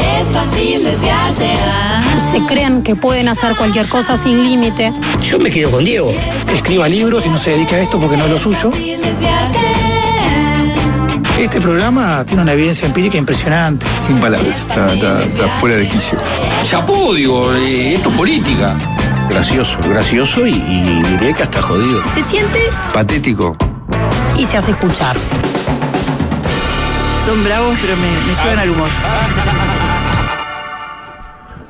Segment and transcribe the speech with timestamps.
[0.00, 1.52] Es fácil desviarse.
[1.64, 2.02] ah.
[2.30, 4.92] se creen que pueden hacer cualquier cosa sin límite.
[5.22, 6.12] Yo me quedo con Diego.
[6.54, 8.70] escriba libros y no se dedica a esto porque no es lo suyo.
[11.38, 13.86] Este programa tiene una evidencia empírica impresionante.
[14.04, 16.18] Sin palabras, está, está- está fuera de quicio.
[16.62, 18.74] Chapó, digo, eh, esto es política.
[19.28, 22.02] Gracioso, gracioso y, y diría que hasta jodido.
[22.04, 22.58] Se siente
[22.94, 23.56] Patético.
[24.38, 25.16] y se hace escuchar.
[27.26, 28.88] Son bravos, pero me, me llevan al humor.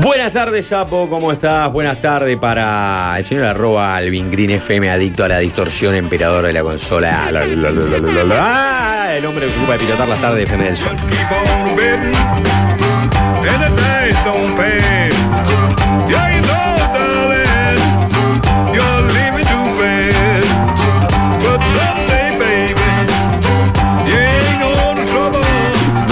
[0.00, 1.70] Buenas tardes, Sapo, ¿cómo estás?
[1.72, 6.52] Buenas tardes para el señor arroba Alvin Green FM, adicto a la distorsión, emperador de
[6.52, 7.30] la consola.
[7.30, 8.36] La, la, la, la, la, la, la.
[8.38, 10.96] Ah, El hombre que se ocupa de pilotar las tardes de FM del Sol.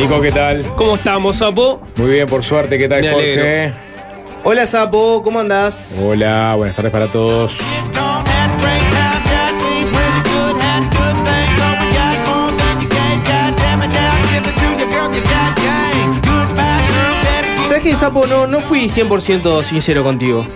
[0.08, 0.64] Nico, ¿qué tal?
[0.74, 1.82] ¿Cómo estamos, Sapo?
[1.96, 3.40] Muy bien, por suerte, ¿qué tal, Me Jorge?
[3.40, 3.76] alegro.
[4.42, 6.00] Hola, Sapo, ¿cómo andás?
[6.02, 7.58] Hola, buenas tardes para todos.
[17.66, 18.26] ¿Sabes qué, Sapo?
[18.26, 20.46] No, no fui 100% sincero contigo.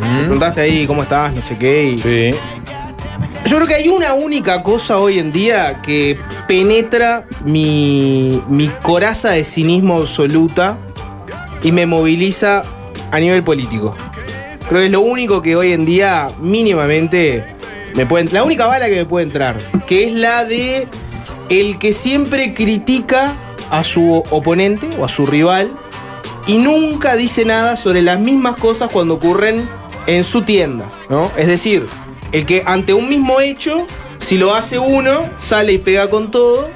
[0.00, 1.84] Me preguntaste ahí cómo estás, no sé qué.
[1.90, 1.98] Y...
[1.98, 2.34] Sí.
[3.46, 6.18] Yo creo que hay una única cosa hoy en día que
[6.48, 10.76] penetra mi, mi coraza de cinismo absoluta
[11.62, 12.64] y me moviliza
[13.12, 13.94] a nivel político.
[14.68, 17.44] Creo que es lo único que hoy en día mínimamente
[17.94, 18.24] me puede...
[18.32, 20.88] La única bala que me puede entrar, que es la de
[21.48, 23.36] el que siempre critica
[23.70, 25.70] a su oponente o a su rival
[26.48, 29.68] y nunca dice nada sobre las mismas cosas cuando ocurren
[30.08, 31.30] en su tienda, ¿no?
[31.36, 31.86] Es decir,
[32.36, 33.86] el que ante un mismo hecho,
[34.18, 36.68] si lo hace uno, sale y pega con todo,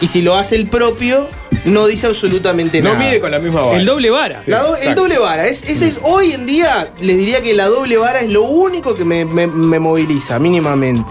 [0.00, 1.28] y si lo hace el propio,
[1.66, 3.04] no dice absolutamente No nada.
[3.04, 3.78] mide con la misma vara.
[3.78, 4.42] El doble vara.
[4.44, 5.46] Sí, La do- el doble vara.
[5.46, 8.94] Es, ese es, hoy en día les diría que la doble vara es lo único
[8.94, 11.10] que me, me- me moviliza, mínimamente.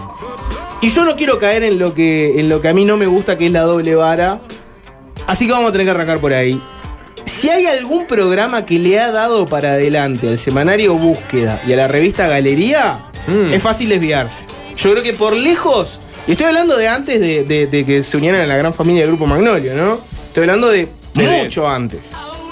[0.80, 3.06] Y yo no quiero caer en lo, que, en lo que a mí no me
[3.06, 4.38] gusta, que es la doble vara.
[5.26, 6.60] Así que vamos a tener que arrancar por ahí.
[7.24, 11.76] Si hay algún programa que le ha dado para adelante al semanario Búsqueda y a
[11.76, 13.06] la revista Galería,
[13.52, 14.44] es fácil desviarse.
[14.76, 18.16] Yo creo que por lejos, y estoy hablando de antes de, de- de que se
[18.16, 20.00] unieran a la gran familia del Grupo Magnolio, ¿no?
[20.26, 22.00] Estoy hablando de Desde- mucho antes.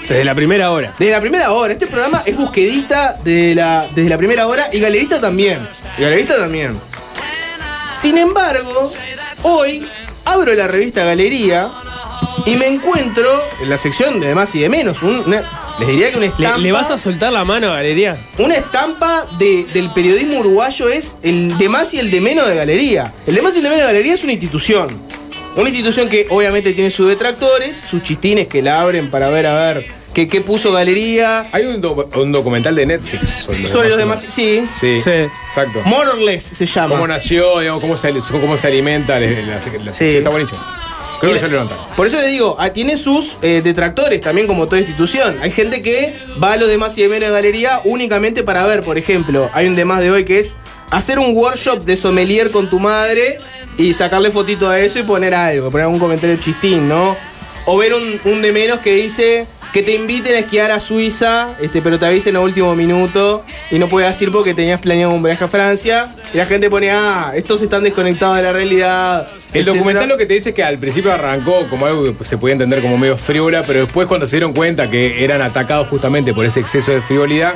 [0.07, 0.93] Desde la primera hora.
[0.99, 1.73] Desde la primera hora.
[1.73, 5.59] Este programa es busquedista desde la, desde la primera hora y galerista también.
[5.97, 6.77] Y galerista también.
[7.93, 8.89] Sin embargo,
[9.43, 9.87] hoy
[10.25, 11.69] abro la revista Galería
[12.45, 15.03] y me encuentro en la sección de más y de menos.
[15.03, 15.43] un- una-
[15.79, 16.57] les diría que una estampa.
[16.57, 18.17] ¿Le, le vas a soltar la mano a Galería?
[18.37, 22.55] Una estampa de- del periodismo uruguayo es el de más y el de menos de
[22.55, 23.11] Galería.
[23.25, 24.89] El de más y el de menos de Galería es una institución.
[25.55, 29.53] Una institución que obviamente tiene sus detractores, sus chistines que la abren para ver a
[29.73, 31.47] ver qué, qué puso galería.
[31.51, 34.67] Hay un, do- un documental de Netflix sobre los Sobre los demás, sí.
[34.79, 35.81] Sí, exacto.
[35.85, 36.89] More or less se llama.
[36.89, 39.19] Cómo nació, digamos, cómo se, cómo se alimenta.
[39.19, 40.05] la- la- la- Sí.
[40.17, 40.59] Está buenísimo.
[41.23, 41.69] Creo Y que lo.
[41.95, 45.37] Por eso le digo, ah, tiene sus eh, detractores también como toda institución.
[45.41, 48.83] Hay gente que va a los demás y de menos de galería únicamente para ver,
[48.83, 50.55] por ejemplo, hay un demás de hoy que es
[50.91, 53.39] hacer un workshop de sommelier con tu madre
[53.77, 57.15] y sacarle fotito a eso y poner algo, poner algún comentario chistín, ¿no?
[57.65, 61.55] O ver un, un de menos que dice que te inviten a esquiar a Suiza,
[61.59, 65.23] este, pero te avisen a último minuto y no puedes ir porque tenías planeado un
[65.23, 66.13] viaje a Francia.
[66.31, 69.27] Y la gente pone, ah, estos están desconectados de la realidad.
[69.53, 72.37] El documental lo que te dice es que al principio arrancó como algo que se
[72.37, 76.33] podía entender como medio frívola, pero después cuando se dieron cuenta que eran atacados justamente
[76.33, 77.53] por ese exceso de frivolidad,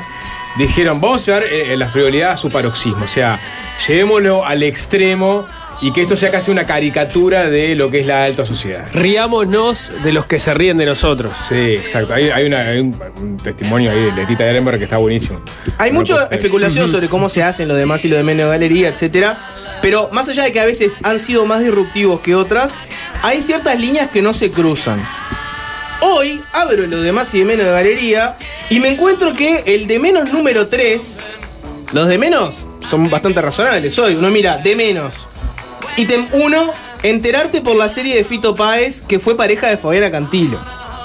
[0.58, 3.40] dijeron, vamos a llevar eh, la frivolidad a su paroxismo, o sea,
[3.86, 5.46] llevémoslo al extremo
[5.80, 8.86] y que esto sea casi una caricatura de lo que es la alta sociedad.
[8.92, 11.34] Riámonos de los que se ríen de nosotros.
[11.48, 12.14] Sí, exacto.
[12.14, 15.40] Hay, hay una- hay un, un testimonio ahí de Letita Ehrenberg que está buenísimo.
[15.78, 18.50] Hay No mucha especulación sobre cómo se hacen lo demás y lo de menos de
[18.50, 19.40] galería, etcétera.
[19.80, 22.72] Pero más allá de que a veces han sido más disruptivos que otras,
[23.22, 25.00] hay ciertas líneas que no se cruzan.
[26.00, 28.36] Hoy abro lo de más y de menos de galería
[28.70, 31.16] y me encuentro que el de menos número 3,
[31.92, 34.14] los de menos son bastante razonables hoy.
[34.14, 35.14] Uno mira, de menos.
[35.98, 36.72] Ítem 1,
[37.02, 40.56] enterarte por la serie de Fito Páez que fue pareja de Fabiana Cantilo.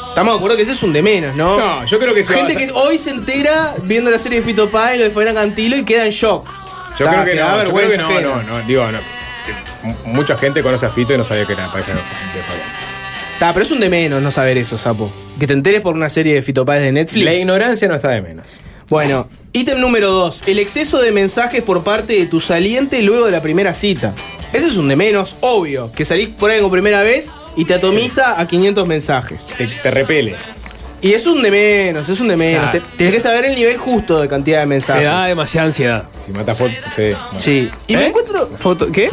[0.09, 1.57] Estamos de acuerdo que ese es un de menos, ¿no?
[1.57, 4.69] No, yo creo que va Gente que hoy se entera viendo la serie de Fito
[4.69, 6.45] Páez, lo de Fabiana Cantilo y queda en shock.
[6.95, 8.21] Yo Está, creo que no, yo creo que no, ajena.
[8.21, 8.99] no, no, digo, no.
[10.05, 12.69] Mucha gente conoce a Fito y no sabía que era pareja de Fabián.
[13.33, 15.11] Está, pero es un de menos no saber eso, sapo.
[15.39, 17.25] Que te enteres por una serie de Fito Páez de Netflix.
[17.25, 18.45] La ignorancia no está de menos.
[18.89, 20.43] Bueno, ítem número 2.
[20.45, 24.13] El exceso de mensajes por parte de tu saliente luego de la primera cita.
[24.53, 25.91] Ese es un de menos, obvio.
[25.91, 29.43] Que salís por por primera vez y te atomiza a 500 mensajes.
[29.45, 30.35] Te, te repele.
[31.03, 32.69] Y es un de menos, es un de menos.
[32.71, 32.85] Claro.
[32.97, 35.01] Tenés que saber el nivel justo de cantidad de mensajes.
[35.01, 36.03] Te da demasiada ansiedad.
[36.25, 37.13] Si mata foto, sí.
[37.37, 37.69] Sí.
[37.87, 38.49] Y me encuentro.
[38.57, 39.09] Foto, ¿Qué?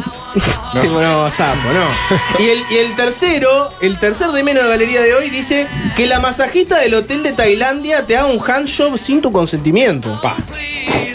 [0.79, 2.43] Sí, bueno, sapo, no.
[2.43, 5.67] Y el, y el tercero, el tercer de menos de galería de hoy dice
[5.97, 10.17] que la masajista del hotel de Tailandia te haga un handjob sin tu consentimiento.
[10.23, 10.37] Pa.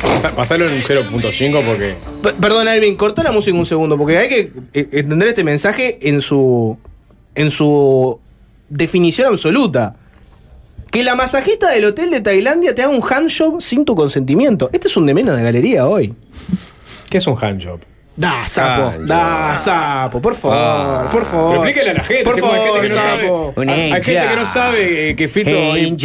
[0.02, 1.94] Pasa- Pasalo en 0.5 porque.
[2.22, 5.98] P- Perdón, Alvin, corta la música un segundo, porque hay que eh, entender este mensaje
[6.02, 6.76] en su.
[7.34, 8.20] en su
[8.68, 9.96] definición absoluta.
[10.96, 14.70] Que la masajista del hotel de Tailandia te haga un handjob sin tu consentimiento.
[14.72, 16.14] Este es un de menos de galería hoy.
[17.10, 17.80] ¿Qué es un handjob?
[18.18, 21.08] Da, sapo, da, sapo, por favor, Ah.
[21.12, 21.50] por favor.
[21.50, 23.22] Pero explíquele a la gente, Por si hay gente favor, que no sabe.
[23.22, 23.52] sapo.
[23.56, 25.96] Un Hay, hay gente que no sabe eh, que Fito y,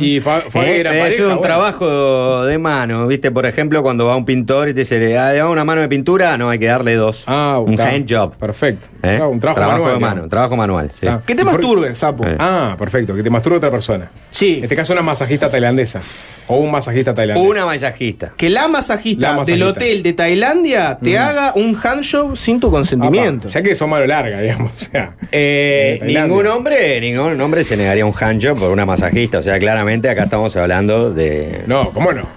[0.00, 1.22] y Fa- Eh, eran es pareja.
[1.22, 1.40] un bueno.
[1.40, 3.30] trabajo de mano, ¿viste?
[3.30, 6.36] Por ejemplo, cuando va un pintor y te dice, ¿le da una mano de pintura?
[6.36, 7.22] No, hay que darle dos.
[7.28, 7.90] Ah, un está.
[7.90, 8.36] hand job.
[8.36, 8.86] Perfecto.
[9.04, 9.14] ¿eh?
[9.16, 10.90] Claro, un trabajo, manual, de mano, trabajo manual.
[11.00, 11.06] sí.
[11.06, 11.20] Ah.
[11.24, 12.24] ¿Qué te ¿Y por- masturbe, sapo?
[12.26, 12.36] Eh.
[12.40, 13.14] Ah, perfecto.
[13.14, 14.10] Que te masturbe otra persona.
[14.32, 14.56] Sí.
[14.58, 16.00] En este caso, una masajista tailandesa.
[16.48, 17.44] O un masajista tailandés.
[17.46, 18.32] Una masajista.
[18.36, 19.52] Que la masajista, La masajista.
[19.52, 23.48] del hotel de Tailandia te haga un handjob sin tu consentimiento.
[23.48, 24.72] Apa, Ya que son mano larga, digamos.
[24.72, 25.14] O sea.
[25.32, 29.38] Eh, ningún hombre, ningún hombre se negaría un handjob por una masajista.
[29.38, 31.62] O sea, claramente acá estamos hablando de.
[31.66, 32.28] No, ¿cómo no?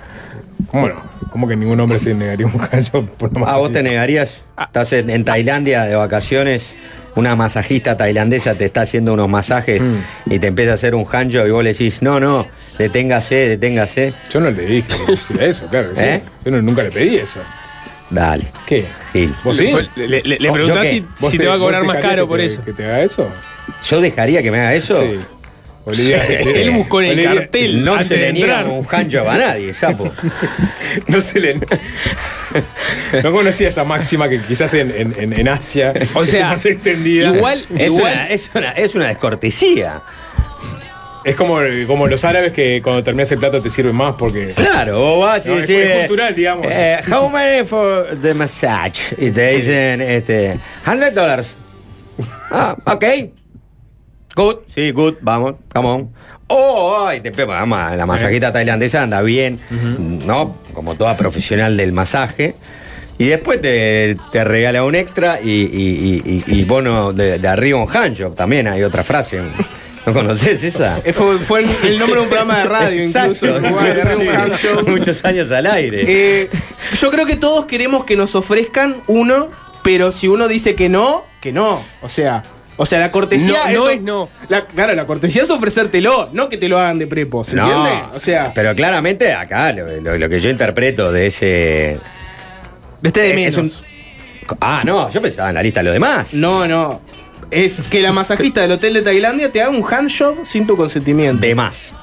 [0.67, 1.01] ¿Cómo no?
[1.31, 3.81] ¿Cómo que ningún hombre se negaría un handjob por una Ah, vos te masajista?
[3.83, 4.43] negarías.
[4.59, 6.75] Estás en, en Tailandia de vacaciones.
[7.15, 10.31] Una masajista tailandesa te está haciendo unos masajes Mm.
[10.31, 14.13] y te empieza a hacer un handjob y vos le decís, no, no, deténgase, deténgase.
[14.29, 14.87] Yo no le dije
[15.37, 16.03] que eso, claro que sí.
[16.03, 16.21] ¿Eh?
[16.45, 17.39] Yo no- nunca le pedí eso.
[18.09, 18.85] Dale, ¿Qué?
[19.13, 19.35] Gil.
[19.43, 19.71] ¿Vos sí?
[19.95, 22.27] Le, le- le- le ¿Yo preguntás si, ¿Vos si te, va a cobrar más caro
[22.27, 22.63] por te- eso.
[22.63, 23.29] ¿Que te haga eso?
[23.87, 24.99] ¿Yo dejaría que me haga eso?
[25.01, 25.19] Sí.
[25.85, 29.37] Olivia, Él buscó en el Olivia- cartel No antes se le niega un handjob a
[29.37, 30.11] nadie, sapo.
[31.07, 31.59] No se le.
[33.23, 35.93] No conocía esa máxima que quizás en, en- Asia.
[36.13, 37.29] O es sea, más extendida.
[37.35, 40.01] igual- Es, Igual- una, es, una, es una descortesía.
[41.23, 44.53] Es como, como los árabes que cuando terminas el plato te sirven más porque.
[44.55, 46.65] Claro, vos vas y No, es- decís, es cultural, digamos.
[46.69, 49.13] eh, how many for the massage?
[49.17, 51.55] Y te dicen, este, 100 dólares.
[52.51, 53.05] Ah, ok.
[54.35, 56.09] Good, sí, good, vamos, come on.
[56.47, 59.59] Oh, ay, te pega, la masajita tailandesa anda bien,
[60.25, 60.55] ¿no?
[60.73, 62.55] Como toda profesional del masaje.
[63.17, 67.47] Y después te, te regala un extra y, y, y, y- y bono de, de
[67.49, 68.33] arriba un handjob.
[68.33, 69.41] También hay otra frase.
[70.09, 70.99] ¿No conoces esa?
[71.03, 73.45] Eh, Fue, fue el nombre de un programa de radio, incluso.
[73.55, 74.67] Uruguay, de Sí.
[74.87, 76.03] Muchos años al aire.
[76.05, 76.49] Eh,
[76.99, 79.49] yo creo que todos queremos que nos ofrezcan uno,
[79.83, 81.81] pero si uno dice que no, que no.
[82.01, 82.43] O sea,
[82.77, 84.29] o sea, la cortesía No, no es no.
[84.47, 87.65] la- claro, la cortesía es ofrecértelo, no que te lo hagan de prepo, ¿se No,
[87.65, 88.03] entiende?
[88.15, 91.45] O sea, pero claramente acá lo, lo- lo que yo interpreto de ese.
[93.01, 93.81] de este de es menos.
[93.81, 93.85] un-
[94.61, 96.33] ah, no, yo pensaba en la lista de los demás.
[96.33, 97.01] No, no.
[97.51, 101.41] Es que la masajista del hotel de Tailandia te haga un handjob sin tu consentimiento.
[101.41, 101.93] De más.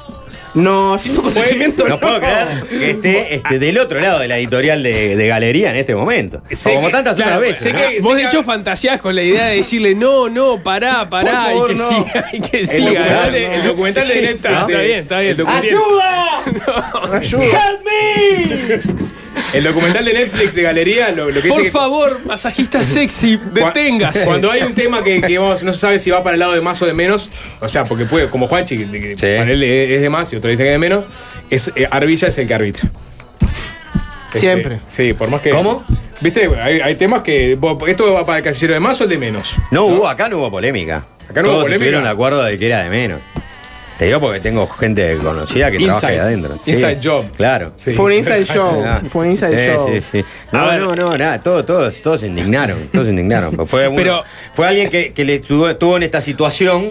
[0.56, 1.86] No, sin tu consentimiento.
[1.88, 5.70] No puedo creer que esté este, del otro lado de la editorial de, de galería
[5.70, 6.42] en este momento.
[6.50, 7.62] Sé como que- tantas claro, otras veces.
[7.62, 7.78] sé ¿no?
[7.78, 11.70] que- vos de hecho fantaseás con la idea de decirle no, no, pará, pará, favor,
[11.70, 11.88] y que no.
[11.88, 12.88] siga, y que El siga.
[12.90, 13.32] documental, ¿no?
[13.32, 14.44] de, el documental de Netflix.
[14.56, 15.30] Está bien, está bien.
[15.32, 17.56] El documental, Ayuda.
[19.54, 23.38] el documental de Netflix de galería lo, lo que dice Por que- favor, masajista sexy,
[23.52, 24.24] deténgase.
[24.24, 26.52] Cuando hay un tema que, que vos no se sabe si va para el lado
[26.54, 28.76] de más o de menos, o sea, porque puede, como Juanchi,
[29.16, 29.26] Sí.
[29.38, 31.04] para él es de más y otro dice que es de menos,
[31.50, 32.88] es, eh, Arbilla es el que arbitra.
[34.28, 34.78] Este, Siempre.
[34.88, 35.50] sí, por más que.
[35.50, 35.84] ¿Cómo?
[36.20, 37.58] Viste, hay, hay temas que.
[37.86, 39.56] ¿Esto va para el casillero de más o el de menos?
[39.70, 41.06] No hubo, acá no hubo polémica.
[41.28, 41.74] Acá no hubo polémica.
[41.76, 43.20] estuvieron de acuerdo de que era de menos.
[43.98, 46.20] Te digo porque tengo gente conocida que trabaja ahí Inside.
[46.26, 46.58] adentro.
[46.66, 47.30] Inside job.
[47.34, 47.72] Claro.
[47.76, 47.92] Sí.
[47.92, 48.82] Fue un inside show.
[48.86, 49.00] Ah.
[49.08, 49.88] Fue un inside Sí, show.
[49.90, 50.24] sí, sí.
[50.52, 53.66] A No, no, no, nada, todos, todos, todos se indignaron, todos se indignaron.
[53.66, 54.22] Fue, uno- Pero-
[54.52, 56.84] fue alguien que, que le estuvo, estuvo en esta situación,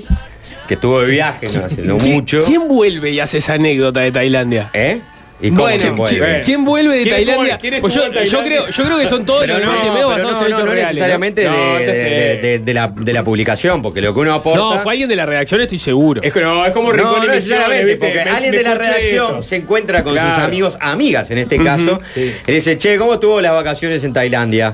[0.68, 2.42] que estuvo de viaje, no hace no ¿Quién- mucho.
[2.46, 4.70] ¿Quién vuelve y hace esa anécdota de Tailandia?
[4.74, 5.00] ¿Eh?
[5.42, 6.18] ¿Y cómo Bueno, se vuelve?
[6.18, 7.58] ¿quién- ¿Quién vuelve de ¿Quién Tailandia?
[7.58, 10.38] quién Pues yo, creo, yo creo que son todos Pero los no, pero basados no,
[10.38, 10.88] en no, hechos no reales.
[10.92, 11.52] necesariamente ¿no?
[11.52, 12.04] de, No, ya de- sé.
[12.04, 14.58] de- de- de la, de la publicación, porque lo que uno aporta.
[14.60, 16.22] No, fue alguien de la redacción, estoy seguro.
[16.24, 18.00] Es que no, es como No, Rincón no necesariamente, ¿viste?
[18.08, 19.44] porque Me- alguien me de la redacción esto.
[19.44, 22.34] se encuentra con sus amigos, amigas en este caso, sí.
[22.48, 24.74] y dice, che, ¿cómo estuvo las vacaciones en Tailandia?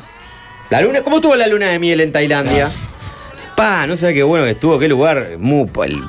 [0.69, 2.69] ¿La luna, ¿Cómo estuvo la luna de miel en Tailandia?
[3.61, 5.37] Pa, no sé qué bueno que estuvo, qué lugar,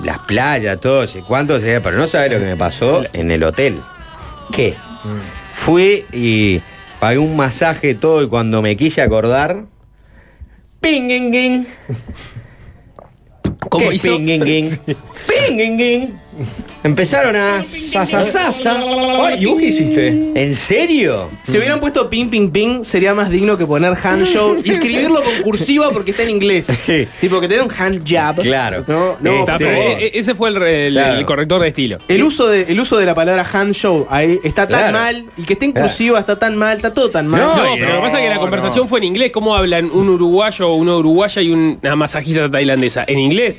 [0.03, 3.79] las playas, todo, cuánto, pero no sabes lo que me pasó en el hotel.
[4.55, 4.75] ¿Qué?
[5.53, 6.63] Fui y
[6.99, 9.67] pagué un masaje todo y cuando me quise acordar,
[10.81, 11.67] ¡ping,
[13.69, 14.17] ¿Cómo ¿Qué hizo?
[14.17, 14.71] pinguinguín?
[15.29, 16.19] Pinguinguín.
[16.83, 18.81] Empezaron a sasasasa.
[19.39, 20.09] ¿Y vos qué hiciste?
[20.35, 21.31] ¿En serio?
[21.43, 25.23] Si hubieran puesto ping, ping, ping, sería más digno que poner hand show y escribirlo
[25.23, 26.67] con cursiva porque está en inglés.
[26.83, 27.07] Sí.
[27.21, 28.37] Tipo que te dé un hand jab.
[28.41, 28.85] Claro.
[28.89, 30.01] No, no, Está, Este, por pero, favor.
[30.03, 31.19] e- e- ese fue el, re- el- Claro.
[31.21, 31.99] el corrector de estilo.
[32.09, 34.99] El uso, de, el uso de la palabra hand show ahí está tan Claro.
[34.99, 37.41] mal y que esté en cursiva está tan mal, está todo tan mal.
[37.41, 38.89] No, No, pero lo que pasa es que la conversación no.
[38.89, 39.31] fue en inglés.
[39.33, 43.05] ¿Cómo hablan un uruguayo o una uruguaya y una masajista tailandesa?
[43.07, 43.57] ¿En inglés?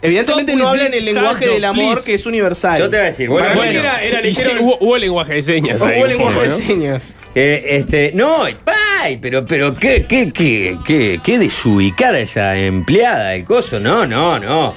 [0.00, 2.06] Evidentemente no hablan el lenguaje del amor please.
[2.06, 2.78] que es universal.
[2.78, 4.50] Yo te voy a decir, bueno, Para era, era ligero.
[4.50, 5.80] sí, hubo, hubo lenguaje de señas.
[5.80, 6.56] Hubo lenguaje poco, de ¿no?
[6.56, 7.14] señas.
[7.34, 9.16] eh, este, no, ¡pay!
[9.20, 13.80] pero, pero qué, qué, qué, qué, qué desubicada esa empleada del coso.
[13.80, 14.74] No, no, no.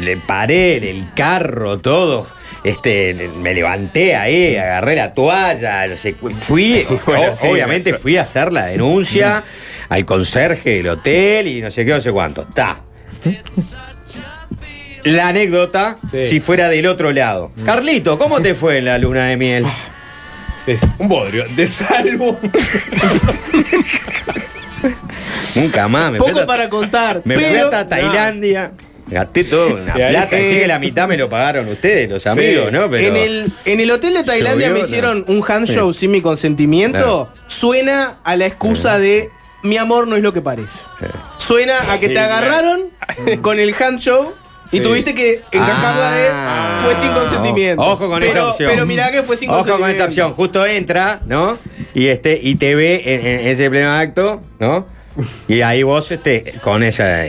[0.00, 2.26] Le paré en el carro, todo.
[2.64, 8.16] Este, me levanté ahí, agarré la toalla, no sé, fui, Bueno, o- sí, obviamente fui
[8.16, 9.44] a hacer la denuncia
[9.88, 12.46] al conserje del hotel y no sé qué, no sé cuánto.
[12.54, 12.82] Ta.
[15.04, 16.24] La anécdota, Sí.
[16.24, 17.50] si fuera del otro lado.
[17.64, 19.64] Carlito, ¿cómo te fue en la luna de miel?
[20.66, 21.44] Es un bodrio.
[21.56, 22.38] De salvo.
[25.54, 26.12] Nunca más.
[26.12, 27.22] Me fui Poco para contar.
[27.24, 28.72] Me fui pero hasta Tailandia.
[29.08, 30.22] Gasté todo una plata.
[30.36, 32.88] Así que la mitad me lo pagaron ustedes, los amigos, ¿no?
[32.88, 34.86] Pero en, el, en el hotel de Tailandia Llovió, me no.
[34.86, 37.28] hicieron un hand show sin mi consentimiento.
[37.46, 39.28] Suena a la excusa de
[39.64, 40.78] mi amor no es lo que parece.
[41.38, 42.84] Suena a que Sí, te agarraron
[43.42, 44.32] con el hand show
[44.70, 46.80] y tuviste que encajarla de Ah.
[46.84, 47.82] fue sin consentimiento.
[47.82, 48.70] Ojo con pero, esa opción.
[48.72, 49.86] Pero mirá que fue sin Ojo consentimiento.
[49.86, 50.32] con esa opción.
[50.34, 51.58] Justo entra, ¿no?
[51.94, 54.86] Y este, y te ve en, en ese pleno acto, ¿no?
[55.48, 57.24] Y ahí vos, este, con esa,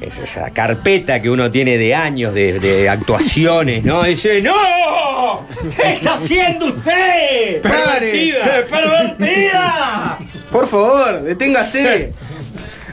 [0.00, 4.02] esa, carpeta que uno tiene de años de, de actuaciones, ¿no?
[4.02, 5.46] Dice, ¡No!
[5.76, 7.62] ¿Qué está haciendo usted?
[7.62, 8.34] ¡Pare!
[8.68, 10.18] ¡Pervertida!
[10.50, 12.12] Por favor, deténgase.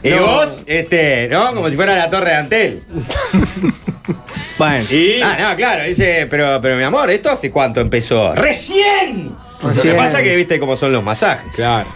[0.02, 0.22] Y No.
[0.26, 1.54] vos, este, ¿no?
[1.54, 2.82] Como si fuera la torre de Antel.
[4.58, 4.84] bueno.
[4.90, 5.20] Y.
[5.22, 8.34] Ah, no, claro, dice, pero, pero mi amor, ¿esto hace cuánto empezó?
[8.34, 9.32] ¡Recién!
[9.62, 11.54] Lo que pasa es que viste cómo son los masajes.
[11.54, 11.86] Claro.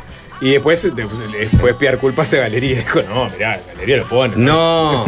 [0.41, 2.77] Y después de- le fue a espiar culpas a Galería.
[2.81, 4.35] Dijo, no, mirá, Galería lo pone.
[4.37, 5.05] No,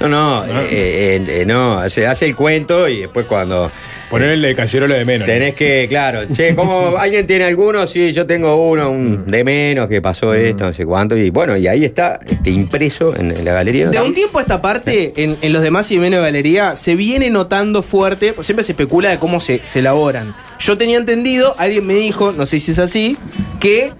[0.00, 3.70] no, no, eh, eh, eh, no, hace, hace el cuento y después cuando
[4.10, 5.26] Poner el de Cacerolo de menos.
[5.26, 7.86] tenés que, claro, che, ¿cómo alguien tiene alguno?
[7.86, 11.56] Sí, yo tengo uno, un de menos que pasó esto, no sé cuánto, y bueno,
[11.56, 13.88] y ahí está, este, impreso en, en la galería.
[13.88, 16.94] De un tiempo a esta parte, en, en los demás y menos de galería, se
[16.94, 20.34] viene notando fuerte, pues siempre se especula de cómo se, se elaboran.
[20.58, 23.16] Yo tenía entendido, alguien me dijo, no sé si es así,
[23.60, 23.92] que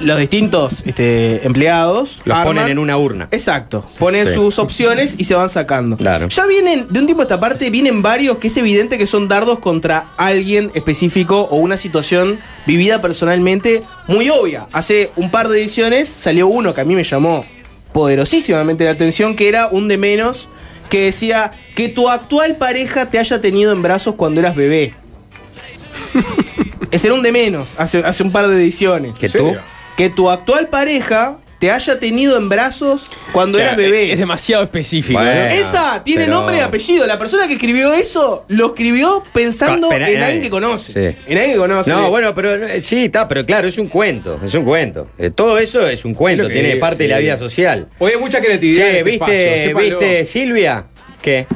[0.00, 3.28] los distintos este, empleados Los arman- ponen en una urna.
[3.30, 4.34] Exacto, ponen Sí.
[4.34, 5.96] sus opciones y se van sacando.
[5.96, 6.28] Claro.
[6.28, 9.28] Ya vienen, de un tiempo a esta parte, vienen varios que es evidente que son
[9.28, 14.66] dardos contra alguien específico o una situación vivida personalmente muy obvia.
[14.72, 17.44] Hace un par de ediciones salió uno que a mí me llamó
[17.92, 20.48] poderosísimamente la atención, que era un de menos
[20.90, 24.94] que decía que tu actual pareja te haya tenido en brazos cuando eras bebé.
[26.90, 29.18] Ese era un de menos, hace, hace un par de ediciones.
[29.18, 29.56] ¿Que ¿En tú?
[29.96, 34.12] Que tu actual pareja te haya tenido en brazos cuando eras bebé.
[34.12, 35.18] Es demasiado específico.
[35.18, 35.32] Bueno.
[35.34, 35.46] ¿no?
[35.46, 37.06] Esa tiene pero- nombre y apellido.
[37.06, 40.92] La persona que escribió eso lo escribió pensando pero, en eh, alguien que conoce.
[40.92, 41.16] sí.
[41.26, 41.90] En alguien que conoce.
[41.90, 45.08] No, bueno, pero eh, sí, está, pero claro, es un cuento, es un cuento.
[45.16, 47.88] Eh, todo eso es un cuento, tiene parte de la vida social.
[47.98, 48.88] Hoy hay mucha creatividad.
[48.88, 49.98] en Che, este ¿viste, espacio.
[49.98, 50.84] ¿viste Silvia?
[51.22, 51.46] ¿Qué?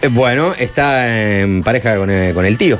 [0.00, 2.78] Eh, Bueno, está en pareja con el, con el tío.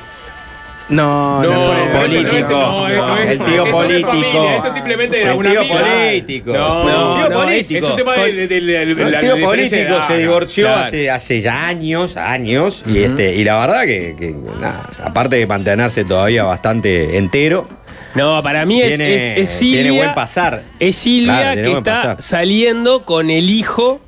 [0.86, 2.32] No, No, no, político.
[2.50, 4.08] no, es- no es- El tío político.
[4.08, 5.80] familia, Esto simplemente era El una tío amiga.
[5.80, 6.52] político.
[6.52, 7.78] No, No, tío no, político.
[7.86, 10.80] Es un tema de, de- de- de- El tío político se divorció Claro.
[10.82, 15.46] hace, hace ya años, años, y este, y la verdad que, que, nada, aparte de
[15.46, 17.66] mantenerse todavía bastante entero,
[18.14, 19.82] No, para mí es, Tiene- es, es Silvia.
[19.82, 20.62] tiene buen pasar.
[20.78, 24.00] Es Silvia Claro, que está saliendo con el hijo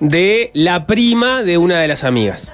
[0.00, 2.50] de la prima de una de las amigas.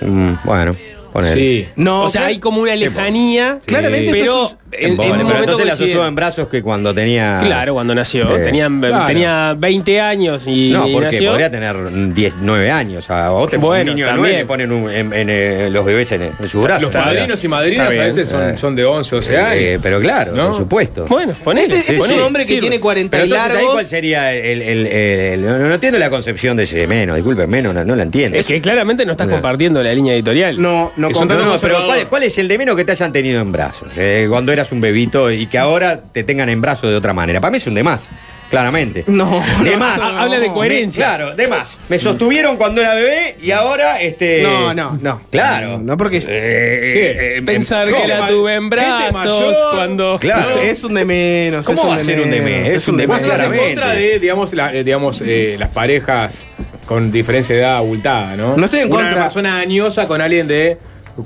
[0.00, 0.74] mm, bueno,
[1.14, 1.34] ponele.
[1.34, 1.66] Sí.
[1.76, 3.58] No, o sea, hay como una lejanía.
[3.64, 6.48] Claramente esto pero es un- en, en un pero momento entonces la sostuvo en brazos
[6.48, 7.38] que cuando tenía.
[7.40, 8.36] Claro, cuando nació.
[8.36, 9.06] Eh, tenía, claro.
[9.06, 11.30] tenía 20 años y, No, porque nació.
[11.30, 13.08] podría tener 10, 9 años.
[13.08, 14.32] A vos te Bueno, un niño de también.
[14.32, 16.82] 9 le ponen un- en, en, eh, los bebés en, en sus brazos.
[16.82, 17.14] Los Está bien.
[17.16, 18.56] padrinos y madrinas a veces son, Eh.
[18.56, 19.54] son de 11, 12 años.
[19.62, 20.48] Eh, pero claro, ¿No?
[20.48, 21.06] por supuesto.
[21.08, 21.66] Bueno, ponele.
[21.68, 22.18] Este, este es ponele.
[22.18, 22.60] un hombre que Sirve.
[22.62, 23.72] tiene 40 Pero y entonces, ¿ahí largos.
[23.74, 24.60] cuál sería el.
[24.62, 27.94] el- el- el- no, no entiendo la concepción de ese menos, disculpen, menos, no, no
[27.94, 28.36] la entiendo.
[28.36, 30.60] Es que claramente no estás compartiendo la línea editorial.
[30.60, 31.84] No, no No, no, pero.
[31.86, 33.88] ¿cuál, cuál es el de menos que te hayan tenido en brazos?
[33.96, 37.40] Eh, cuando eras un bebito y que ahora te tengan en brazos de otra manera.
[37.40, 38.06] Para mí es un de más,
[38.50, 39.04] claramente.
[39.08, 40.00] No, De no, más.
[40.00, 41.08] ha- habla de coherencia.
[41.10, 41.78] Me- claro, de más.
[41.88, 44.42] Me sostuvieron cuando era bebé y ahora este.
[44.42, 45.22] No, no, no.
[45.30, 45.78] Claro.
[45.78, 48.02] No, no, porque es- Eh, eh, Pensar ¿cómo?
[48.02, 49.54] que la tuve en brazos mayor.
[49.74, 50.18] cuando.
[50.18, 50.58] Claro.
[50.60, 51.66] Es un de menos.
[51.66, 52.68] ¿Cómo es va a ser un de menos?
[52.70, 56.46] Es un de estás en contra de, digamos, la- eh, digamos eh, las parejas
[56.86, 58.56] con diferencia de edad abultada, ¿no?
[58.58, 59.22] No estoy en Una contra.
[59.22, 60.76] persona añosa con alguien de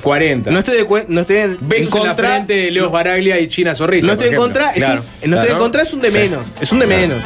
[0.02, 0.50] 40.
[0.50, 2.28] No estoy de no estoy en, en Besos en la contra.
[2.28, 4.06] frente de Leos Baraglia y China Zorrilla.
[4.06, 4.70] no estoy en contra.
[4.70, 5.58] es un- Claro, no estoy en claro.
[5.58, 6.46] contra, es un de menos.
[6.60, 7.18] Es un de menos.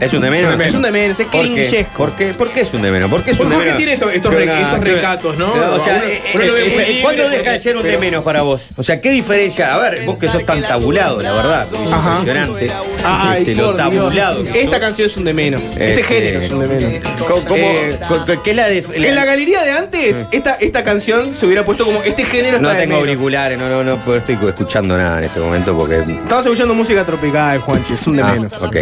[0.00, 0.60] Es un de menos.
[0.60, 1.52] Es un de menos, es ¿Por qué?
[1.52, 1.92] cringesco.
[1.96, 2.34] ¿Por qué?
[2.34, 3.10] ¿Por qué es un de menos?
[3.10, 3.76] ¿Por qué es un de menos?
[3.76, 5.46] tiene estos- estos Que re- una- estos recatos, ¿no?
[5.74, 8.24] O sea, Uno- eh, uno eh, eh, libre, ¿cuándo deja de ser un de menos
[8.24, 8.66] para vos?
[8.76, 9.74] O sea, ¿qué diferencia?
[9.74, 11.66] A ver, vos que sos tan tabulado, la verdad.
[11.72, 12.70] Es impresionante.
[13.04, 13.90] Ay, Este, lo por Dios.
[13.94, 14.44] tabulado.
[14.54, 15.62] Esta canción es un de menos.
[15.62, 16.92] Este, Este, género es un de menos.
[17.46, 17.98] ¿Cómo- Eh,
[18.44, 18.84] ¿Qué es la de.?
[18.94, 22.68] En la galería de antes, esta, esta canción se hubiera puesto como este género No
[22.70, 25.96] de tengo auriculares, no, no, no estoy escuchando nada en este momento porque.
[25.98, 28.52] Estamos escuchando música tropical, Juanchi, es un de Ah, menos.
[28.62, 28.76] ok.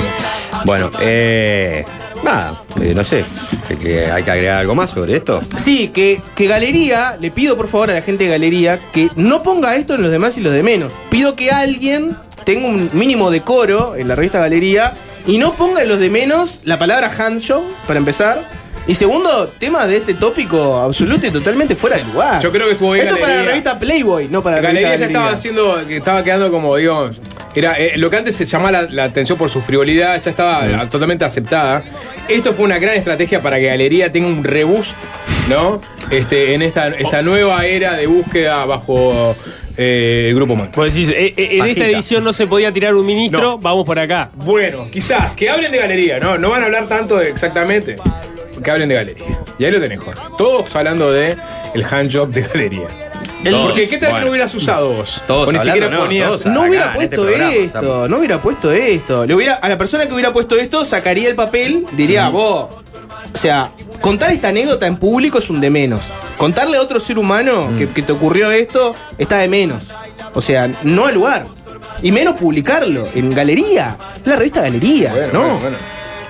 [0.64, 1.05] Bueno, eh,
[2.24, 3.24] nada, eh, no sé.
[3.68, 5.40] que- que ¿Hay que agregar algo más sobre esto?
[5.58, 9.42] Sí, que, que Galería, le pido por favor a la gente de Galería que no
[9.42, 10.92] ponga esto en los demás y los de menos.
[11.10, 14.92] Pido que alguien tenga un mínimo decoro en la revista Galería
[15.26, 18.40] y no ponga en los de menos la palabra handshow, para empezar.
[18.86, 22.40] Y segundo, tema de este tópico absoluto y totalmente fuera de lugar.
[22.40, 23.50] Yo creo que estuvo bien Esto para la Galería.
[23.50, 25.38] revista Playboy, no para la Galería revista ya estaba Galería.
[25.38, 27.20] haciendo, estaba quedando como, digamos,
[27.60, 30.66] era eh, lo que antes se llamaba la, la atención por su frivolidad, ya estaba
[30.66, 31.82] eh, totalmente aceptada.
[32.28, 34.94] Esto fue una gran estrategia para que Galería tenga un reboost,
[35.48, 35.80] ¿no?
[36.10, 39.34] Este, en esta, esta nueva era de búsqueda bajo
[39.76, 40.70] eh, el grupo Man.
[40.74, 43.58] Vos decís, eh, eh, en esta edición no se podía tirar un ministro, No.
[43.58, 44.30] vamos por acá.
[44.34, 46.38] Bueno, quizás, que hablen de Galería, ¿no?
[46.38, 47.96] No van a hablar tanto de exactamente.
[48.62, 49.26] Que hablen de Galería.
[49.58, 50.20] Y ahí lo tenés, Jorge.
[50.38, 51.36] Todos hablando de
[51.74, 52.86] el handjob de Galería.
[53.50, 54.24] Todos, Porque ¿qué tal bueno.
[54.26, 55.20] no hubieras usado vos?
[55.26, 56.28] Todos o ni siquiera no, ponías.
[56.28, 59.26] todos No acá, hubiera puesto este programa, esto, no hubiera puesto esto.
[59.26, 62.68] Le hubiera, a la persona que hubiera puesto esto sacaría el papel, diría, vos.
[63.34, 66.00] O sea, contar esta anécdota en público es un de menos.
[66.38, 67.78] Contarle a otro ser humano Mm.
[67.78, 69.84] que, que te ocurrió esto está de menos.
[70.34, 71.46] O sea, no al lugar.
[72.02, 73.96] Y menos publicarlo en galería.
[74.24, 75.40] La revista Galería, Bueno, ¿no?
[75.40, 75.76] bueno, bueno.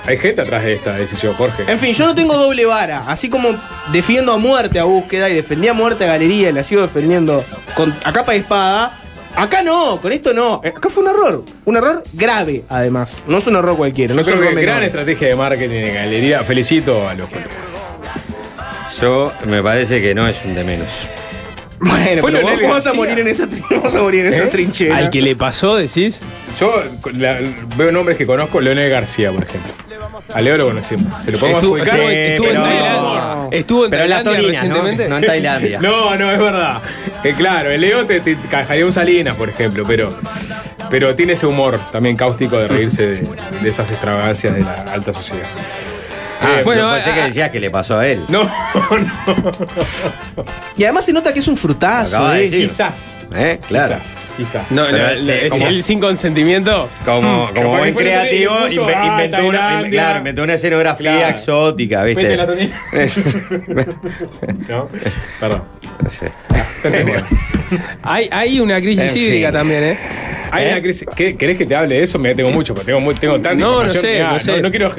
[0.06, 1.64] Hay gente atrás de esta decisión, Jorge.
[1.66, 3.04] En fin, yo no tengo doble vara.
[3.08, 3.48] Así como
[3.92, 7.44] defiendo a muerte a búsqueda y defendí a muerte a galería y la sigo defendiendo
[7.74, 8.92] con, a capa de espada.
[9.34, 10.60] Acá no, con esto no.
[10.64, 11.44] Eh, Acá fue un error.
[11.64, 13.12] Un error grave, además.
[13.26, 14.14] No es un error cualquiera.
[14.14, 14.70] no Yo es un creo que menor.
[14.70, 16.42] gran estrategia de marketing de Galería.
[16.44, 17.78] Felicito a los colegas.
[19.00, 21.08] Yo me parece que no es un de menos.
[21.80, 22.94] Bueno, Fue pero vos, Leonel vos vas a García.
[22.94, 23.46] morir en esa,
[23.82, 24.46] vas a morir en esa ¿Eh?
[24.46, 24.96] trinchera.
[24.96, 26.20] Al que le pasó, decís.
[26.58, 26.72] Yo
[27.18, 27.38] la-
[27.76, 29.72] veo nombres que conozco, Leonel García, por ejemplo.
[30.34, 31.14] A Leo lo conocimos.
[31.24, 33.48] ¿Se lo podemos Estuvo, estuvo- Sí, estuvo en Tailandia.
[33.50, 34.82] Estuvo en Pero en las Torinas, ¿no?
[34.82, 35.80] No en Tailandia.
[35.82, 36.82] No, no, es verdad.
[37.24, 40.16] Eh, claro, el Leo te, te cajaría un Salinas, por ejemplo, pero,
[40.90, 43.28] pero tiene ese humor también cáustico de reírse de,
[43.62, 45.46] de esas extravagancias de la alta sociedad.
[46.42, 48.20] Ah, bueno, pensé ah, que decías que le pasó a él.
[48.28, 48.50] No, no.
[50.76, 52.42] Y además se nota que es un frutazo, de eh.
[52.42, 52.68] decir.
[52.68, 53.16] Quizás.
[53.34, 53.58] ¿Eh?
[53.66, 53.96] Claro.
[53.96, 54.28] Quizás.
[54.36, 54.70] Quizás.
[54.72, 56.88] No, Pero, no, sí, le- como- él sin consentimiento.
[57.04, 61.28] Como, como Capaz buen creativo, inve- ah, inventó, una, claro, inventó una escenografía Claro.
[61.28, 62.22] exótica, ¿viste?
[62.22, 62.46] Vete la.
[64.68, 64.88] ¿No?
[65.40, 65.62] Perdón.
[66.08, 66.26] Sí.
[68.02, 69.54] Hay, hay una crisis En hídrica fin.
[69.58, 69.98] también, ¿eh?
[70.50, 70.68] Hay ¿Eh?
[70.72, 71.06] una crisis.
[71.14, 72.18] ¿Qué- ¿Querés que te hable de eso?
[72.18, 74.62] Me tengo mucho, porque tengo, tengo tanta No, no información sé, que, ah, no sé.
[74.62, 74.90] no quiero,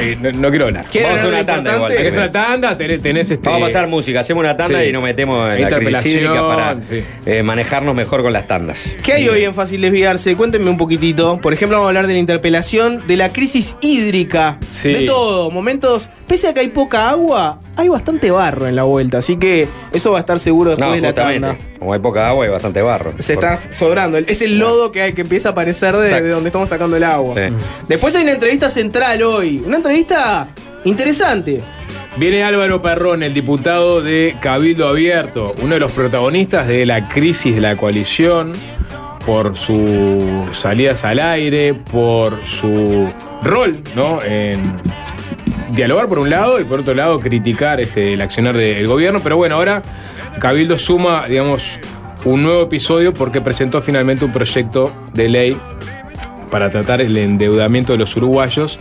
[0.00, 0.86] eh, no, no quiero hablar.
[0.90, 1.92] ¿Quieren Vamos a hablar una tanda igual.
[1.96, 3.48] Tenés una tanda, tenés, tenés este.
[3.48, 4.88] Vamos a pasar música, hacemos una tanda Sí.
[4.88, 7.04] y nos metemos en la crisis para sí.
[7.26, 8.80] eh, manejarnos mejor con las tandas.
[9.02, 10.34] ¿Qué hay hoy en Fácil Desviarse?
[10.36, 11.38] Cuéntenme un poquitito.
[11.40, 14.92] Por ejemplo, vamos a hablar de la interpelación, de la crisis hídrica, Sí.
[14.92, 15.50] de todo.
[15.50, 19.18] Momentos, pese a que hay poca agua, hay bastante barro en la vuelta.
[19.18, 21.56] Así que eso va a estar seguro después No, de la tanda.
[21.84, 23.12] Como hay poca agua, hay bastante barro.
[23.18, 24.16] Se está sobrando.
[24.16, 27.34] Es el lodo que, hay, que empieza a aparecer de, donde estamos sacando el agua.
[27.34, 27.54] Sí.
[27.86, 29.62] Después hay una entrevista central hoy.
[29.66, 30.48] Una entrevista
[30.86, 31.60] interesante.
[32.16, 37.54] Viene Álvaro Perrón, el diputado de Cabildo Abierto, uno de los protagonistas de la crisis
[37.54, 38.54] de la coalición,
[39.26, 44.22] por sus salidas al aire, por su rol, ¿no?
[44.22, 44.80] En
[45.72, 49.20] dialogar por un lado y por otro lado criticar este, el accionar del gobierno.
[49.22, 49.82] Pero bueno, ahora
[50.38, 51.78] Cabildo suma, digamos,
[52.24, 55.56] un nuevo episodio porque presentó finalmente un proyecto de ley
[56.50, 58.78] para tratar el endeudamiento de los uruguayos,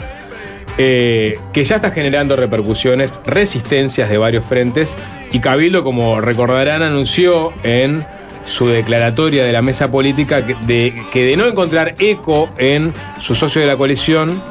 [0.78, 4.98] eh, que ya está generando repercusiones, resistencias de varios frentes,
[5.32, 8.06] y Cabildo, como recordarán, anunció en
[8.46, 13.62] su declaratoria de la mesa política de, que de no encontrar eco en su socio
[13.62, 14.42] de la coalición,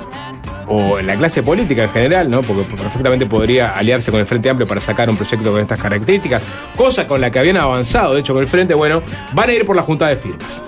[0.74, 2.40] o en la clase política en general, ¿no?
[2.40, 6.42] Porque perfectamente podría aliarse con el Frente Amplio para sacar un proyecto con estas características,
[6.76, 9.02] cosa con la que habían avanzado, de hecho, con el Frente, bueno,
[9.34, 10.64] van a ir por la Junta de Firmas.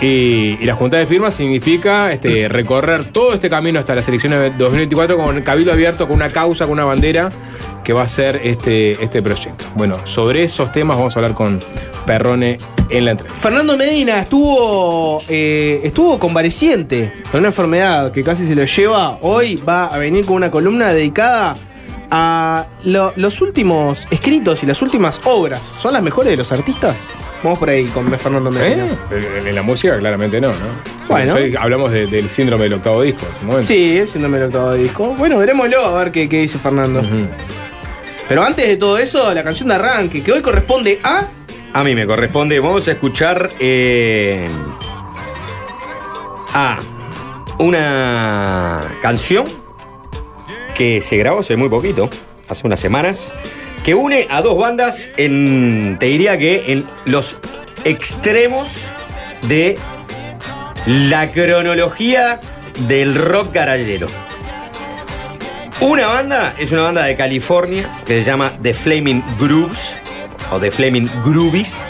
[0.00, 4.38] Y, y la Junta de Firmas significa este, recorrer todo este camino hasta las elecciones
[4.40, 7.30] de 2024 con cabildo abierto, con una causa, con una bandera
[7.84, 9.66] que va a ser este, este proyecto.
[9.74, 11.60] Bueno, sobre esos temas vamos a hablar con
[12.06, 12.56] Perrone
[12.90, 13.40] en la entrevista.
[13.40, 19.18] Fernando Medina estuvo, eh, estuvo convaleciente de una enfermedad que casi se lo lleva.
[19.22, 21.56] Hoy va a venir con una columna dedicada
[22.10, 25.74] a lo- los últimos escritos y las últimas obras.
[25.78, 26.96] ¿Son las mejores de los artistas?
[27.42, 28.86] Vamos por ahí con Fernando Medina.
[29.12, 29.42] ¿Eh?
[29.46, 30.54] En, la música claramente no, ¿no?
[31.08, 31.34] Bueno.
[31.34, 33.66] Hoy hablamos de- del síndrome del octavo disco en su momento.
[33.68, 35.14] Sí, el síndrome del octavo disco.
[35.16, 37.02] Bueno, veremoslo a ver qué, qué dice Fernando.
[38.28, 41.28] Pero antes de todo eso, la canción de arranque, que hoy corresponde a.
[41.72, 42.58] A mí me corresponde.
[42.60, 44.48] Vamos a escuchar eh,
[46.52, 46.78] a
[47.58, 49.44] una canción
[50.74, 52.08] que se grabó hace muy poquito,
[52.48, 53.32] hace unas semanas,
[53.82, 57.36] que une a dos bandas en, te diría que en los
[57.84, 58.84] extremos
[59.42, 59.76] de
[60.86, 62.40] la cronología
[62.86, 64.08] del rock garallero.
[65.80, 69.98] Una banda es una banda de California que se llama The Flaming Grooves
[70.50, 71.86] o The Flaming Groovies,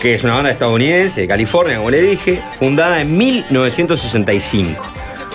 [0.00, 4.82] que es una banda estadounidense de California, como le dije, fundada en 1965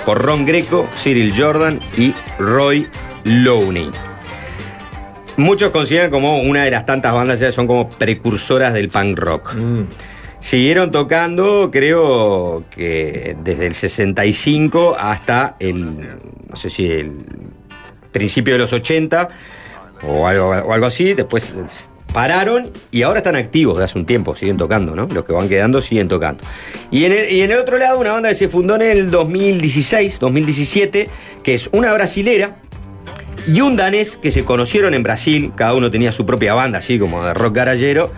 [0.05, 2.87] por Ron Greco, Cyril Jordan y Roy
[3.23, 3.91] Lowney.
[5.37, 9.55] Muchos consideran como una de las tantas bandas, ya son como precursoras del punk rock.
[10.39, 17.11] Siguieron tocando, creo que desde el 65 hasta el, no sé si el
[18.11, 19.27] principio de los 80
[20.03, 21.13] o algo, o algo así.
[21.13, 21.53] Después
[22.13, 25.07] pararon y ahora están activos de hace un tiempo, siguen tocando, ¿no?
[25.07, 26.43] Los que van quedando siguen tocando.
[26.91, 29.11] Y en el, y en el otro lado, una banda que se fundó en el
[29.11, 31.09] 2016, 2017,
[31.43, 32.57] que es una brasilera
[33.47, 36.99] y un danés que se conocieron en Brasil, cada uno tenía su propia banda, así
[36.99, 38.11] como de rock garallero,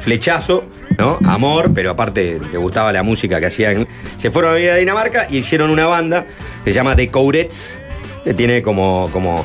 [0.00, 0.64] flechazo,
[0.98, 1.18] ¿no?
[1.24, 3.88] Amor, pero aparte le gustaba la música que hacían.
[4.16, 6.26] Se fueron a vivir a Dinamarca y hicieron una banda
[6.64, 7.78] que se llama The Courets,
[8.24, 9.44] que tiene como, como,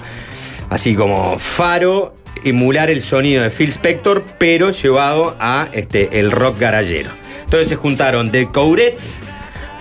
[0.69, 6.59] así como faro, emular el sonido de Phil Spector, pero llevado a este, el rock
[6.59, 7.09] garallero.
[7.43, 9.21] Entonces se juntaron The Courets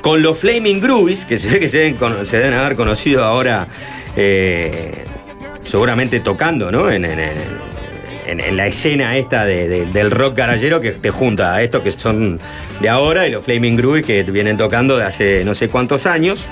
[0.02, 1.78] con los Flaming Groovies, que se ve que se
[2.38, 3.68] deben, haber conocido ahora,
[4.16, 5.04] eh,
[5.64, 6.90] seguramente tocando, ¿no?
[6.90, 7.70] En, en-
[8.56, 12.38] la escena esta de- de- del rock garallero que te junta a estos que son
[12.80, 16.46] de ahora y los Flaming Groovies que vienen tocando de hace no sé cuántos años.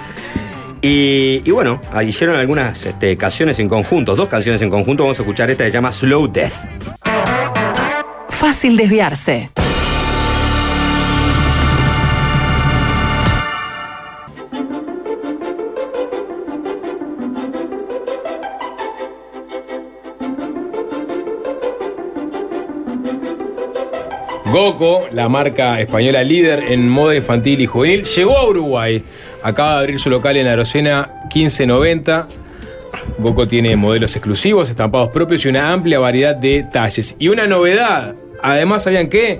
[0.81, 5.05] Y, bueno, hicieron algunas este, canciones en conjunto, dos canciones en conjunto.
[5.05, 6.53] Vamos a escuchar esta que se llama Slow Death.
[8.29, 9.51] Fácil desviarse.
[24.51, 29.05] Goco, la marca española líder en moda infantil y juvenil, llegó a Uruguay.
[29.43, 32.29] Acaba de abrir su local en Arocena 1590.
[33.19, 37.15] Goco tiene modelos exclusivos, estampados propios y una amplia variedad de talles.
[37.19, 39.39] Y una novedad, además, ¿sabían qué?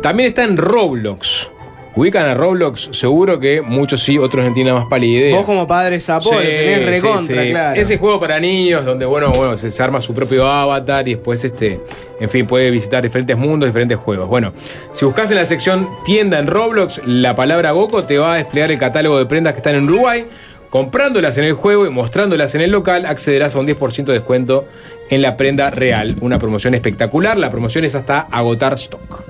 [0.00, 1.50] También está en Roblox.
[1.96, 5.36] Ubican a Roblox, seguro que muchos sí, otros no tienen más pálida idea.
[5.36, 7.50] Vos como padre sapo tenés recontra, sí.
[7.50, 7.80] claro.
[7.80, 11.80] Ese juego para niños donde, bueno, bueno, se arma su propio avatar y después, este,
[12.20, 14.28] en fin, puede visitar diferentes mundos, diferentes juegos.
[14.28, 14.52] Bueno,
[14.92, 18.70] si buscas en la sección tienda en Roblox la palabra Goku, te va a desplegar
[18.70, 20.26] el catálogo de prendas que están en Uruguay.
[20.68, 24.66] Comprándolas en el juego y mostrándolas en el local, accederás a un 10% de descuento
[25.08, 26.16] en la prenda real.
[26.20, 27.38] Una promoción espectacular.
[27.38, 29.24] La promoción es hasta agotar stock.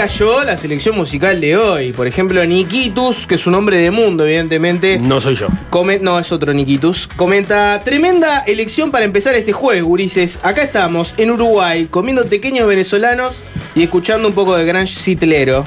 [0.00, 1.92] Cayó la selección musical de hoy.
[1.92, 4.96] Por ejemplo, Nikitus, que es un hombre de mundo, evidentemente.
[4.98, 5.48] No soy yo.
[5.68, 7.06] Come- no, es otro Nikitus.
[7.16, 10.38] Comenta, tremenda elección para empezar este jueves, gurises.
[10.42, 13.36] Acá estamos, en Uruguay, comiendo pequeños venezolanos
[13.74, 15.66] y escuchando un poco de grunge citlero.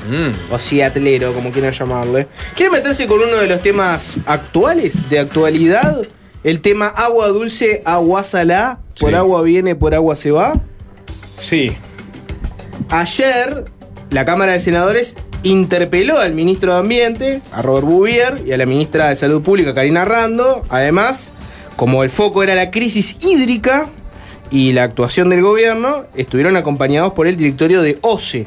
[0.50, 2.26] O ciatlero, como quieran llamarle.
[2.56, 6.02] ¿Quieren meterse con uno de los temas actuales, de actualidad?
[6.44, 8.80] El tema agua dulce, agua salá.
[9.00, 9.16] Por Sí.
[9.16, 10.60] agua viene, por agua se va.
[11.38, 11.72] Sí.
[12.90, 13.64] Ayer,
[14.14, 18.68] la Cámara de Senadores interpeló al ministro de Ambiente, a Robert Bouvier, y a la
[18.68, 20.62] ministra de Salud Pública, Karina Rando.
[20.70, 21.32] Además,
[21.76, 23.90] como el foco era la crisis hídrica
[24.52, 28.46] y la actuación del gobierno, estuvieron acompañados por el directorio de OCE.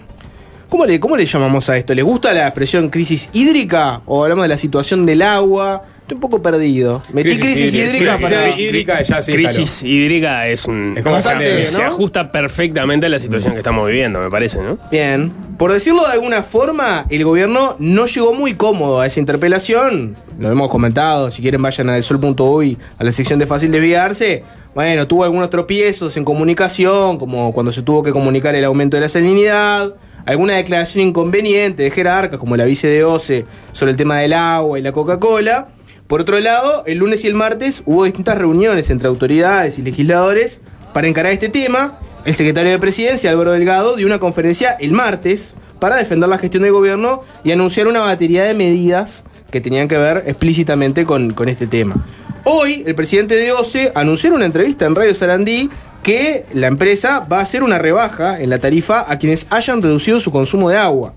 [0.68, 1.94] ¿Cómo le, ¿Cómo le llamamos a esto?
[1.94, 4.02] ¿Les gusta la expresión crisis hídrica?
[4.06, 5.82] ¿O hablamos de la situación del agua?
[6.06, 7.02] Estoy un poco perdido.
[7.12, 8.56] Metí crisis, hídrica Crisis para...
[8.56, 10.94] hídrica ya sí, Crisis hídrica es un.
[10.96, 11.20] Es como.
[11.20, 14.78] Se ajusta perfectamente a la situación que estamos viviendo, me parece, ¿no?
[14.92, 15.32] Bien.
[15.58, 20.14] Por decirlo de alguna forma, el gobierno no llegó muy cómodo a esa interpelación.
[20.38, 24.44] Lo hemos comentado, si quieren vayan a delsol.uy, a la sección de fácil desviarse.
[24.76, 29.00] Bueno, tuvo algunos tropiezos en comunicación, como cuando se tuvo que comunicar el aumento de
[29.00, 29.92] la salinidad,
[30.24, 34.78] alguna declaración inconveniente de jerarcas, como la vice de OCE, sobre el tema del agua
[34.78, 35.66] y la Coca-Cola.
[36.06, 40.60] Por otro lado, el lunes y el martes hubo distintas reuniones entre autoridades y legisladores
[40.92, 41.98] para encarar este tema.
[42.24, 46.62] El secretario de Presidencia, Álvaro Delgado, dio una conferencia el martes para defender la gestión
[46.62, 51.66] del gobierno y anunciar una batería de medidas que tenían que ver explícitamente con, este
[51.66, 52.04] tema.
[52.44, 55.68] Hoy, el presidente de OCE anunció en una entrevista en Radio Sarandí
[56.04, 60.20] que la empresa va a hacer una rebaja en la tarifa a quienes hayan reducido
[60.20, 61.14] su consumo de agua.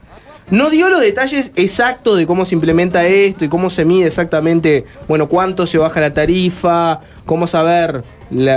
[0.52, 4.84] No dio los detalles exactos de cómo se implementa esto y cómo se mide exactamente,
[5.08, 8.04] bueno, cuánto se baja la tarifa, cómo saber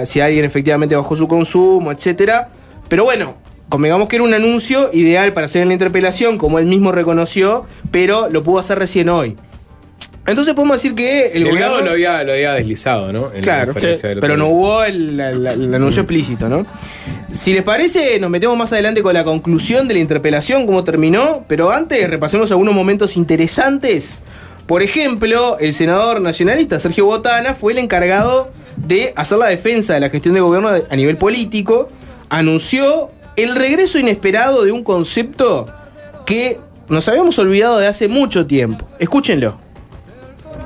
[0.06, 2.48] si alguien efectivamente bajó su consumo, etcétera.
[2.88, 3.34] Pero bueno,
[3.68, 7.66] convengamos que era un anuncio ideal para hacer en la interpelación, como él mismo reconoció,
[7.90, 9.36] pero lo pudo hacer recién hoy.
[10.24, 11.86] Entonces podemos decir que el Delgado gobierno...
[11.86, 13.26] lo había, lo había deslizado, ¿no?
[13.34, 13.74] En Claro,
[14.20, 16.64] pero no hubo el, la- el anuncio explícito, ¿no?
[17.30, 21.44] Si les parece, nos metemos más adelante con la conclusión de la interpelación, cómo terminó,
[21.48, 24.20] pero antes repasemos algunos momentos interesantes.
[24.66, 30.00] Por ejemplo, el senador nacionalista Sergio Botana fue el encargado de hacer la defensa de
[30.00, 31.88] la gestión del gobierno a nivel político,
[32.28, 35.68] anunció el regreso inesperado de un concepto
[36.26, 38.86] que nos habíamos olvidado de hace mucho tiempo.
[39.00, 39.58] Escúchenlo.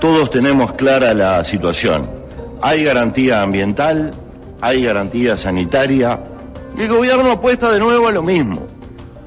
[0.01, 2.09] Todos tenemos clara la situación.
[2.63, 4.13] Hay garantía ambiental,
[4.61, 6.21] hay garantía sanitaria.
[6.77, 8.67] Y el gobierno apuesta de nuevo a lo mismo,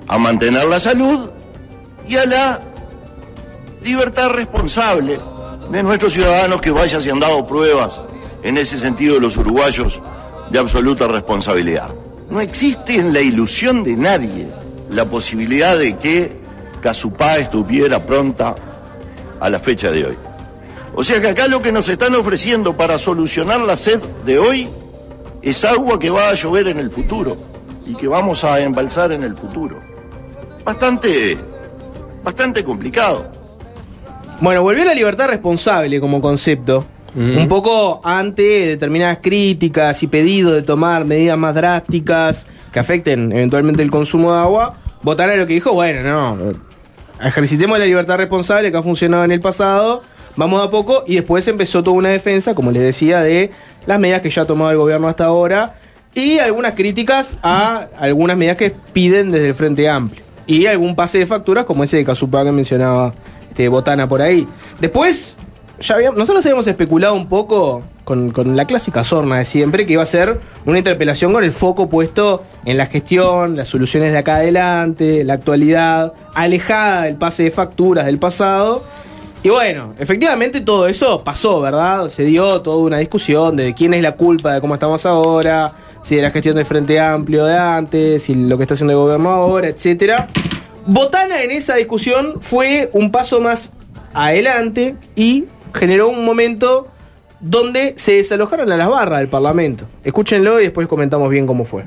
[0.08, 1.30] a mantener la salud
[2.08, 2.60] y a la
[3.84, 5.20] libertad responsable
[5.72, 8.02] de nuestros ciudadanos que vaya se han dado pruebas
[8.44, 10.02] en ese sentido los uruguayos
[10.50, 11.90] de absoluta responsabilidad.
[12.30, 14.48] No existe en la ilusión de nadie
[14.92, 16.32] la posibilidad de que
[16.82, 18.56] Casupá estuviera pronta
[19.40, 20.18] a la fecha de hoy.
[20.96, 24.68] O sea que acá lo que nos están ofreciendo para solucionar la sed de hoy
[25.42, 27.38] es agua que va a llover en el futuro
[27.86, 29.80] y que vamos a embalsar en el futuro.
[30.64, 31.38] Bastante,
[32.24, 33.30] bastante complicado.
[34.42, 36.86] Bueno, volvió la libertad responsable como concepto.
[37.16, 43.82] Un poco ante determinadas críticas y pedidos de tomar medidas más drásticas que afecten eventualmente
[43.82, 44.78] el consumo de agua.
[45.04, 46.54] A lo que dijo, bueno, no.
[47.22, 50.04] Ejercitemos la libertad responsable que ha funcionado en el pasado.
[50.40, 53.52] Vamos a poco y después empezó toda una defensa, como les decía, de
[53.86, 55.76] las medidas que ya ha tomado el gobierno hasta ahora
[56.16, 60.24] y algunas críticas a algunas medidas que piden desde el Frente Amplio.
[60.48, 63.14] Y algún pase de facturas como ese de Casupá que mencionaba
[63.50, 64.48] este, Botana por ahí.
[64.80, 65.36] Después,
[65.82, 69.92] ya habíamos- nosotros habíamos especulado un poco con, con la clásica sorna de siempre, que
[69.94, 74.20] iba a ser una interpelación con el foco puesto en la gestión, las soluciones de
[74.20, 78.82] acá adelante, la actualidad, alejada del pase de facturas del pasado.
[79.42, 82.10] Y bueno, efectivamente todo eso pasó, ¿verdad?
[82.10, 85.72] Se dio toda una discusión de quién es la culpa de cómo estamos ahora,
[86.02, 89.00] si de la gestión del Frente Amplio de antes, si lo que está haciendo el
[89.00, 90.28] gobierno ahora, etcétera.
[90.86, 93.72] Botana en esa discusión fue un paso más
[94.14, 96.90] adelante y generó un momento
[97.40, 99.86] donde se desalojaron a las barras del Parlamento.
[100.04, 101.86] Escúchenlo y después comentamos bien cómo fue.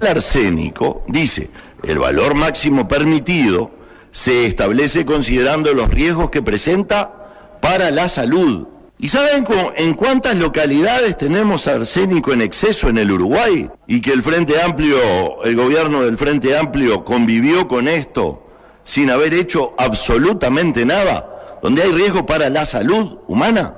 [0.00, 1.50] El arsénico dice,
[1.82, 3.70] el valor máximo permitido
[4.14, 8.68] se establece considerando los riesgos que presenta para la salud.
[8.96, 13.68] ¿Y saben en cuántas localidades tenemos arsénico en exceso en el Uruguay?
[13.88, 18.46] Y que el Frente Amplio, el gobierno del Frente Amplio convivió con esto
[18.84, 23.74] sin haber hecho absolutamente nada, donde hay riesgo para la salud humana.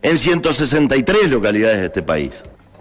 [0.00, 2.32] En 163 localidades de este país,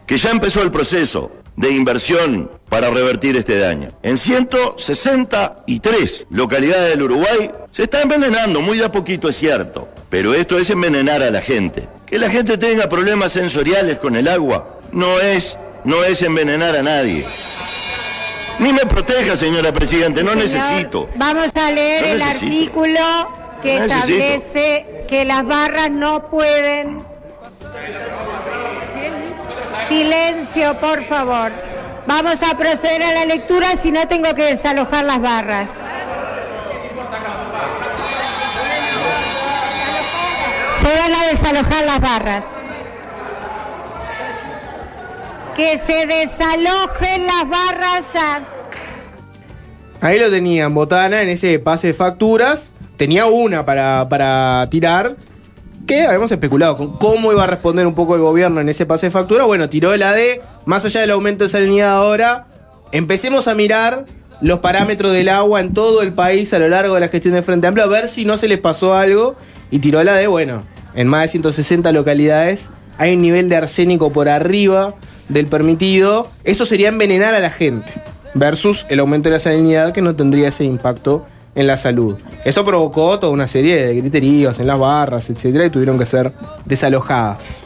[0.07, 3.89] que ya empezó el proceso de inversión para revertir este daño.
[4.01, 10.33] En 163 localidades del Uruguay se está envenenando, muy de a poquito es cierto, pero
[10.33, 11.87] esto es envenenar a la gente.
[12.05, 16.83] Que la gente tenga problemas sensoriales con el agua no es, no es envenenar a
[16.83, 17.25] nadie.
[18.59, 21.09] Ni me proteja, señora Presidente, no Señor, necesito.
[21.15, 22.45] Vamos a leer No el necesito.
[22.45, 22.99] artículo
[23.63, 27.03] que No establece que las barras no pueden.
[29.93, 31.51] Silencio, por favor.
[32.07, 35.69] Vamos a proceder a la lectura si no tengo que desalojar las barras.
[40.81, 42.43] Se van a desalojar las barras.
[45.55, 48.41] Que se desalojen las barras ya.
[50.01, 52.71] Ahí lo tenían, Botana, en ese pase de facturas.
[52.97, 55.15] Tenía una para, para tirar.
[55.87, 59.07] Que habíamos especulado con cómo iba a responder un poco el gobierno en ese pase
[59.07, 59.43] de factura.
[59.43, 62.45] Bueno, tiró la de, más allá del aumento de salinidad ahora,
[62.91, 64.05] empecemos a mirar
[64.41, 67.43] los parámetros del agua en todo el país a lo largo de la gestión del
[67.43, 69.35] Frente Amplio, a ver si no se les pasó algo.
[69.71, 70.63] Y tiró la de, bueno,
[70.95, 74.93] en más de 160 localidades hay un nivel de arsénico por arriba
[75.29, 76.27] del permitido.
[76.43, 77.91] Eso sería envenenar a la gente
[78.35, 82.17] versus el aumento de la salinidad que no tendría ese impacto en la salud.
[82.45, 86.31] Eso provocó toda una serie de griteríos en las barras, etcétera, y tuvieron que ser
[86.65, 87.63] desalojadas.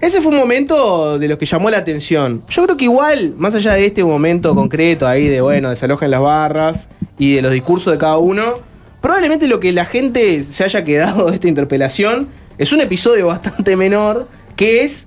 [0.00, 2.42] Ese fue un momento de los que llamó la atención.
[2.48, 6.20] Yo creo que igual, más allá de este momento concreto ahí de, bueno, desalojen las
[6.20, 8.54] barras y de los discursos de cada uno,
[9.00, 13.76] probablemente lo que la gente se haya quedado de esta interpelación es un episodio bastante
[13.76, 15.06] menor, que es,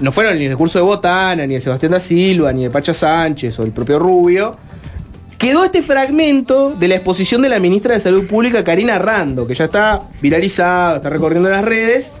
[0.00, 2.94] no fueron ni el discurso de Botana, ni de Sebastián da Silva, ni de Pacha
[2.94, 4.56] Sánchez o el propio Rubio,
[5.40, 9.54] quedó este fragmento de la exposición de la ministra de Salud Pública, Karina Rando, que
[9.54, 12.12] ya está viralizada, está recorriendo las redes.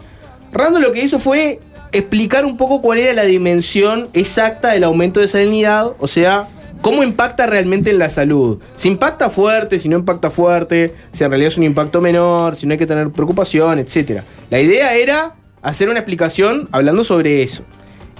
[0.52, 1.60] Rando lo que hizo fue
[1.92, 6.48] explicar un poco cuál era la dimensión exacta del aumento de salinidad, o sea,
[6.80, 8.58] cómo impacta realmente en la salud.
[8.74, 12.66] Si impacta fuerte, si no impacta fuerte, si en realidad es un impacto menor, si
[12.66, 14.22] no hay que tener preocupación, etc.
[14.48, 17.64] La idea era hacer una explicación hablando sobre eso.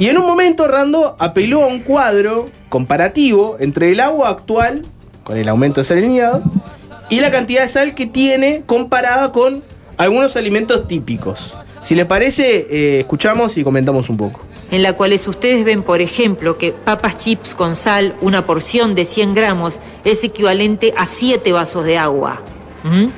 [0.00, 4.80] Y en un momento Rando apeló a un cuadro comparativo entre el agua actual,
[5.24, 6.40] con el aumento de salinidad,
[7.10, 9.62] y la cantidad de sal que tiene comparada con
[9.98, 11.54] algunos alimentos típicos.
[11.82, 14.40] Si les parece, eh, escuchamos y comentamos un poco.
[14.70, 19.04] en la cuales ustedes ven, por ejemplo, que papas chips con sal, una porción de
[19.04, 22.40] 100 gramos, es equivalente a 7 vasos de agua.
[22.84, 23.08] ¿Mm?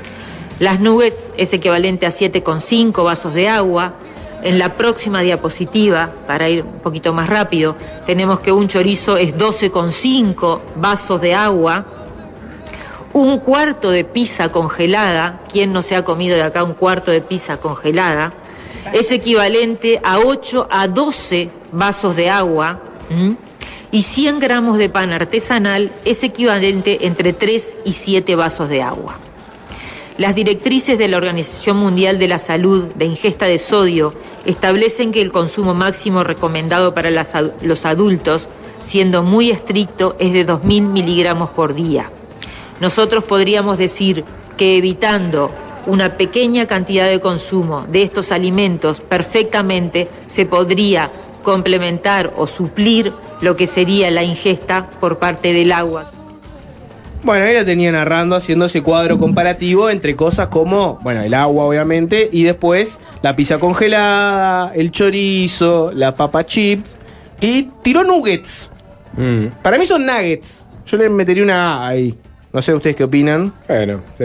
[0.58, 3.92] Las nuggets es equivalente a 7,5 vasos de agua.
[4.42, 7.76] En la próxima diapositiva, para ir un poquito más rápido,
[8.06, 11.86] tenemos que un chorizo es 12,5 vasos de agua.
[13.12, 17.20] Un cuarto de pizza congelada, ¿quién no se ha comido de acá un cuarto de
[17.20, 18.32] pizza congelada?
[18.92, 22.80] Es equivalente a 8 a 12 vasos de agua.
[23.92, 29.18] Y 100 gramos de pan artesanal es equivalente entre 3 y 7 vasos de agua.
[30.18, 34.12] Las directrices de la Organización Mundial de la Salud de ingesta de sodio
[34.44, 38.48] establecen que el consumo máximo recomendado para los adultos,
[38.84, 42.10] siendo muy estricto, es de 2.000 miligramos por día.
[42.78, 44.24] Nosotros podríamos decir
[44.58, 45.50] que evitando
[45.86, 51.10] una pequeña cantidad de consumo de estos alimentos perfectamente se podría
[51.42, 56.10] complementar o suplir lo que sería la ingesta por parte del agua.
[57.24, 61.64] Bueno, ahí la tenía narrando, haciendo ese cuadro comparativo entre cosas como, bueno, el agua
[61.66, 66.96] obviamente, y después la pizza congelada, el chorizo, la papa chips,
[67.40, 68.70] y tiró nuggets.
[69.62, 70.64] Para mí son nuggets.
[70.86, 72.14] Yo le metería una A ahí.
[72.52, 73.52] No sé ustedes qué opinan.
[73.68, 74.00] Bueno,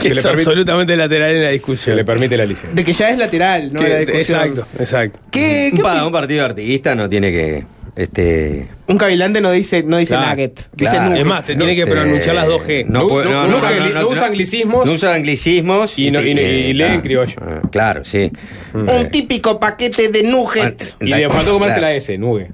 [0.00, 1.94] Que le es permite- absolutamente lateral en la discusión.
[1.94, 2.74] Se le permite la licencia.
[2.74, 3.80] De que ya es lateral, ¿no?
[3.80, 4.40] Que- La discusión.
[4.40, 5.18] exacto, exacto.
[5.30, 7.64] ¿Qué, Un, qué pa- opin- un partido artiguista no tiene que.
[7.96, 11.02] Este, Un cabilante no dice, no dice Claro, nugget, dice claro.
[11.10, 11.20] nugget.
[11.20, 12.84] Es más, te tiene que este, pronunciar las dos G.
[12.86, 14.86] No, No- puede- no- no, no no, usa no, angli- no, no usa no- anglicismos.
[14.86, 15.98] No usa anglicismos.
[15.98, 17.34] Y no- y- y lee en ah, criollo.
[17.40, 18.32] ah, Claro, sí.
[18.72, 20.96] Un típico paquete de nugget.
[21.00, 22.50] Y le faltó comerse la S, nube.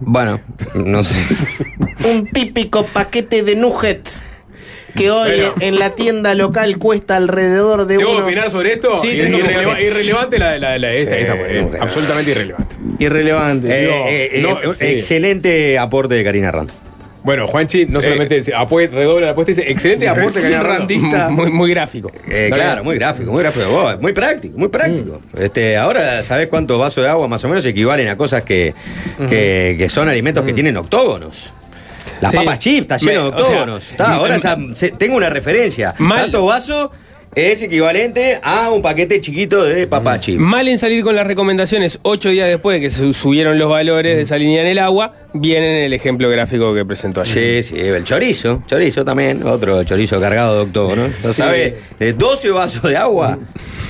[0.00, 0.40] Bueno,
[0.74, 1.16] no sé.
[2.12, 4.08] Un típico paquete de nugget.
[4.98, 5.54] Que hoy Bueno.
[5.60, 8.96] en la tienda local cuesta alrededor de ¿Tengo unos- opinar sobre esto?
[8.96, 12.76] Sí, Ir- irreleva- irrelevante la, la, la- esta, esta, eh, absolutamente irrelevante.
[12.98, 13.68] Irrelevante.
[13.70, 14.84] Eh, Digo, eh, no, un sí.
[14.86, 16.70] excelente aporte de Karina Rand.
[17.24, 21.28] Bueno, Juanchi no solamente dice, apue- redobla la apuesta y dice, excelente aporte que randista.
[21.28, 22.10] Muy, muy gráfico.
[22.30, 23.68] Eh, claro, muy gráfico, muy gráfico.
[23.68, 25.20] Vos, muy práctico, muy práctico.
[25.38, 28.72] Este, ahora, ¿sabés cuántos vasos de agua más o menos equivalen a cosas que,
[29.28, 31.52] que, que son alimentos que tienen octógonos?
[32.20, 32.36] Las Sí.
[32.38, 33.90] papas chips, está lleno de Me- o sea, octógonos.
[33.90, 35.94] Está, ahora ya se- tengo una referencia.
[35.98, 36.90] Mal- vaso
[37.34, 40.38] es equivalente a un paquete chiquito de papas chips.
[40.40, 44.16] Mal en salir con las recomendaciones, ocho días después de que se subieron los valores
[44.16, 47.62] de salinidad en el agua, vienen en el ejemplo gráfico que presentó ayer.
[47.62, 51.10] Sí, sí, el chorizo, chorizo también, otro chorizo cargado de octógonos.
[51.22, 51.28] ¿no?
[51.28, 51.34] Sí.
[51.34, 51.76] ¿Sabe?
[51.98, 53.38] De 12 vasos de agua,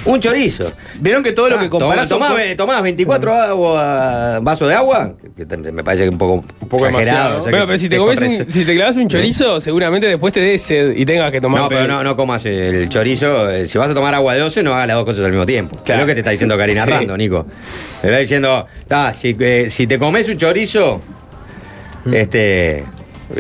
[0.05, 0.71] un chorizo.
[1.01, 4.75] Vieron que todo lo que Ah, Tomás, comparás tomás, ve- tomás 24 agua- vasos de
[4.75, 6.89] agua, que me parece que un poco, un poco exagerado.
[6.89, 7.39] demasiado.
[7.39, 9.61] o sea Bueno, que pero si te, te comes un- si te clavas un chorizo,
[9.61, 11.63] seguramente después te des sed y tengas que tomar.
[11.63, 13.28] No, pero no, no comas el chorizo.
[13.51, 15.47] Eh, Si vas a tomar agua de 12, no hagas las dos cosas al mismo
[15.47, 15.77] tiempo.
[15.85, 16.01] Claro.
[16.01, 16.91] Es lo que te está diciendo Karina Sí.
[16.91, 17.47] Rando, Nico.
[18.01, 21.01] Te está diciendo, ah, si, eh, si te comes un chorizo,
[22.13, 22.85] este.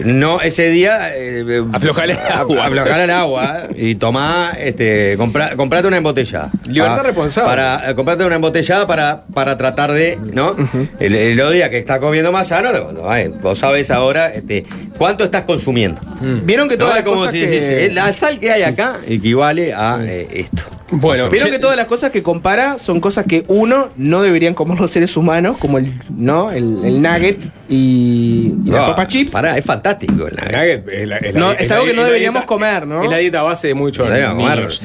[0.04, 1.10] No, ese día.
[1.14, 2.66] Eh, Aflojale el agua.
[2.66, 6.50] Aflojale el agua y tomá, este, compra- comprate una embotellada.
[6.68, 7.48] Libertad Ah, responsable.
[7.48, 10.54] Para, eh, comprate una embotellada para, para tratar de, ¿no?
[11.00, 14.64] el, el días que estás comiendo más sano, no, ay, vos sabes ahora este,
[14.98, 16.00] cuánto estás consumiendo.
[16.44, 17.46] Vieron que No, todas es las como cosas si que...
[17.46, 20.62] decís, eh, la sal que hay acá equivale a eh, esto.
[20.90, 24.54] Bueno, Vieron che- que todas las cosas que compara son cosas que uno no deberían
[24.54, 26.50] comer los seres humanos, como el, ¿no?
[26.50, 29.30] el, el nugget y, y las No, papas chips.
[29.32, 30.52] Pará, es fantástico el nugget.
[30.52, 32.86] Nugget es, la- es la- No, es es la- algo que no deberíamos dieta- comer,
[32.86, 33.02] ¿no?
[33.04, 34.22] Es la dieta base de muchos de-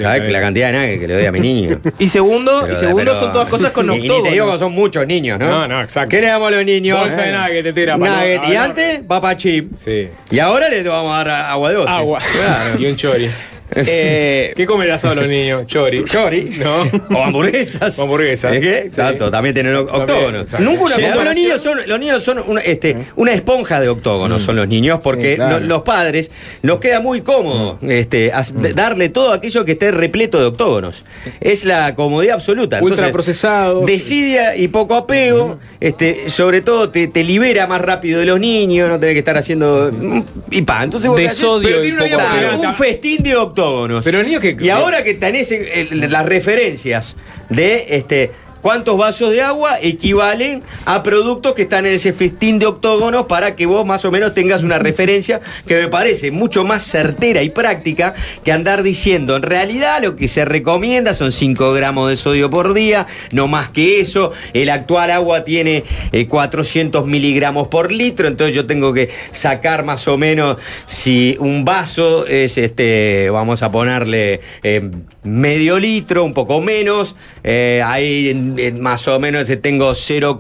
[0.04, 0.32] ¿sabes?
[0.32, 1.80] La cantidad de nugget que le doy a mi niño.
[2.00, 4.30] Y segundo, Pero- y segundo pero- son todas cosas con y- Y te digo que
[4.30, 4.60] octógonos.
[4.60, 5.48] son muchos niños, ¿no?
[5.48, 6.10] No, no, exacto.
[6.10, 7.00] ¿Qué le damos a los niños?
[7.00, 8.42] Bolsa de nugget entera para no- Nugget.
[8.50, 8.62] y no.
[8.62, 9.74] antes, papa chip.
[9.76, 10.10] Sí.
[10.32, 11.90] Y ahora le vamos a dar agua de 12.
[11.90, 12.20] Agua.
[12.20, 12.80] Claro.
[12.80, 13.30] Y un chori.
[13.76, 15.66] eh, ¿Qué comen asado los niños?
[15.68, 16.04] Chori.
[16.06, 16.58] Chori.
[16.60, 16.84] No.
[17.18, 17.98] O hamburguesas.
[18.00, 18.54] O hamburguesas.
[18.54, 18.90] ¿Es que?
[18.90, 18.96] Sí.
[18.96, 20.44] Tanto, también tienen oc- octógonos.
[20.44, 20.66] exacto.
[20.66, 23.90] Nunca una además, los comparación- niños son, los niños son una, este, una esponja de
[23.90, 25.60] octógonos, son los niños, porque Sí, claro.
[25.60, 26.30] no- los padres
[26.62, 31.04] nos queda muy cómodo este, as- de- darle todo aquello que esté repleto de octógonos.
[31.42, 32.80] Es la comodidad absoluta.
[32.82, 33.82] Ultraprocesado.
[33.86, 38.90] Desidia y poco apego, este, sobre todo te, te libera más rápido de los niños,
[38.90, 40.84] no tenés que estar haciendo mm, y pa.
[40.84, 41.40] Entonces vos De haces?
[41.40, 42.62] sodio Pero y tiene una poco vida apego.
[42.64, 43.63] un festín de octógonos.
[44.04, 47.16] Pero niños que- Y ahora que tenés eh, el- las referencias
[47.50, 48.32] de este
[48.64, 53.56] cuántos vasos de agua equivalen a productos que están en ese festín de octógonos para
[53.56, 57.50] que vos más o menos tengas una referencia que me parece mucho más certera y
[57.50, 62.50] práctica que andar diciendo en realidad lo que se recomienda son 5 gramos de sodio
[62.50, 65.84] por día, no más que eso, el actual agua tiene
[66.14, 71.66] eh, 400 miligramos por litro, entonces yo tengo que sacar más o menos si un
[71.66, 74.90] vaso es este, vamos a ponerle eh,
[75.24, 80.40] medio litro, un poco menos, eh, ahí en más o menos eh, tengo cero,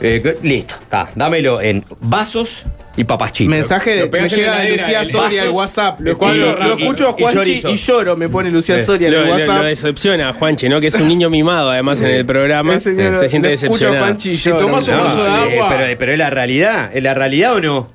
[0.00, 2.64] eh, listo, está, dámelo en vasos
[2.96, 3.32] y papas.
[3.40, 6.00] Mensaje de, me llega de Lucía Soria al WhatsApp.
[6.00, 9.30] Lo escucho, lo escucho a Y Juanchi y lloro, me pone Lucía Soria en el
[9.30, 9.58] WhatsApp.
[9.58, 10.80] lo decepciona a Juanchi, ¿no?
[10.80, 12.78] Que es un niño mimado, además, en el programa.
[12.78, 14.04] Señor- se siente decepcionado.
[14.04, 15.68] Juanchi y Si tomás un No, vaso de agua.
[15.76, 17.88] pero, pero es la realidad, ¿es la realidad o no?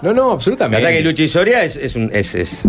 [0.00, 0.86] No, no, absolutamente.
[0.86, 2.10] que Luchi Soria es, es un.
[2.14, 2.68] Es, es, eh,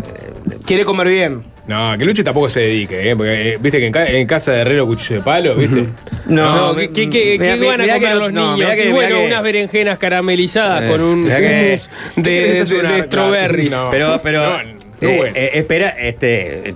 [0.70, 1.42] Quiere comer bien.
[1.68, 3.16] No, que Luchi tampoco se dedique, ¿eh?
[3.16, 5.86] Porque, eh, viste que en, ca- en casa de herrero cuchillo de palo, ¿viste?
[6.28, 8.42] No, me- ¿qué, qué- qué- mirá, qué van a mirá que comer no- los no,
[8.54, 8.58] niños?
[8.60, 12.24] mirá que- Y mirá bueno, que- unas berenjenas caramelizadas con un mirá que- hummus de,
[12.24, 13.72] ¿Qué querés de- strawberries.
[13.72, 13.88] No.
[13.92, 14.42] Pero, pero.
[14.44, 15.34] No, eh, no, bueno.
[15.36, 16.74] eh, espera, este.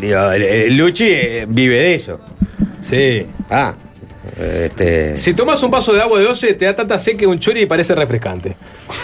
[0.00, 0.18] digo,
[0.70, 1.14] Luchi
[1.48, 2.20] vive de eso.
[2.80, 3.26] Sí.
[3.50, 3.74] Ah.
[4.38, 5.14] Este.
[5.14, 7.66] Si tomas un vaso de agua de 12, te da tanta sed que un chori
[7.66, 8.56] parece refrescante.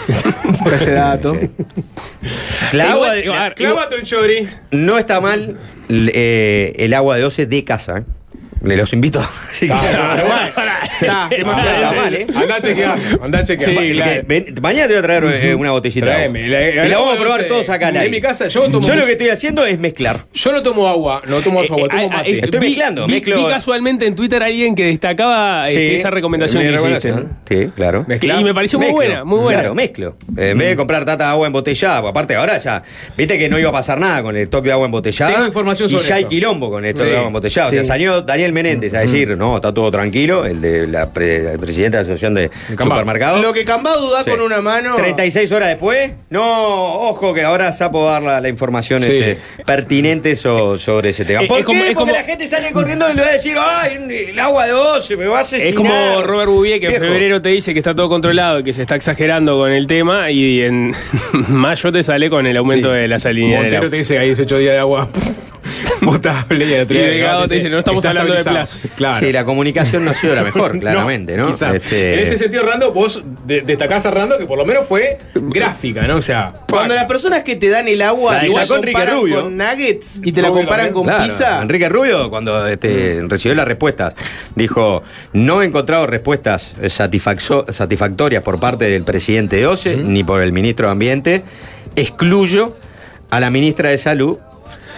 [0.63, 1.37] Por ese dato.
[2.71, 4.47] Clávate un chori.
[4.71, 5.57] no está mal
[5.89, 8.03] eh, el agua de 12 de casa.
[8.63, 8.67] ¿Eh?
[8.67, 9.21] Le los invito.
[9.53, 10.15] Sí, claro.
[10.99, 11.93] Está, demasiado.
[11.95, 12.27] Mal, ¿eh?
[12.35, 13.69] Andá a chequear, andá a chequear.
[13.69, 14.21] Sí, claro.
[14.25, 16.05] ven- mañana te voy a traer eh, una botellita.
[16.07, 16.21] de agua.
[16.33, 18.63] Tráeme, la- y la vamos a de probar 12, todos acá en mi casa yo
[18.69, 20.17] tomo Yo lo que estoy haciendo es mezclar.
[20.33, 22.31] Yo no tomo agua, no tomo agua, tomo Eh, mate.
[22.31, 25.89] eh, Estoy vi- mezclando, vi, mezclo- vi casualmente en Twitter a alguien que destacaba este,
[25.89, 27.13] Sí, esa recomendación que hiciste.
[27.47, 28.05] Sí, claro.
[28.07, 28.41] Mezclás.
[28.41, 29.59] Y me pareció muy buena, muy buena.
[29.59, 30.17] Claro, mezclo.
[30.35, 32.81] Eh, En vez de comprar tanta agua embotellada, porque aparte ahora ya,
[33.15, 35.31] viste que no iba a pasar nada con el toque de agua embotellada.
[35.31, 37.67] Tengo información y ya hay quilombo con el toque de agua embotellada.
[37.67, 41.51] O sea, salió Daniel Menéndez a decir, no, está todo tranquilo, el de la pre-
[41.53, 42.49] el presidente de la Asociación de
[42.79, 43.41] Supermercados.
[43.41, 44.29] Lo que Cambado da Sí.
[44.31, 44.95] con una mano.
[44.95, 46.43] 36 horas después, no,
[47.09, 49.11] ojo que ahora Sapo va a dar la, la información Sí.
[49.11, 51.43] este, pertinente so- sobre ese tema.
[51.43, 51.89] Eh, ¿Por es como- qué?
[51.89, 54.65] es Porque como- la gente sale corriendo y le va a decir, ay, el agua
[54.65, 55.67] de 12 me va a asesinar.
[55.69, 58.73] Es como Robert Bouvier que en febrero te dice que está todo controlado y que
[58.73, 60.93] se está exagerando con el tema y en
[61.49, 64.57] mayo te sale con el aumento de la salinidad Montero te dice que hay 18
[64.57, 65.09] días de agua
[66.03, 68.81] potable y Y Delgado te dice, no estamos hablando de plazos.
[68.95, 69.19] Claro.
[69.19, 71.47] Sí, la comunicación no ha sido la mejor, claramente, ¿no?
[71.47, 71.75] quizás.
[71.75, 75.17] Este- En este sentido, Rando, vos de- destacás a Rando que por lo menos fue
[75.35, 76.17] gráfica, ¿no?
[76.17, 78.93] O sea, Cuando las personas que te dan el agua La- igual la con Enrique
[78.93, 79.41] comparan Rubio.
[79.43, 80.93] con nuggets y te la Rubio comparan también.
[80.93, 81.61] con Claro, pizza.
[81.61, 84.13] Enrique Rubio, cuando este, recibió las respuestas,
[84.55, 90.51] dijo: No he encontrado respuestas satisfactorias por parte del presidente de OCE ni por el
[90.51, 91.43] ministro de Ambiente.
[91.95, 92.75] Excluyo
[93.29, 94.37] a la ministra de Salud,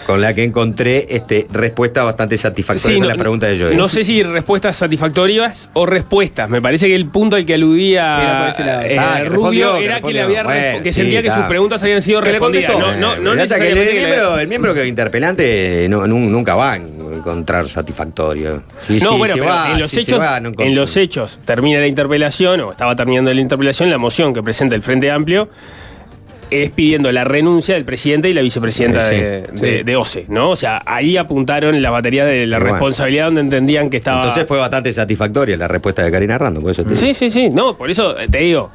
[0.05, 3.75] con la que encontré este, respuestas bastante satisfactorias Sí, a la pregunta de Joel.
[3.77, 6.47] No sé si respuestas satisfactorias o respuestas.
[6.49, 10.01] Me parece que el punto al que aludía Era eh, Ah, que Rubio que era
[10.01, 12.71] que le había Bueno, que sí, sentía que sus preguntas habían sido respondidas.
[12.77, 16.55] No, no, que el, necesariamente que le- miembro, el miembro que interpelante no- nu- nunca
[16.55, 18.61] va a encontrar satisfactorio.
[18.85, 20.65] Sí, no, sí, bueno, pero va, en los hechos, va, no encontró.
[20.65, 24.75] en los hechos termina la interpelación o estaba terminando la interpelación, la moción que presenta
[24.75, 25.49] el Frente Amplio
[26.51, 29.61] es pidiendo la renuncia del presidente y la vicepresidenta Sí, de, sí.
[29.61, 30.49] de- de OCE, ¿no?
[30.51, 32.73] O sea, ahí apuntaron la batería de la bueno.
[32.73, 34.21] responsabilidad donde entendían que estaba.
[34.21, 36.99] Entonces fue bastante satisfactoria la respuesta de Karina Rando, por eso te digo.
[37.01, 37.49] Sí, sí, sí.
[37.49, 38.71] No, por eso eh, te digo,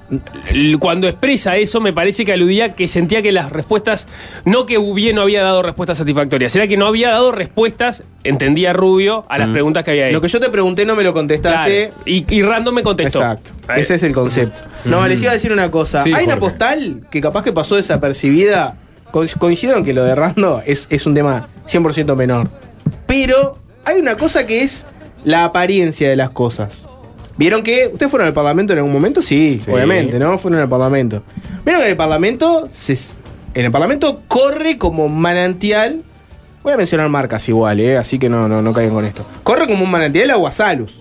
[0.79, 4.07] cuando expresa eso me parece que aludía que sentía que las respuestas,
[4.45, 8.73] no que Bouvier no había dado respuestas satisfactorias, era que no había dado respuestas, entendía
[8.73, 10.15] Rubio, a las preguntas que había hecho.
[10.15, 11.89] Lo que yo te pregunté no me lo contestaste.
[11.89, 12.03] Claro.
[12.07, 13.21] Y, y Random me contestó.
[13.21, 13.51] Exacto.
[13.69, 13.83] Ahí.
[13.83, 14.61] Ese es el concepto.
[14.85, 16.03] No, les iba a decir una cosa.
[16.03, 18.77] Sí, Hay una postal que capaz que pasó desapercibida.
[19.11, 22.49] Co- Coincido en que lo de Rando es, es un tema 100% menor.
[23.07, 24.85] Pero hay una cosa que es
[25.25, 26.85] la apariencia de las cosas.
[27.37, 29.21] ¿Vieron que ustedes fueron al Parlamento en algún momento?
[29.23, 29.71] Sí, Sí.
[29.71, 30.39] obviamente, ¿no?
[30.39, 31.23] Fueron al Parlamento.
[31.65, 33.15] ¿Vieron que en el Parlamento se-
[33.55, 36.03] en el Parlamento corre como manantial
[36.63, 37.97] Voy a mencionar marcas igual, ¿eh?
[37.97, 39.25] así que no, no, no caigan con esto.
[39.43, 41.01] Corre como un manantial agua salus.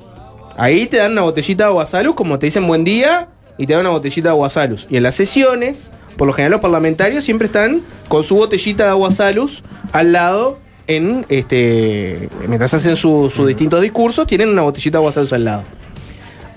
[0.56, 3.28] Ahí te dan una botellita de agua salus, como te dicen buen día,
[3.60, 4.88] y te dan una botellita de agua salus.
[4.90, 8.90] Y en las sesiones, por lo general los parlamentarios siempre están con su botellita de
[8.90, 10.58] agua salus al lado,
[10.88, 15.44] en este mientras hacen su- sus distintos discursos, tienen una botellita de agua salus al
[15.46, 15.64] lado.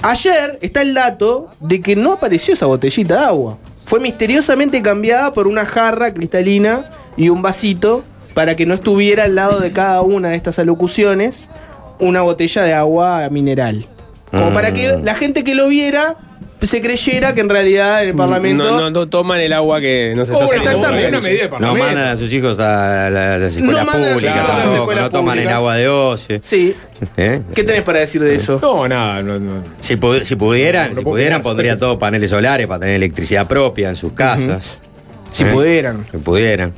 [0.02, 3.58] Ayer está el dato de que no apareció esa botellita de agua.
[3.84, 6.84] Fue misteriosamente cambiada por una jarra cristalina
[7.16, 8.02] y un vasito
[8.34, 11.48] para que no estuviera al lado de cada una de estas alocuciones
[12.00, 13.84] una botella de agua mineral.
[14.30, 14.54] Como Mm.
[14.54, 16.16] para que la gente que lo viera
[16.70, 18.64] se creyera que en realidad en el Parlamento...
[18.64, 20.78] No, no, no toman el agua que no se Oh, está saliendo.
[20.88, 21.08] exactamente.
[21.08, 23.82] Una medida No mandan a sus hijos a la- No a sus públicas, hijos a
[23.82, 24.22] las
[24.58, 26.40] tampoco, escuelas no toman el agua de OCE.
[26.42, 26.74] Sí.
[27.16, 27.42] ¿Eh?
[27.54, 28.58] ¿Qué tenés para decir de eso?
[28.62, 29.62] No, nada, no, no.
[29.80, 33.46] Si, pu- si pudieran, No, no si pudieran pondrían todos paneles solares para tener electricidad
[33.48, 34.78] propia en sus casas.
[35.30, 35.46] Si ¿Eh?
[35.46, 36.04] pudieran.
[36.10, 36.72] Si pudieran.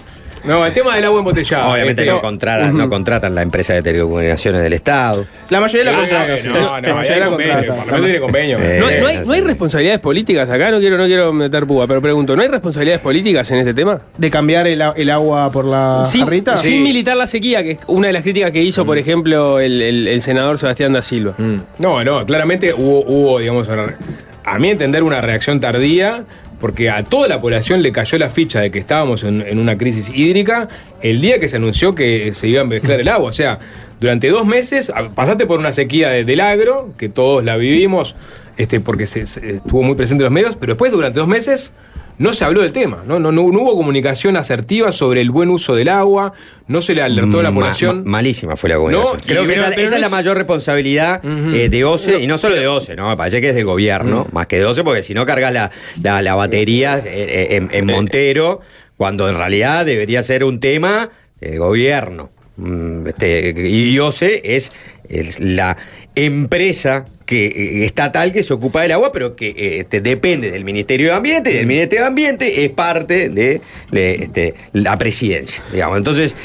[0.44, 1.68] No, el tema del agua embotellada.
[1.72, 5.26] Obviamente este, no, contratan, no contratan la empresa de telecomunicaciones del Estado.
[5.50, 6.36] La mayoría la contrata.
[6.44, 7.66] no, no, no, la mayoría la contrata.
[7.76, 8.58] Parlamento tiene convenio.
[8.60, 11.66] Eh, No, hay- no hay, no hay responsabilidades políticas acá, no quiero, no quiero meter
[11.66, 14.00] púa, pero pregunto, ¿no hay responsabilidades políticas en este tema?
[14.18, 16.56] ¿De cambiar el, el agua por la Sin, jarrita?
[16.56, 19.80] sin militar la sequía, que es una de las críticas que hizo, por ejemplo, el,
[19.80, 21.34] el- el senador Sebastián da Silva.
[21.38, 21.56] Mm.
[21.78, 23.96] No, no, claramente hubo, hubo digamos, una-
[24.46, 26.24] a mi entender, una reacción tardía,
[26.64, 30.08] porque a toda la población le cayó la ficha de que estábamos en, una crisis
[30.16, 30.66] hídrica
[31.02, 33.28] el día que se anunció que se iba a mezclar el agua.
[33.28, 33.58] O sea,
[34.00, 38.16] durante dos meses pasaste por una sequía de- del agro, que todos la vivimos,
[38.56, 41.74] este, porque se- estuvo muy presente en los medios, pero después durante dos meses
[42.18, 43.18] no se habló del tema, ¿no?
[43.18, 46.32] No, no, no hubo comunicación asertiva sobre el buen uso del agua,
[46.68, 47.98] no se le alertó a la Ma- población.
[48.04, 49.16] ma- malísima fue la comunicación.
[49.18, 52.18] No, Creo que pero- esa, pero esa no es la mayor responsabilidad eh, de OCE,
[52.20, 53.08] y no solo de OCE, ¿no?
[53.08, 55.70] Me parece que es del gobierno, más que de OCE, porque si no cargas la,
[56.02, 58.60] la, la batería eh, eh, en, en Montero,
[58.96, 61.10] cuando en realidad debería ser un tema
[61.40, 62.30] del gobierno.
[62.56, 64.70] Mm, este, y OCE es,
[65.08, 65.76] es la
[66.14, 70.64] empresa que eh, estatal que se ocupa del agua, pero que eh, este, depende del
[70.64, 73.60] Ministerio de Ambiente, y el Ministerio de Ambiente es parte de,
[73.90, 75.96] de, este, la presidencia, digamos.
[75.98, 76.36] Entonces,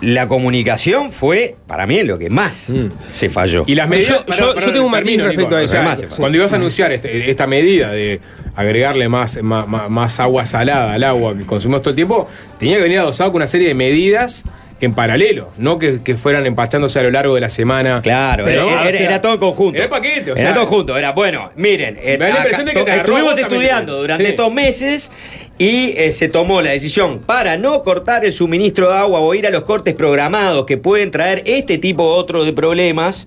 [0.00, 2.72] la comunicación fue, para mí, lo que más
[3.12, 3.62] se falló.
[3.68, 4.24] Y las medidas.
[4.26, 5.76] Yo- yo- yo tengo un matiz respecto a eso.
[5.76, 8.20] O sea, cuando ibas a anunciar este- esta medida de
[8.56, 12.78] agregarle más, más, más- más agua salada al agua que consumimos todo el tiempo, tenía
[12.78, 14.42] que venir adosado con una serie de medidas
[14.86, 18.00] en paralelo, no que, que fueran empachándose a lo largo de la semana.
[18.02, 19.76] Claro, Pero, era, o era- era todo en conjunto.
[19.76, 20.54] Era el paquete, o era sea.
[20.54, 20.96] todo junto.
[20.96, 24.30] Era, bueno, miren, eh, da la acá impresión de que te estuvimos estudiando durante Sí.
[24.30, 25.10] estos meses
[25.58, 29.46] y eh, se tomó la decisión para no cortar el suministro de agua o ir
[29.46, 33.26] a los cortes programados que pueden traer este tipo otro de problemas.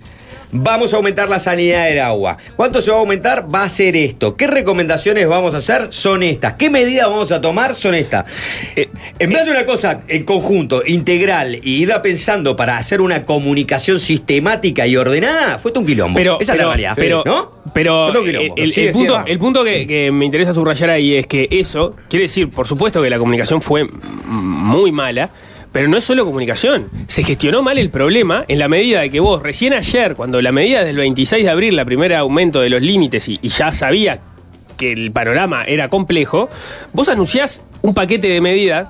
[0.51, 2.37] Vamos a aumentar la sanidad del agua.
[2.55, 3.53] ¿Cuánto se va a aumentar?
[3.53, 4.35] Va a ser esto.
[4.35, 5.91] ¿Qué recomendaciones vamos a hacer?
[5.91, 6.53] Son estas.
[6.53, 7.75] ¿Qué medidas vamos a tomar?
[7.75, 8.25] Son estas.
[8.75, 8.89] Eh,
[9.19, 13.99] en vez de una cosa en conjunto, integral, y irla pensando para hacer una comunicación
[13.99, 16.17] sistemática y ordenada, fue un quilombo.
[16.17, 16.93] Pero, Esa es la realidad.
[16.95, 17.51] Pero, ¿no?
[17.73, 18.53] pero Fue un quilombo.
[18.57, 21.95] el, el sigue, punto, el punto que, que me interesa subrayar ahí es que eso,
[22.09, 23.85] quiere decir, por supuesto que la comunicación fue
[24.25, 25.29] muy mala,
[25.75, 26.89] pero no es solo comunicación.
[27.07, 30.53] Se gestionó mal el problema en la medida de que vos, recién ayer, cuando la
[30.53, 34.21] medida del 26 de abril, la primera aumento de los límites y, y ya sabía
[34.77, 36.47] que el panorama era complejo,
[36.93, 38.89] vos anunciás un paquete de medidas.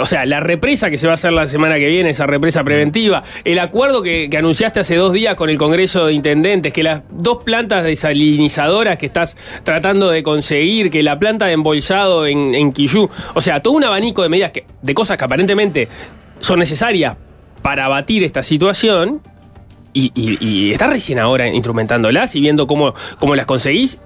[0.00, 2.64] O sea, la represa que se va a hacer la semana que viene, esa represa
[2.64, 7.02] preventiva, el acuerdo que, anunciaste hace dos días con el Congreso de Intendentes, que las
[7.10, 12.72] dos plantas desalinizadoras que estás tratando de conseguir, que la planta de embolsado en, en
[12.72, 15.88] Quillú, o sea, todo un abanico de medidas, de cosas que aparentemente
[16.40, 17.16] son necesarias
[17.62, 19.20] para abatir esta situación,
[19.92, 23.98] y, y, y estás recién ahora instrumentándolas y viendo cómo, cómo las conseguís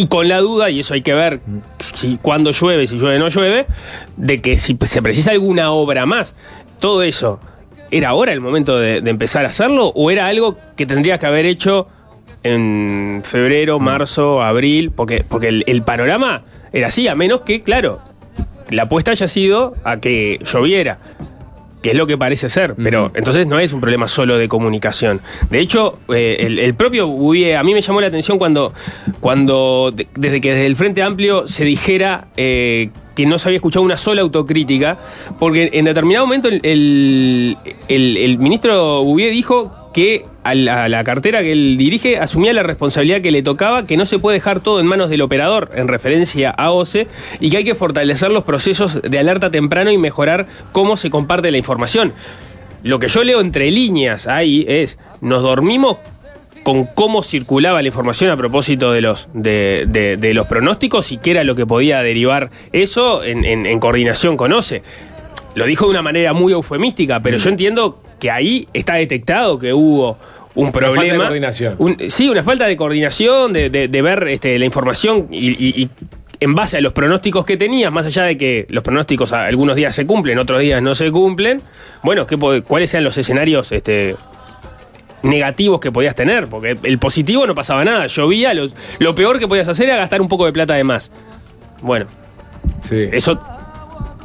[0.00, 1.40] y con la duda, y eso hay que ver
[1.78, 3.66] si cuando llueve, si llueve o no llueve,
[4.16, 6.34] de que si se precisa alguna obra más,
[6.78, 7.38] todo eso,
[7.90, 11.26] ¿era ahora el momento de, de empezar a hacerlo o era algo que tendrías que
[11.26, 11.86] haber hecho
[12.44, 14.90] en febrero, marzo, abril?
[14.90, 18.00] Porque, porque el, el panorama era así, a menos que, claro,
[18.70, 20.98] la apuesta haya sido a que lloviera
[21.82, 25.18] que es lo que parece ser, pero entonces no es un problema solo de comunicación.
[25.50, 28.72] De hecho, eh, el, el propio Bouvier, a mí me llamó la atención cuando,
[29.20, 33.56] cuando de- desde que desde el Frente Amplio se dijera eh, que no se había
[33.56, 34.98] escuchado una sola autocrítica,
[35.38, 37.56] porque en determinado momento el, el-
[37.88, 42.52] el- el ministro Bouvier dijo que a la, a la cartera que él dirige asumía
[42.52, 45.70] la responsabilidad que le tocaba, que no se puede dejar todo en manos del operador,
[45.74, 47.08] en referencia a OCE,
[47.40, 51.50] y que hay que fortalecer los procesos de alerta temprano y mejorar cómo se comparte
[51.50, 52.12] la información.
[52.82, 55.98] Lo que yo leo entre líneas ahí es, nos dormimos
[56.62, 61.16] con cómo circulaba la información a propósito de los, de, de- de los pronósticos y
[61.18, 64.82] qué era lo que podía derivar eso en, en- en coordinación con OCE.
[65.54, 69.72] Lo dijo de una manera muy eufemística, pero yo entiendo que ahí está detectado que
[69.72, 70.18] hubo
[70.54, 71.24] un Una falta de problema.
[71.24, 71.74] coordinación.
[71.78, 75.82] Un- sí, una falta de coordinación, de, de- de ver este, la información y, y-
[75.82, 75.88] y
[76.40, 79.94] en base a los pronósticos que tenías, más allá de que los pronósticos algunos días
[79.94, 81.60] se cumplen, otros días no se cumplen,
[82.02, 84.16] bueno, ¿qué ¿cuáles sean los escenarios este,
[85.22, 86.48] negativos que podías tener?
[86.48, 90.20] Porque el positivo no pasaba nada, llovía, los- lo peor que podías hacer era gastar
[90.22, 91.10] un poco de plata de más.
[91.82, 92.06] Bueno,
[92.90, 93.40] eso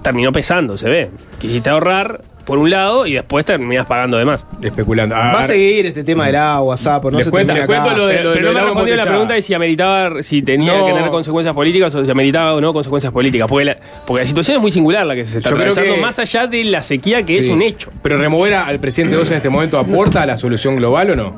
[0.01, 1.09] terminó pesando, se ve.
[1.39, 4.45] Quisiste ahorrar por un lado y después terminás pagando de más.
[4.61, 5.15] Especulando.
[5.15, 7.83] Va a seguir este tema del agua, Sapo, no Les se cuento- termina les acá.
[7.89, 10.77] cuento lo de- pero, pero no me respondió la pregunta de si ameritaba, si tenía
[10.77, 10.85] No.
[10.85, 13.47] que tener consecuencias políticas o si ameritaba o no consecuencias políticas.
[13.47, 16.01] Porque la, porque la situación es muy singular la que se está Yo atravesando, que-
[16.01, 17.91] más allá de la sequía que es un hecho.
[18.03, 21.15] Pero remover a- al presidente Oce en este momento aporta a la solución global o
[21.15, 21.35] no?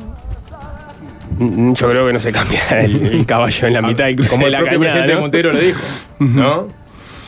[1.40, 4.30] Mm, Yo creo que no se cambia el, el caballo en la mitad del cruce
[4.32, 5.22] Como de el la propio cañada, presidente ¿no?
[5.22, 5.80] Montero lo dijo,
[6.20, 6.68] ¿no?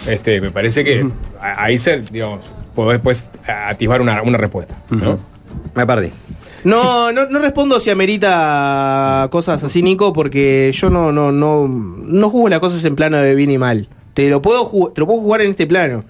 [0.07, 1.05] Este, me parece que
[1.39, 2.39] ahí se, digamos,
[2.86, 5.19] podés pues atisbar una, una respuesta, ¿no?
[5.75, 6.11] Me perdí.
[6.63, 12.30] No, no, no respondo si amerita cosas así, Nico, porque yo no, no, no, no
[12.30, 13.88] juego las cosas en plano de bien y mal.
[14.13, 16.03] Te lo puedo te lo puedo jugar en este plano.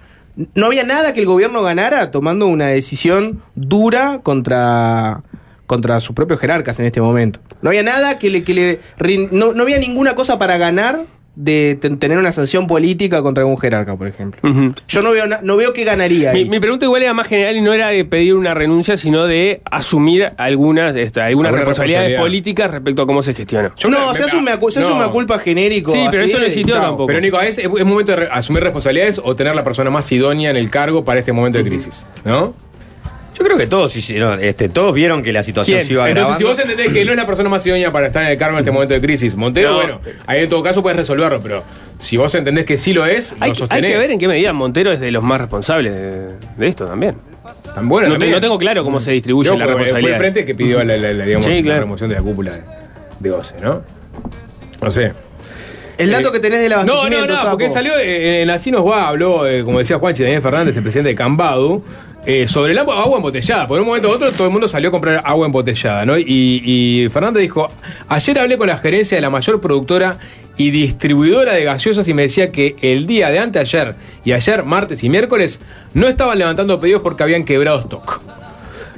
[0.55, 5.23] No había nada que el gobierno ganara tomando una decisión dura contra,
[5.67, 7.39] contra sus propios jerarcas en este momento.
[7.61, 8.79] No había nada que le, que le
[9.31, 11.01] no, no había ninguna cosa para ganar
[11.41, 14.41] de ten- tener una sanción política contra algún jerarca, por ejemplo.
[14.89, 16.49] Yo no veo, no veo qué ganaría Mi, ahí.
[16.49, 19.61] mi pregunta igual era más general y no era de pedir una renuncia, sino de
[19.71, 22.21] asumir algunas, este, algunas Alguna responsabilidades responsabilidad.
[22.21, 23.71] políticas respecto a cómo se gestiona.
[23.89, 25.93] no, se hace un mea, se hace un mea culpa genérico.
[25.93, 26.83] Sí, pero así eso no existió chao.
[26.83, 27.07] tampoco.
[27.07, 30.49] Pero Nico, ¿es, es momento de re- asumir responsabilidades o tener la persona más idónea
[30.49, 32.53] en el cargo para este momento de crisis, ¿no?
[33.39, 35.87] Yo creo que todos hicieron, este, todos vieron que la situación ¿Quién?
[35.87, 36.49] se iba Entonces, si agravando.
[36.49, 38.57] vos entendés que él no es la persona más idónea para estar en el cargo
[38.57, 39.75] en este momento de crisis, Montero, No.
[39.77, 41.63] bueno, ahí en todo caso puedes resolverlo, pero
[41.97, 44.51] si vos entendés que sí lo es, Hay, lo hay que ver en qué medida
[44.51, 46.27] Montero es de los más responsables de,
[46.57, 47.15] de esto también.
[47.73, 48.31] Tan bueno no, te- también.
[48.33, 50.17] no tengo claro cómo se distribuye No, la responsabilidad.
[50.17, 51.79] Fue el frente que pidió la, la- la, digamos, Sí, la claro.
[51.81, 52.51] remoción de la cúpula
[53.19, 53.81] de, OCE, ¿no?
[54.81, 55.13] No sé.
[55.97, 57.49] El dato Eh, que tenés del No, no, abastecimiento, no, Sapo.
[57.51, 60.83] porque salió eh, en Así nos va, habló, eh, como decía Juanchi, Daniel Fernández, el
[60.83, 61.83] presidente de Cambadu,
[62.25, 63.67] eh, sobre el agua, agua embotellada.
[63.67, 66.17] Por un momento u otro todo el mundo salió a comprar agua embotellada, ¿no?
[66.17, 67.07] Y, y
[67.39, 67.71] dijo,
[68.07, 70.17] ayer hablé con la gerencia de la mayor productora
[70.57, 73.95] y distribuidora de gaseosas y me decía que el día de anteayer
[74.25, 75.59] y ayer, martes y miércoles,
[75.93, 78.38] no estaban levantando pedidos porque habían quebrado stock.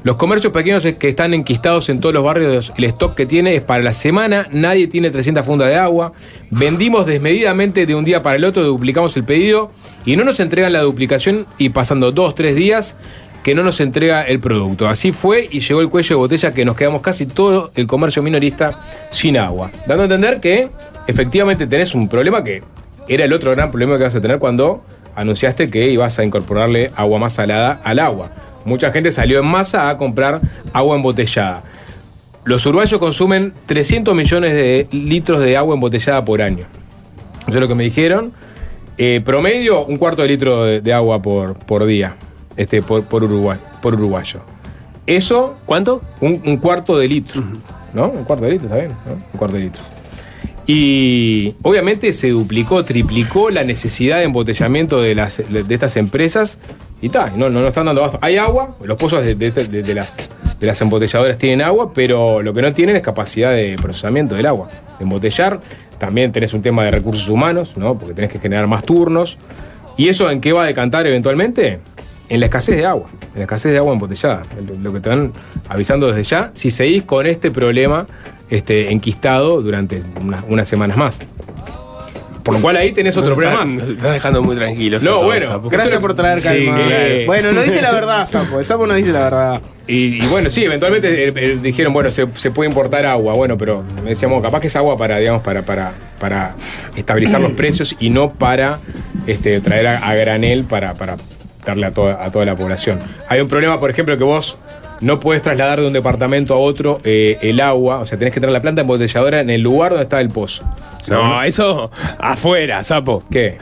[0.04, 3.62] Los comercios pequeños que están enquistados en todos los barrios, el stock que tiene es
[3.62, 6.14] para la semana, nadie tiene 300 fundas de agua,
[6.50, 9.70] vendimos desmedidamente de un día para el otro, duplicamos el pedido
[10.04, 12.98] y no nos entregan la duplicación y pasando dos, tres días
[13.44, 14.88] que no nos entrega el producto.
[14.88, 18.24] Así fue y llegó el cuello de botella que nos quedamos casi todo el comercio
[18.24, 18.80] minorista
[19.12, 19.70] sin agua.
[19.86, 20.68] Dando a entender que
[21.06, 22.64] efectivamente tenés un problema que
[23.08, 24.84] era el otro gran problema que vas a tener cuando
[25.16, 28.32] anunciaste que ibas a incorporarle agua más salada al agua.
[28.66, 30.42] Mucha gente salió en masa a comprar
[30.74, 31.64] agua embotellada.
[32.44, 36.66] Los uruguayos consumen 300 millones de litros de agua embotellada por año.
[37.48, 38.34] Eso es lo que me dijeron.
[38.98, 42.16] Eh, promedio, un cuarto de litro de, de agua por, por día
[42.58, 44.42] este, por, por, Uruguay, por uruguayo.
[45.08, 45.56] Eso.
[45.66, 46.02] ¿Cuánto?
[46.20, 47.44] Un, un cuarto de litro.
[47.94, 48.10] ¿No?
[48.10, 48.92] Un cuarto de litro, está bien.
[49.06, 49.14] ¿no?
[49.14, 49.82] Un cuarto de litro.
[50.68, 56.60] Y obviamente se duplicó, triplicó la necesidad de embotellamiento de, las, de estas empresas.
[57.02, 58.20] Y tal, no, no, no están dando abasto.
[58.22, 60.18] Hay agua, los pozos de, las,
[60.60, 64.46] de las embotelladoras tienen agua, pero lo que no tienen es capacidad de procesamiento del
[64.46, 64.70] agua.
[65.00, 65.60] Embotellar,
[65.98, 67.98] también tenés un tema de recursos humanos, ¿no?
[67.98, 69.38] Porque tenés que generar más turnos.
[69.98, 71.80] ¿Y eso en qué va a decantar eventualmente?
[72.30, 74.44] En la escasez de agua, en la escasez de agua embotellada.
[74.66, 75.34] Lo- Lo que te van
[75.70, 78.06] avisando desde ya, si seguís con este problema
[78.50, 81.20] este, enquistado durante unas, unas semanas más.
[82.44, 85.04] Por lo cual ahí tenés otro problema nos estás dejando muy tranquilos.
[85.04, 85.70] No, bueno, Sapo.
[85.70, 86.78] Gracias por traer calma.
[86.78, 87.26] Sí, claro.
[87.26, 88.60] Bueno, no dice la verdad, Sapo.
[88.60, 89.62] El Sapo no dice la verdad.
[89.88, 93.58] Y, y bueno, sí, eventualmente eh, eh, dijeron, bueno, se, se puede importar agua, bueno,
[93.58, 96.56] pero decíamos, capaz que es agua para, digamos, para, para, para
[96.96, 98.80] estabilizar los precios y no para
[99.28, 101.18] este, traer a, a granel para, para
[101.66, 103.00] darle a toda, a toda la población.
[103.28, 104.58] Hay un problema, por ejemplo, que vos
[105.02, 108.40] no puedes trasladar de un departamento a otro eh, el agua, o sea, tenés que
[108.40, 110.64] tener la planta embotelladora en el lugar donde está el pozo.
[111.10, 113.24] No, eso afuera, sapo.
[113.32, 113.58] ¿Qué?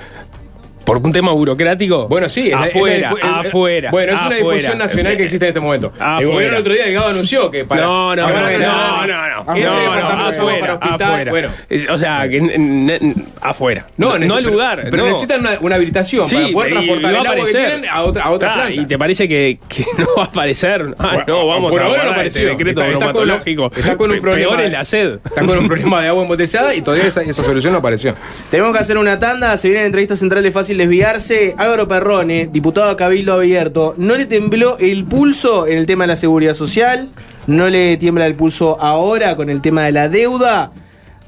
[0.89, 2.07] ¿Por un tema burocrático?
[2.07, 3.91] Bueno, sí, es la- es la afuera, el- afuera.
[3.91, 4.45] Bueno, es una afuera.
[4.53, 5.93] discusión nacional que existe en este momento.
[5.95, 6.27] El Afuera.
[6.31, 7.81] gobierno el otro día, Delgado anunció que para.
[7.83, 9.53] No, no, que no, no, no, no.
[9.55, 11.11] Entre No, departamentos afuera, para hospital.
[11.11, 11.31] afuera.
[11.31, 11.49] Bueno.
[11.69, 13.85] Es- O sea, que afuera.
[13.97, 14.87] No, no, al lugar.
[14.89, 15.09] pero no.
[15.09, 17.67] necesitan una, una habilitación Sí, para poder transportar el a agua que aparecer.
[17.69, 18.81] tienen a otra, a otra Está, planta.
[18.81, 20.95] ¿Y te parece que, que no va a aparecer?
[20.97, 22.45] Ah, Bueno, no, vamos por a ahora no este apareció.
[22.49, 25.19] decreto Está- está con la- está con un problema Peor es la sed.
[25.23, 28.15] Está con un problema de agua embotellada y todavía esa, esa solución no apareció.
[28.49, 31.55] Tenemos que hacer una tanda, se viene la entrevista central de Fácil Desviarse.
[31.57, 36.07] Álvaro Perrone, diputado a Cabildo Abierto, ¿no le tembló el pulso en el tema de
[36.07, 37.09] la seguridad social?
[37.47, 40.71] ¿No le tiembla el pulso ahora con el tema de la deuda?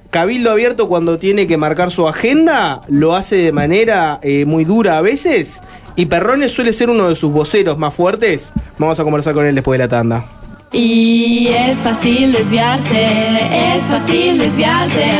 [0.09, 4.97] Cabildo Abierto cuando tiene que marcar su agenda lo hace de manera eh, muy dura
[4.97, 5.59] a veces.
[5.97, 8.53] Y Perrone suele ser uno de sus voceros más fuertes.
[8.77, 10.23] Vamos a conversar con él después de la tanda.
[10.71, 15.11] Y es fácil desviarse, es fácil desviarse.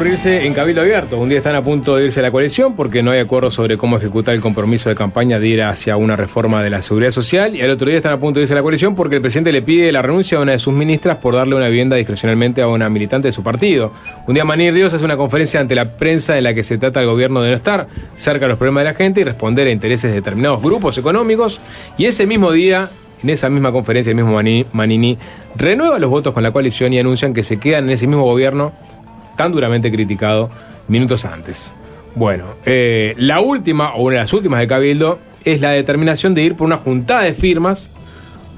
[0.00, 1.18] En Cabildo Abierto.
[1.18, 3.76] Un día están a punto de irse a la coalición porque no hay acuerdo sobre
[3.76, 7.56] cómo ejecutar el compromiso de campaña de ir hacia una reforma de la seguridad social.
[7.56, 9.50] Y al otro día están a punto de irse a la coalición porque el presidente
[9.50, 12.68] le pide la renuncia a una de sus ministras por darle una vivienda discrecionalmente a
[12.68, 13.92] una militante de su partido.
[14.28, 17.00] Un día Maní Ríos hace una conferencia ante la prensa en la que se trata
[17.00, 19.70] al gobierno de no estar cerca de los problemas de la gente y responder a
[19.70, 21.60] intereses de determinados grupos económicos.
[21.96, 22.88] Y ese mismo día
[23.20, 25.18] en esa misma conferencia, el mismo Mani- Manini
[25.56, 28.72] renueva los votos con la coalición y anuncian que se quedan en ese mismo gobierno
[29.38, 30.50] tan duramente criticado
[30.88, 31.72] minutos antes.
[32.14, 36.42] Bueno, eh, la última, o una de las últimas de Cabildo, es la determinación de
[36.42, 37.90] ir por una juntada de firmas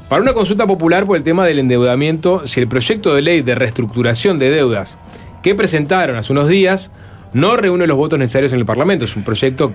[0.09, 3.55] para una consulta popular por el tema del endeudamiento si el proyecto de ley de
[3.55, 4.99] reestructuración de deudas
[5.43, 6.91] que presentaron hace unos días
[7.33, 9.05] no reúne los votos necesarios en el Parlamento.
[9.05, 9.73] Es un proyecto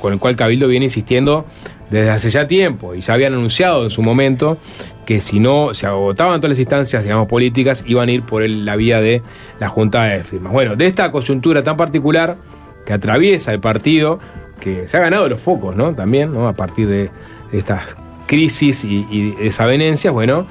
[0.00, 1.46] con el cual Cabildo viene insistiendo
[1.90, 4.58] desde hace ya tiempo y ya habían anunciado en su momento
[5.04, 8.76] que si no se agotaban todas las instancias, digamos, políticas, iban a ir por la
[8.76, 9.22] vía de
[9.60, 10.52] la junta de firmas.
[10.52, 12.36] Bueno, de esta coyuntura tan particular
[12.84, 14.18] que atraviesa el partido,
[14.60, 15.94] que se ha ganado los focos, ¿no?
[15.94, 16.48] También, ¿no?
[16.48, 17.10] A partir de
[17.52, 20.46] estas crisis y, y desavenencias, bueno,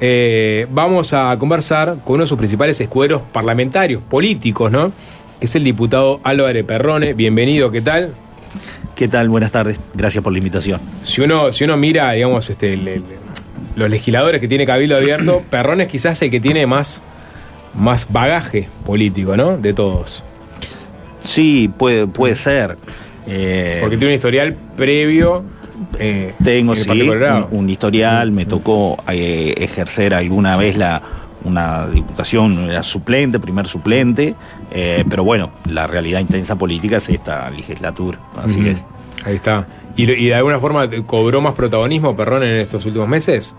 [0.00, 4.92] eh, vamos a conversar con uno de sus principales escuderos parlamentarios, políticos, ¿no?
[5.40, 7.14] Que es el diputado Álvaro Perrone.
[7.14, 8.14] Bienvenido, ¿qué tal?
[8.94, 9.28] ¿Qué tal?
[9.28, 9.78] Buenas tardes.
[9.94, 10.80] Gracias por la invitación.
[11.02, 13.04] Si uno, si uno mira, digamos, este, el- el-
[13.74, 17.02] los legisladores que tiene Cabildo Abierto, Perrón es quizás el que tiene más,
[17.74, 19.56] más bagaje político, ¿no?
[19.56, 20.24] De todos.
[21.20, 22.76] Sí, puede, puede ser.
[23.26, 25.42] Eh, Porque tiene un historial previo.
[25.98, 31.02] eh, Tengo sí, un, un historial, me tocó eh, ejercer alguna vez la
[31.44, 34.34] una diputación, era suplente, primer suplente,
[34.70, 38.84] eh, pero bueno, la realidad intensa política es esta legislatura, así es.
[39.24, 39.66] Ahí está.
[39.96, 43.54] ¿Y, y de alguna forma cobró más protagonismo Perrón en estos últimos meses?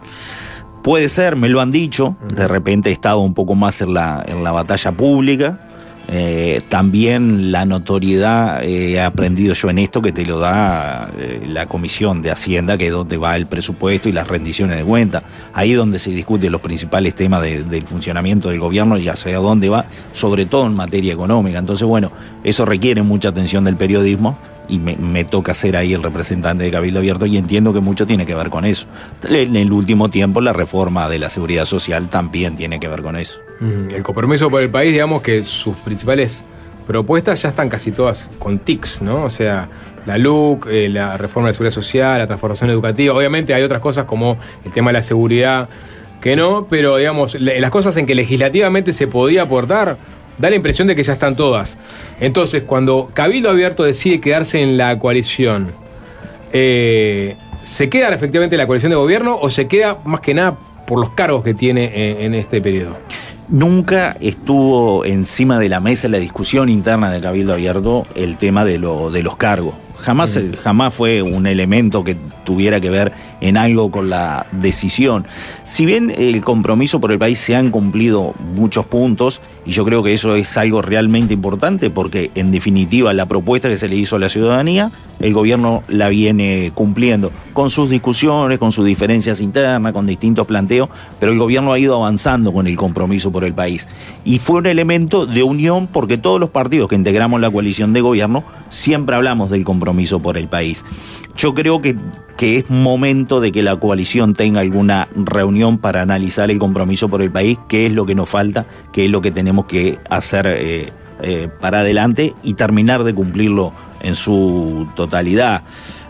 [0.83, 4.23] Puede ser, me lo han dicho, de repente he estado un poco más en la,
[4.27, 5.64] en la batalla pública.
[6.07, 11.41] Eh, también la notoriedad eh, he aprendido yo en esto que te lo da eh,
[11.47, 15.23] la Comisión de Hacienda, que es donde va el presupuesto y las rendiciones de cuenta.
[15.53, 19.69] Ahí donde se discuten los principales temas de- del funcionamiento del gobierno y hacia dónde
[19.69, 21.57] va, sobre todo en materia económica.
[21.59, 22.11] Entonces, bueno,
[22.43, 24.37] eso requiere mucha atención del periodismo
[24.67, 28.25] y me, toca ser ahí el representante de Cabildo Abierto y entiendo que mucho tiene
[28.25, 28.87] que ver con eso.
[29.27, 33.15] En el último tiempo la reforma de la seguridad social también tiene que ver con
[33.15, 33.41] eso.
[33.61, 36.45] El compromiso por el país, digamos que sus principales
[36.85, 39.23] propuestas ya están casi todas con TICs, ¿no?
[39.23, 39.69] O sea,
[40.05, 43.13] la LUC, eh, la reforma de la seguridad social, la transformación educativa.
[43.13, 45.69] Obviamente hay otras cosas como el tema de la seguridad
[46.21, 49.97] que no, pero digamos, las cosas en que legislativamente se podía aportar,
[50.37, 51.77] da la impresión de que ya están todas.
[52.19, 55.73] Entonces, cuando Cabildo Abierto decide quedarse en la coalición,
[56.51, 60.57] eh, ¿se queda efectivamente en la coalición de gobierno o se queda más que nada
[60.85, 62.97] por los cargos que tiene en- en este periodo?
[63.47, 68.65] Nunca estuvo encima de la mesa en la discusión interna de Cabildo Abierto el tema
[68.65, 69.75] de, lo, de los cargos.
[69.97, 75.25] Jamás, jamás fue un elemento que tuviera que ver en algo con la decisión.
[75.63, 80.03] Si bien el compromiso por el país se han cumplido muchos puntos, y yo creo
[80.03, 84.15] que eso es algo realmente importante, porque en definitiva la propuesta que se le hizo
[84.15, 89.93] a la ciudadanía, el gobierno la viene cumpliendo, con sus discusiones, con sus diferencias internas,
[89.93, 90.89] con distintos planteos,
[91.19, 93.87] pero el gobierno ha ido avanzando con el compromiso por el país.
[94.23, 98.01] Y fue un elemento de unión porque todos los partidos que integramos la coalición de
[98.01, 100.83] gobierno siempre hablamos del compromiso por el país.
[101.35, 101.95] Yo creo que,
[102.37, 107.21] que es momento de que la coalición tenga alguna reunión para analizar el compromiso por
[107.21, 110.45] el país, qué es lo que nos falta, qué es lo que tenemos que hacer
[110.47, 115.63] eh, eh, para adelante y terminar de cumplirlo en su totalidad.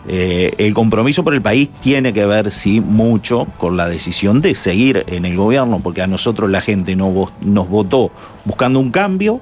[0.07, 4.53] Eh, el compromiso por el país tiene que ver, sí, mucho con la decisión de
[4.53, 8.11] seguir en el gobierno, porque a nosotros la gente no nos votó
[8.45, 9.41] buscando un cambio,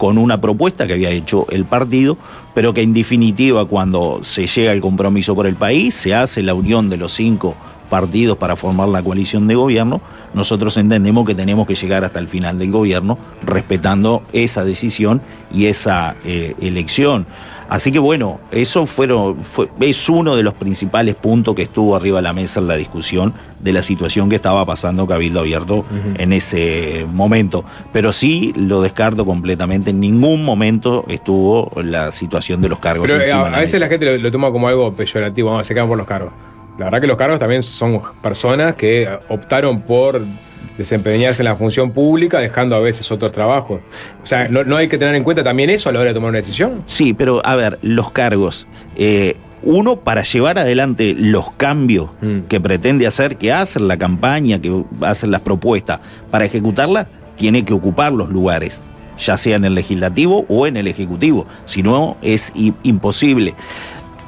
[0.00, 2.16] con una propuesta que había hecho el partido,
[2.54, 6.54] pero que en definitiva cuando se llega al compromiso por el país, se hace la
[6.54, 7.54] unión de los cinco
[7.90, 10.00] partidos para formar la coalición de gobierno,
[10.32, 15.20] nosotros entendemos que tenemos que llegar hasta el final del gobierno respetando esa decisión
[15.52, 17.26] y esa eh, elección.
[17.70, 22.18] Así que bueno, eso fueron, fue, es uno de los principales puntos que estuvo arriba
[22.18, 25.84] de la mesa en la discusión de la situación que estaba pasando Cabildo Abierto
[26.18, 27.64] en ese momento.
[27.92, 29.90] Pero sí lo descarto completamente.
[29.90, 33.74] En ningún momento estuvo la situación de los cargos Pero eh, encima a, a veces
[33.74, 33.78] mesa.
[33.84, 36.32] la gente lo, lo toma como algo peyorativo, vamos, se quedan por los cargos.
[36.76, 40.22] La verdad que los cargos también son personas que optaron por
[40.78, 43.80] desempeñarse en la función pública, dejando a veces otros trabajos.
[44.22, 46.14] O sea, no, no hay que tener en cuenta también eso a la hora de
[46.14, 46.82] tomar una decisión.
[46.86, 48.66] Sí, pero a ver, los cargos.
[48.96, 52.10] eh, uno, para llevar adelante los cambios
[52.48, 56.00] que pretende hacer, que hacen la campaña, que hacen las propuestas,
[56.30, 58.82] para ejecutarlas, tiene que ocupar los lugares,
[59.18, 61.46] ya sea en el legislativo o en el ejecutivo.
[61.66, 62.52] Si no, es
[62.82, 63.54] imposible.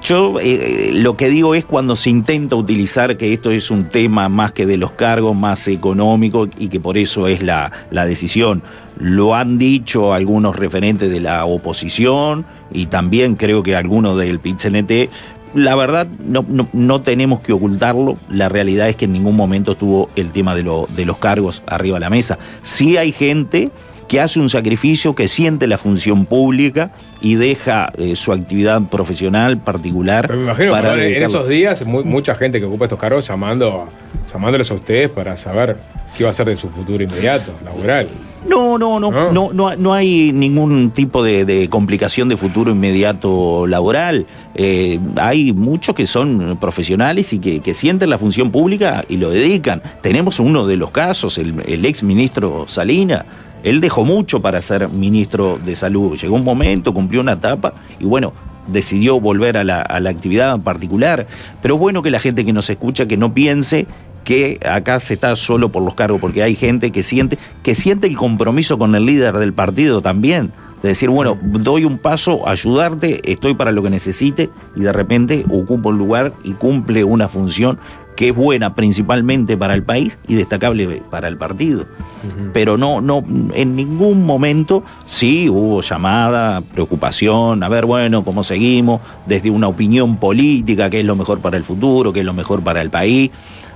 [0.03, 4.29] Yo eh, lo que digo es cuando se intenta utilizar que esto es un tema
[4.29, 8.63] más que de los cargos, más económico y que por eso es la, la decisión.
[8.99, 15.09] Lo han dicho algunos referentes de la oposición y también creo que algunos del PIT-CNT.
[15.55, 18.17] La verdad, no, no, no tenemos que ocultarlo.
[18.29, 21.63] La realidad es que en ningún momento estuvo el tema de, lo- de los cargos
[21.67, 22.39] arriba de la mesa.
[22.63, 23.71] Sí hay gente
[24.09, 26.91] que hace un sacrificio, que siente la función pública
[27.21, 30.27] y deja eh, su actividad profesional particular.
[30.27, 33.27] Pero me imagino para perdón, en esos días mu- mucha gente que ocupa estos cargos
[33.29, 33.89] llamando,
[34.33, 35.77] llamándoles a ustedes para saber
[36.17, 38.07] qué va a ser de su futuro inmediato, laboral.
[38.47, 43.69] No, no, no, no, no, no hay ningún tipo de, de complicación de futuro inmediato
[43.69, 44.27] laboral.
[44.57, 49.31] Eh, hay muchos que son profesionales y que, que sienten la función pública y lo
[49.31, 49.81] dedican.
[50.03, 53.25] Tenemos uno de los casos, el, el ex ministro Salina.
[53.63, 56.17] Él dejó mucho para ser ministro de salud.
[56.17, 58.33] Llegó un momento, cumplió una etapa y bueno,
[58.67, 61.27] decidió volver a la, actividad particular.
[61.61, 63.87] Pero bueno que la gente que nos escucha que no piense
[64.25, 68.07] que acá se está solo por los cargos, porque hay gente que siente, que siente
[68.07, 70.53] el compromiso con el líder del partido también.
[70.81, 75.45] De decir, bueno, doy un paso, ayudarte, estoy para lo que necesite, y de repente
[75.51, 77.79] ocupo un lugar y cumple una función
[78.17, 81.87] que es buena principalmente para el país y destacable para el partido.
[82.53, 89.01] Pero no, no, en ningún momento sí hubo llamada, preocupación, a ver, bueno, cómo seguimos,
[89.27, 92.63] desde una opinión política, qué es lo mejor para el futuro, qué es lo mejor
[92.63, 93.31] para el país.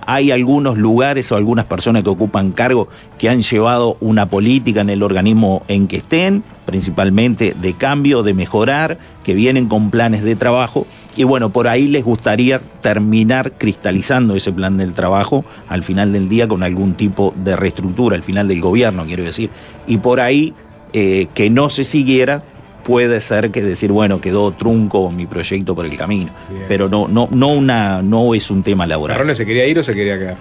[0.07, 2.89] Hay algunos lugares o algunas personas que ocupan cargo
[3.19, 8.33] que han llevado una política en el organismo en que estén, principalmente de cambio, de
[8.33, 10.87] mejorar, que vienen con planes de trabajo.
[11.17, 16.29] Y bueno, por ahí les gustaría terminar cristalizando ese plan del trabajo al final del
[16.29, 19.51] día con algún tipo de reestructura, al final del gobierno, quiero decir.
[19.87, 20.55] Y por ahí
[20.93, 22.43] eh, que no se siguiera
[22.87, 26.31] puede ser que decir, bueno, quedó trunco mi proyecto por el camino.
[26.69, 29.17] Pero no, no, no, una, no es un tema laboral.
[29.17, 30.37] ¿Marrone se quería ir o se quería quedar?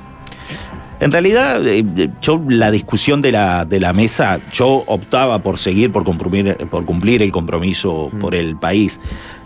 [0.99, 1.83] En realidad, eh,
[2.21, 6.85] yo la discusión de la, de la mesa, yo optaba por seguir, por cumplir, por
[6.85, 8.99] cumplir el compromiso por el país.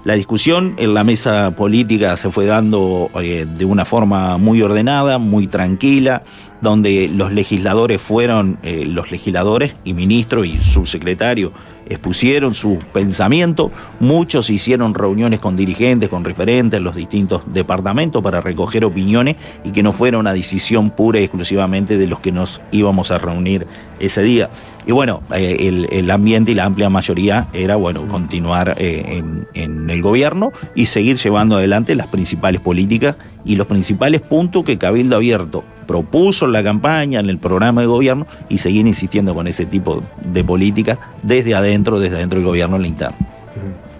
[0.04, 5.18] La discusión en la mesa política se fue dando eh, de una forma muy ordenada,
[5.18, 6.22] muy tranquila,
[6.62, 11.52] donde los legisladores fueron, eh, los legisladores y ministros y subsecretarios
[11.90, 18.42] expusieron sus pensamientos, muchos hicieron reuniones con dirigentes, con referentes en los distintos departamentos para
[18.42, 22.62] recoger opiniones y que no fuera una decisión pura y exclusivamente de los que nos
[22.72, 23.68] íbamos a reunir
[24.00, 24.50] ese día.
[24.86, 29.90] Y bueno, eh, el, ambiente y la amplia mayoría era, bueno, continuar eh, en, en
[29.90, 33.16] el gobierno y seguir llevando adelante las principales políticas
[33.46, 37.88] y los principales puntos que Cabildo Abierto propuso en la campaña, en el programa de
[37.88, 42.76] gobierno, y seguir insistiendo con ese tipo de políticas desde adentro, desde adentro del gobierno
[42.76, 43.18] en la interna.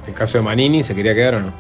[0.06, 1.52] En caso de Manini, ¿se quería quedar o no?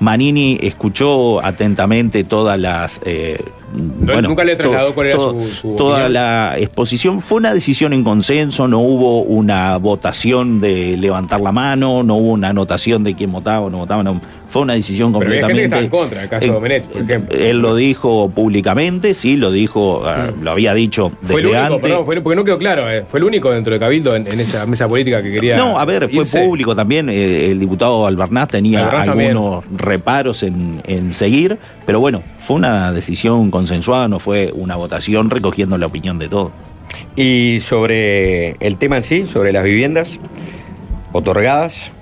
[0.00, 3.00] Manini escuchó atentamente todas las.
[3.04, 3.38] eh,
[3.74, 6.12] bueno, nunca le trasladó to- cuál era to- su- su Toda opinión.
[6.14, 12.02] la exposición fue una decisión en consenso, no hubo una votación de levantar la mano,
[12.02, 15.20] no hubo una anotación de quién votaba o no votaba, no, fue una decisión Pero
[15.24, 15.64] completamente.
[15.64, 17.38] estaba en contra, el caso de por ejemplo.
[17.38, 21.62] Él lo dijo públicamente, sí, lo dijo, ah, lo había dicho desde Fue el único,
[21.62, 21.80] antes.
[21.80, 24.40] perdón, fue- porque no quedó claro, eh, fue el único dentro de Cabildo en, en
[24.40, 25.56] esa mesa política que quería.
[25.56, 26.42] No, a ver, fue irse.
[26.44, 27.08] público también.
[27.08, 29.30] eh, el diputado Albarnaz tenía Albarnaz también.
[29.30, 35.30] algunos reparos en, en seguir, pero bueno, fue una decisión consensuada, no fue una votación
[35.30, 36.50] recogiendo la opinión de todos.
[37.16, 40.18] Y sobre el tema en sí, sobre las viviendas
[41.12, 41.92] otorgadas.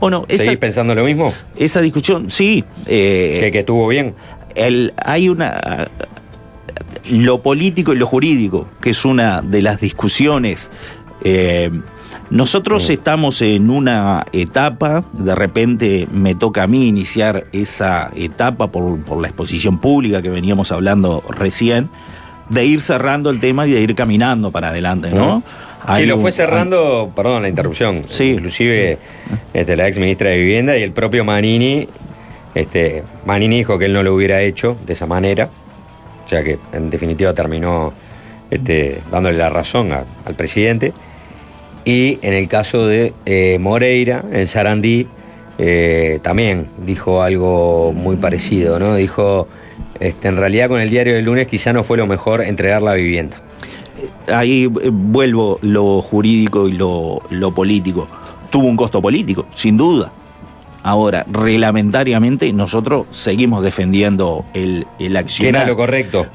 [0.00, 1.32] Bueno, esa- ¿Seguís pensando lo mismo?
[1.56, 2.64] Esa discusión, sí.
[2.86, 4.14] eh, que, que estuvo bien.
[4.54, 5.86] el- hay una.
[7.10, 10.70] Lo político y lo jurídico, que es una de las discusiones.
[11.22, 11.70] eh,
[12.30, 18.98] nosotros estamos en una etapa, de repente me toca a mí iniciar esa etapa por,
[19.02, 21.90] por la exposición pública que veníamos hablando recién,
[22.48, 25.42] de ir cerrando el tema y de ir caminando para adelante, ¿no?
[25.86, 28.98] Que Hay lo fue cerrando, perdón la interrupción, inclusive
[29.52, 31.86] este, la ex ministra de Vivienda y el propio Manini.
[32.54, 35.50] Este, Manini dijo que él no lo hubiera hecho de esa manera,
[36.24, 37.92] o sea que en definitiva terminó
[38.50, 40.92] este, dándole la razón a- al presidente.
[41.84, 45.06] Y en el caso de eh, Moreira, en Sarandí,
[45.58, 48.94] eh, también dijo algo muy parecido, ¿no?
[48.96, 49.48] Dijo,
[50.00, 52.94] este, en realidad con el diario del lunes quizá no fue lo mejor entregar la
[52.94, 53.36] vivienda.
[54.28, 58.08] ahí eh, vuelvo lo jurídico y lo, lo político.
[58.50, 60.12] Tuvo un costo político, sin duda.
[60.82, 65.62] Ahora, reglamentariamente, nosotros seguimos defendiendo el, el Que accionar.
[65.62, 66.26] era lo correcto.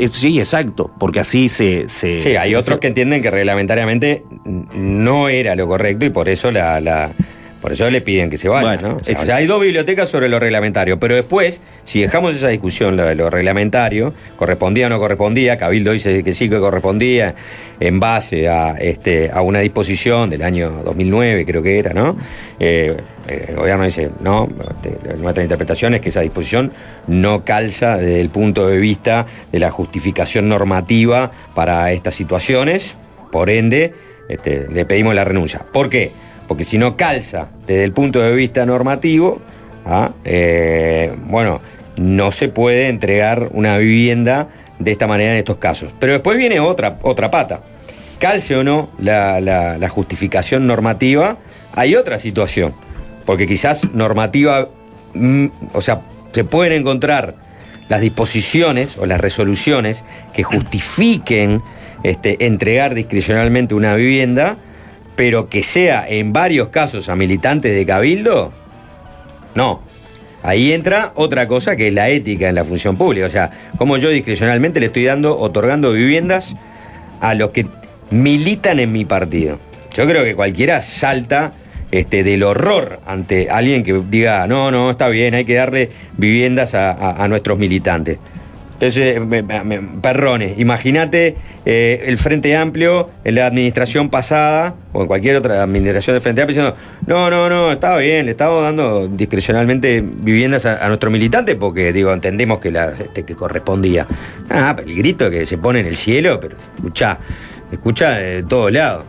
[0.00, 1.88] Eh, Sí, exacto, porque así se...
[1.88, 6.28] se Sí, hay se- otros que entienden que reglamentariamente no era lo correcto y por
[6.28, 7.12] eso la, la-
[7.60, 8.96] por eso le piden que se vaya, Bueno, ¿no?
[8.96, 12.34] O sea, es- o sea, hay dos bibliotecas sobre lo reglamentario, pero después, si dejamos
[12.34, 16.58] esa discusión, lo de lo reglamentario, correspondía o no correspondía, Cabildo dice que sí que
[16.58, 17.34] correspondía,
[17.80, 22.16] en base a, este, a una disposición del año 2009, creo que era, ¿no?
[22.58, 22.94] Eh,
[23.26, 24.48] eh, el gobierno dice, no,
[24.82, 26.72] este, nuestra interpretación es que esa disposición
[27.06, 32.96] no calza desde el punto de vista de la justificación normativa para estas situaciones,
[33.32, 33.92] por ende,
[34.28, 35.64] este, le pedimos la renuncia.
[35.72, 36.12] ¿Por qué?
[36.50, 39.40] Porque si no calza desde el punto de vista normativo,
[39.86, 40.10] ¿ah?
[40.24, 41.60] Eh, bueno,
[41.96, 44.48] no se puede entregar una vivienda
[44.80, 45.94] de esta manera en estos casos.
[46.00, 47.62] Pero después viene otra, otra pata.
[48.18, 51.38] Calce o no la, justificación normativa,
[51.72, 52.74] hay otra situación.
[53.24, 54.70] Porque quizás normativa,
[55.14, 57.36] mm, o sea, se pueden encontrar
[57.88, 60.02] las disposiciones o las resoluciones
[60.34, 61.62] que justifiquen
[62.02, 64.58] este, entregar discrecionalmente una vivienda,
[65.20, 68.54] pero que sea en varios casos a militantes de cabildo,
[69.54, 69.82] no.
[70.42, 73.26] Ahí entra otra cosa que es la ética en la función pública.
[73.26, 76.54] O sea, como yo discrecionalmente le estoy dando, otorgando viviendas
[77.20, 77.66] a los que
[78.08, 79.60] militan en mi partido.
[79.92, 81.52] Yo creo que cualquiera salta
[81.90, 86.72] este, del horror ante alguien que diga, no, no, está bien, hay que darle viviendas
[86.72, 88.16] a, a- a nuestros militantes.
[88.80, 95.06] Entonces, me- me- perrones, imagínate eh, el Frente Amplio en la administración pasada o en
[95.06, 99.06] cualquier otra administración del Frente Amplio diciendo, no, no, no, estaba bien, le estamos dando
[99.06, 104.08] discrecionalmente viviendas a, a nuestros militantes porque, digo, entendemos que, la, este, que correspondía.
[104.48, 107.18] Ah, pero el grito que se pone en el cielo, pero escucha,
[107.70, 109.04] escucha de todos lados.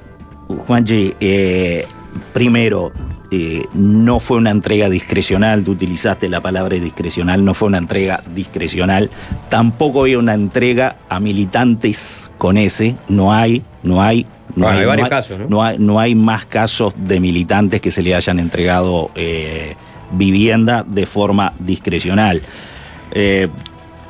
[0.49, 1.86] Juanchi, eh,
[2.34, 2.91] primero,
[3.34, 8.22] eh, no fue una entrega discrecional, tú utilizaste la palabra discrecional, no fue una entrega
[8.36, 9.10] discrecional,
[9.48, 14.26] tampoco hay una entrega a militantes con ese, no hay, no hay.
[14.54, 15.48] No Bueno, hay varios no casos, ¿no?
[15.48, 19.76] No hay, no hay más casos de militantes que se le hayan entregado eh,
[20.12, 22.42] vivienda de forma discrecional.
[23.14, 23.48] Eh,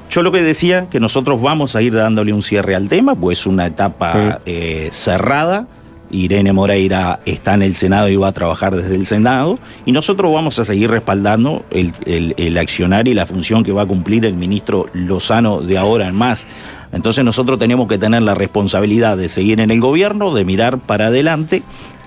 [0.10, 3.42] yo lo que decía, que nosotros vamos a ir dándole un cierre al tema, pues
[3.42, 4.42] es una etapa
[4.90, 5.68] cerrada.
[6.12, 9.60] Irene Moreira está en el Senado y va a trabajar desde el Senado.
[9.86, 13.84] Y nosotros vamos a seguir respaldando el, el, el accionar y la función que va
[13.84, 16.46] a cumplir el ministro Lozano de ahora en más.
[16.92, 21.08] Entonces nosotros tenemos que tener la responsabilidad de seguir en el gobierno, de mirar para
[21.08, 21.64] adelante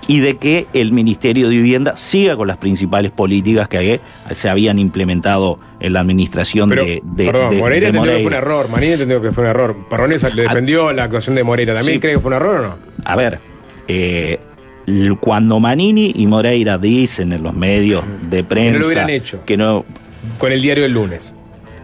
[0.07, 3.99] y de que el Ministerio de Vivienda siga con las principales políticas que
[4.35, 8.27] se habían implementado en la administración Pero, de, de- perdón, de- Moreira entendió que fue
[8.27, 9.75] un error, Manín entendió que fue un error.
[9.89, 11.73] Parronesa le defendió la actuación de Moreira.
[11.73, 11.99] ¿También Sí.
[12.01, 12.75] cree que fue un error o no?
[13.03, 13.39] A ver,
[13.87, 14.39] eh,
[15.19, 19.41] cuando Manini y Moreira dicen en los medios de prensa no lo hubieran hecho.
[19.45, 19.85] que no
[20.37, 21.33] Con el diario del lunes.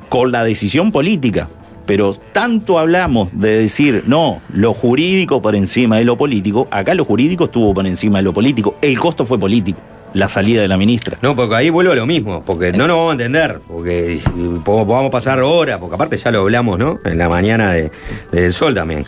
[0.10, 1.50] con la decisión política.
[1.86, 7.04] Pero tanto hablamos de decir, no, lo jurídico por encima de lo político, acá lo
[7.06, 8.78] jurídico estuvo por encima de lo político.
[8.82, 9.80] El costo fue político,
[10.14, 11.18] la salida de la ministra.
[11.22, 14.30] No, porque ahí vuelvo a lo mismo, porque no nos vamos a entender, porque si-
[14.64, 17.00] po- vamos a pasar horas, porque aparte ya lo hablamos, ¿no?
[17.04, 17.92] En la mañana de,
[18.32, 19.04] de El Sol también.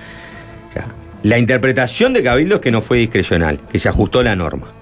[1.23, 4.73] La interpretación de Cabildo es que no fue discrecional, que se ajustó la norma.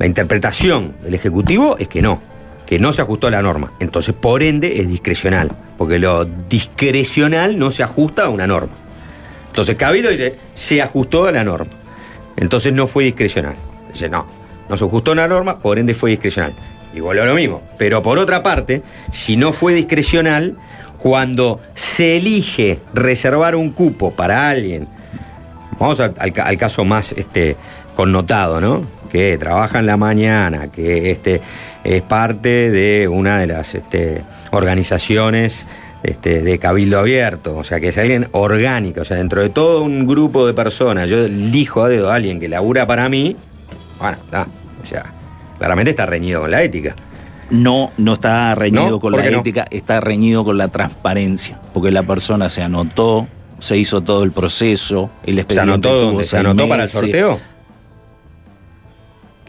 [0.00, 2.20] La interpretación del Ejecutivo es que no,
[2.66, 3.72] que no se ajustó la norma.
[3.78, 8.74] Entonces, por ende, es discrecional, porque lo discrecional no se ajusta a una norma.
[9.46, 11.70] Entonces, Cabildo dice, se ajustó a la norma.
[12.36, 13.54] Entonces no fue discrecional.
[13.92, 14.26] Dice, no,
[14.68, 16.52] no se ajustó a la norma, por ende fue discrecional.
[16.94, 17.62] Igual lo mismo.
[17.78, 18.82] Pero por otra parte,
[19.12, 20.56] si no fue discrecional,
[20.98, 24.88] cuando se elige reservar un cupo para alguien,
[25.78, 27.56] vamos al, al ca- al caso más este,
[27.94, 28.82] connotado, ¿no?
[29.10, 31.40] Que trabaja en la mañana, que este,
[31.84, 34.22] es parte de una de las este,
[34.52, 35.66] organizaciones
[36.02, 39.82] este, de Cabildo Abierto, o sea, que es alguien orgánico, o sea, dentro de todo
[39.82, 43.36] un grupo de personas, yo elijo a dedo a alguien que labura para mí,
[43.98, 44.46] bueno, está,
[44.82, 45.12] o sea,
[45.58, 46.94] claramente está reñido con la ética.
[47.48, 49.00] No, no está reñido ¿No?
[49.00, 49.38] con ¿Por la no?
[49.38, 53.26] ética, está reñido con la transparencia, porque la persona se anotó,
[53.58, 56.22] se hizo todo el proceso, el ¿Se expediente anotó?
[56.22, 57.38] ¿Se anotó para el sorteo?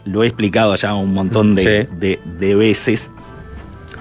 [0.04, 1.94] Lo he explicado ya un montón de, Sí.
[1.98, 3.10] de- de veces.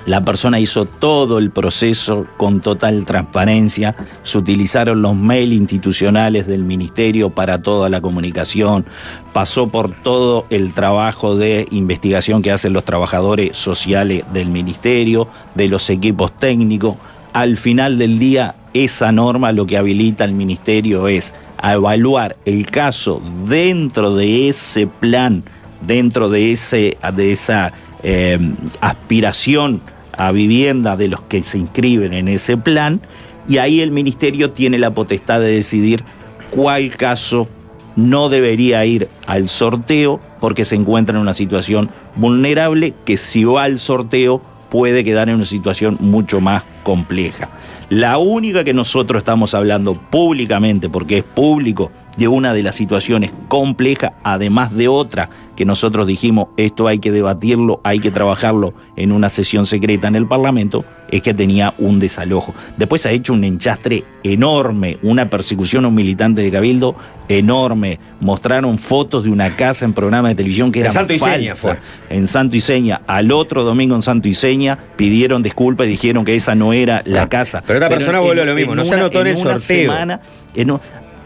[0.06, 3.94] La persona hizo todo el proceso con total transparencia.
[4.24, 8.86] Se utilizaron los mails institucionales del ministerio para toda la comunicación.
[9.34, 15.68] Pasó por todo el trabajo de investigación que hacen los trabajadores sociales del ministerio, de
[15.68, 16.96] los equipos técnicos.
[17.34, 22.66] Al final del día, esa norma lo que habilita al ministerio es a evaluar el
[22.66, 25.44] caso dentro de ese plan,
[25.82, 27.74] dentro de, ese, de esa
[28.04, 28.40] eh,
[28.82, 29.82] aspiración
[30.14, 33.02] a vivienda de los que se inscriben en ese plan,
[33.48, 36.04] y ahí el ministerio tiene la potestad de decidir
[36.50, 37.48] cuál caso
[37.96, 43.64] no debería ir al sorteo porque se encuentra en una situación vulnerable que si va
[43.64, 47.50] al sorteo puede quedar en una situación mucho más compleja.
[47.90, 53.32] La única que nosotros estamos hablando públicamente, porque es público, de una de las situaciones
[53.48, 59.12] complejas, además de otra que nosotros dijimos, esto hay que debatirlo, hay que trabajarlo en
[59.12, 62.54] una sesión secreta en el Parlamento, es que tenía un desalojo.
[62.76, 66.96] Después ha hecho un enchastre enorme, una persecución a un militante de Cabildo
[67.30, 68.00] enorme.
[68.20, 71.78] Mostraron fotos de una casa en programa de televisión que era falsa.
[72.10, 73.02] En Santo y Seña.
[73.08, 77.02] Al otro domingo en Santo y Seña pidieron disculpas y dijeron que esa no era
[77.06, 77.60] la casa.
[77.60, 79.92] Ah, pero esta persona vuelve a lo mismo, no se anotó en el una sorteo.
[79.92, 80.22] semana,
[80.56, 80.80] en un-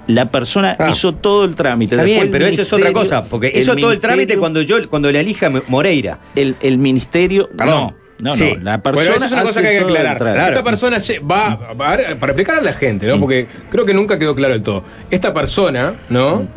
[0.08, 0.90] la persona Ah.
[0.92, 1.96] hizo todo el trámite.
[1.96, 5.12] Está bien, pero eso es otra cosa, porque eso todo el trámite cuando yo cuando
[5.12, 6.20] le elija Moreira.
[6.36, 7.50] El, el ministerio.
[7.56, 7.94] Perdón.
[7.94, 8.54] No, no, Sí.
[8.58, 8.64] no.
[8.64, 10.50] La persona Bueno, eso es una cosa que hay que el aclarar.
[10.52, 10.98] Esta persona
[11.30, 13.20] va, va a ver, para explicar a la gente, ¿no?
[13.20, 14.84] Porque creo que nunca quedó claro del todo.
[15.10, 16.48] Esta persona, ¿no?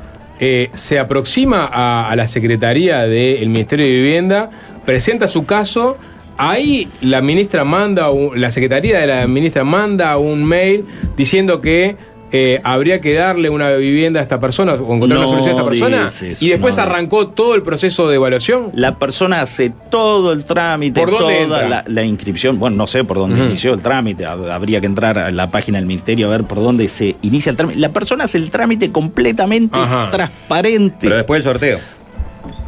[0.41, 4.51] Eh, se aproxima a, a la Secretaría del Ministerio de Vivienda,
[4.85, 5.97] presenta su caso.
[6.37, 10.85] Ahí la ministra manda, un- la Secretaría de la ministra manda un mail
[11.17, 11.97] diciendo que
[12.37, 15.65] eh, habría que darle una vivienda a esta persona o encontrar una solución a esta
[15.71, 16.07] persona.
[16.07, 18.73] eso, y después no arrancó todo el proceso de evaluación.
[18.75, 21.69] La persona hace todo el trámite, ¿Por dónde toda entra?
[21.69, 22.59] la, la inscripción.
[22.59, 24.25] Bueno, no sé por dónde inició el trámite.
[24.27, 27.51] hab- Habría que entrar a la página del ministerio a ver por dónde se inicia
[27.51, 27.79] el trámite.
[27.79, 30.09] La persona hace el trámite completamente Ajá.
[30.11, 30.97] transparente.
[31.03, 31.79] Pero después del sorteo.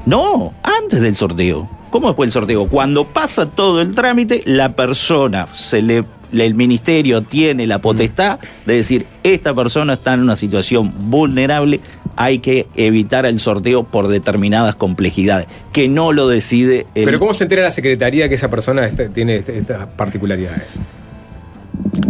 [0.05, 1.69] No, antes del sorteo.
[1.91, 2.69] ¿Cómo después del sorteo?
[2.69, 6.05] Cuando pasa todo el trámite, la persona se le.
[6.33, 11.81] El ministerio tiene la potestad de decir, esta persona está en una situación vulnerable,
[12.17, 17.35] hay que evitar el sorteo por determinadas complejidades, que no lo decide el Pero ¿cómo
[17.35, 20.79] se entera la secretaría que esa persona este- tiene este- estas particularidades?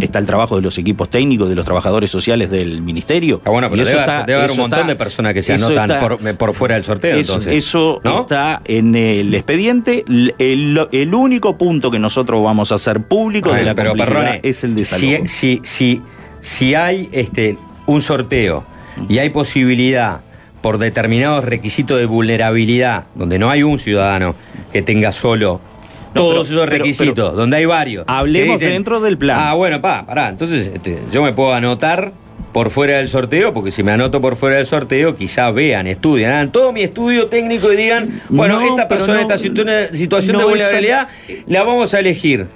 [0.05, 3.41] Está el trabajo de los equipos técnicos, de los trabajadores sociales del ministerio.
[3.45, 5.89] Ah, bueno, pero debe, está- debe haber un montón está- de personas que se anotan
[5.91, 7.55] está- por, por fuera del sorteo, Eso, entonces.
[7.55, 8.21] eso ¿no?
[8.21, 10.03] está en el expediente.
[10.07, 14.39] El, el- el único punto que nosotros vamos a hacer público de la pero Perrone,
[14.43, 15.27] es el de si, salud.
[15.27, 16.01] si, si,
[16.39, 18.65] si hay este, un sorteo
[19.09, 20.21] y hay posibilidad
[20.61, 24.35] por determinados requisitos de vulnerabilidad, donde no hay un ciudadano
[24.73, 25.61] que tenga solo
[26.17, 28.05] todos pero- esos requisitos, pero- donde hay varios.
[28.05, 29.37] que Hablemos dentro del plan.
[29.39, 30.29] Ah, bueno, pa, pará.
[30.29, 32.13] Entonces, este, yo me puedo anotar
[32.53, 36.31] por fuera del sorteo, porque si me anoto por fuera del sorteo, quizás vean, estudian,
[36.33, 39.63] hagan todo mi estudio técnico y digan, bueno, No, esta persona no- en esta situ-
[39.95, 41.07] situación no de vulnerabilidad,
[41.45, 42.47] la vamos a elegir.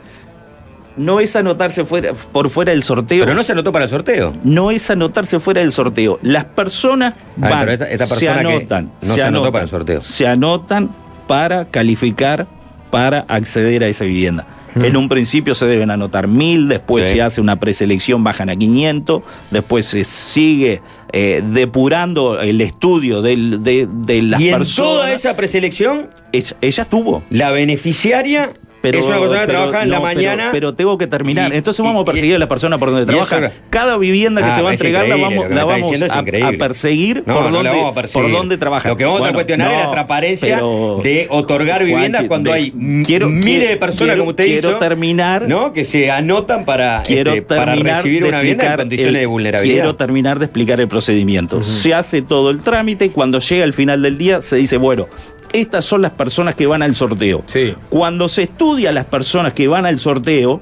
[0.97, 3.23] No es anotarse fuera, por fuera del sorteo.
[3.23, 4.33] Pero no se anotó para el sorteo.
[4.43, 6.19] No es anotarse fuera del sorteo.
[6.21, 9.63] Las personas ver, van, pero esta- esta se persona que anotan, no se anotó para
[9.63, 10.01] el sorteo.
[10.01, 10.89] Se anotan
[11.27, 12.45] para calificar,
[12.91, 14.45] para acceder a esa vivienda.
[14.76, 17.13] En un principio se deben anotar mil, después Sí.
[17.15, 20.81] se hace una preselección, bajan a 500, después se sigue
[21.13, 24.76] eh, depurando el estudio del- de, de las y en personas.
[24.93, 27.22] toda esa preselección, Es- ella tuvo.
[27.30, 28.47] la beneficiaria
[28.81, 30.49] Pero, es una persona que pero trabaja en la no, mañana.
[30.51, 31.53] Pero, tengo que terminar.
[31.53, 33.53] Y- Entonces vamos a perseguir a la persona por donde eso trabaja.
[33.69, 37.33] Cada vivienda que Ah, se va a entregar la vamos, la vamos a, perseguir No,
[37.35, 38.23] por no vamos a perseguir.
[38.23, 38.89] por dónde trabaja.
[38.89, 40.57] Lo que vamos a cuestionar es la transparencia
[41.03, 44.69] de otorgar viviendas Juanchi, cuando de- hay quiero- miles de personas, quiero- como usted quiero
[44.71, 45.73] hizo, terminar- ¿no?
[45.73, 49.75] que se anotan para, Quiero este, para recibir una vivienda en condiciones el- de vulnerabilidad.
[49.75, 51.63] Quiero terminar de explicar el procedimiento.
[51.63, 55.07] Se hace todo el trámite y cuando llega el final del día se dice, bueno,
[55.53, 57.44] estas son las personas que van al sorteo.
[57.45, 57.76] Sí.
[57.90, 60.61] Cuando se estudia las personas que van al sorteo,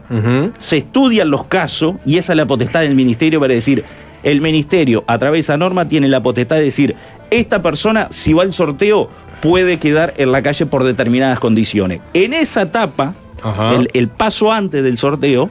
[0.58, 3.84] se estudian los casos y esa es la potestad del ministerio para decir,
[4.24, 6.96] el ministerio a través de esa norma tiene la potestad de decir,
[7.30, 9.10] esta persona si va al sorteo
[9.42, 12.02] puede quedar en la calle por determinadas condiciones.
[12.14, 13.14] En esa etapa,
[13.94, 15.50] el paso antes del sorteo,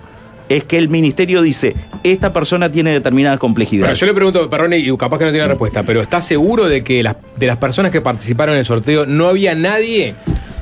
[0.49, 3.99] es que el ministerio dice, esta persona tiene determinadas complejidades.
[3.99, 7.03] yo le pregunto, Perrone, y capaz que no tiene respuesta, pero ¿estás seguro de que
[7.03, 10.15] las, de las personas que participaron en el sorteo no había nadie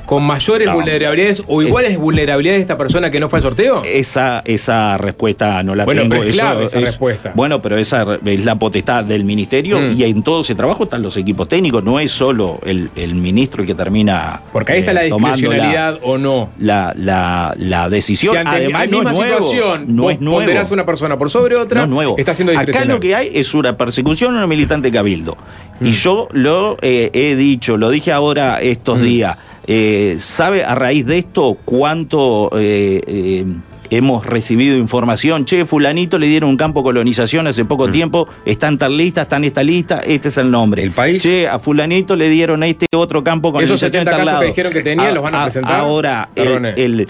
[0.07, 0.73] con mayores No.
[0.73, 3.83] vulnerabilidades o iguales vulnerabilidades de esta persona que no fue al sorteo?
[3.85, 6.15] Esa, esa respuesta no la Bueno, tengo.
[6.15, 7.33] pero es clave esa respuesta.
[7.35, 9.99] Bueno, pero esa es la potestad del ministerio Mm.
[9.99, 13.61] y en todo ese trabajo están los equipos técnicos, no es solo el, el ministro
[13.61, 14.41] el que termina.
[14.53, 16.49] Porque ahí está eh, la tomando discrecionalidad o no.
[16.57, 18.31] La, la, la decisión.
[18.33, 20.39] Si ante Además, la no misma es nuevo, situación no vos es nuevo.
[20.39, 22.15] ponderás a una persona por sobre otra, No es nuevo.
[22.17, 25.35] está siendo Acá lo que hay es una persecución a una militante cabildo.
[25.81, 29.37] Y yo lo eh, he dicho, lo dije ahora estos días.
[29.67, 33.45] Eh, ¿Sabe a raíz de esto cuánto eh, eh,
[33.89, 35.43] hemos recibido información?
[35.43, 39.23] Che, fulanito le dieron un campo de colonización hace poco tiempo, está en tal lista,
[39.23, 40.83] está en esta lista, este es el nombre.
[40.83, 41.21] ¿El país?
[41.21, 44.25] Che, a fulanito le dieron este otro campo de Esos colonización 70 en tal casos
[44.25, 44.41] lado.
[44.41, 45.75] que dijeron que tenían, ¿los van a presentar?
[45.75, 46.73] Ahora, el- Perdone.
[46.77, 47.07] el-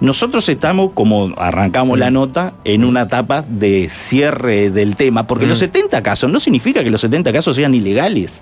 [0.00, 2.00] nosotros estamos, como arrancamos Mm.
[2.00, 5.48] la nota, en una etapa de cierre del tema, porque Mm.
[5.50, 8.40] los 70 casos no significa que los 70 casos sean ilegales.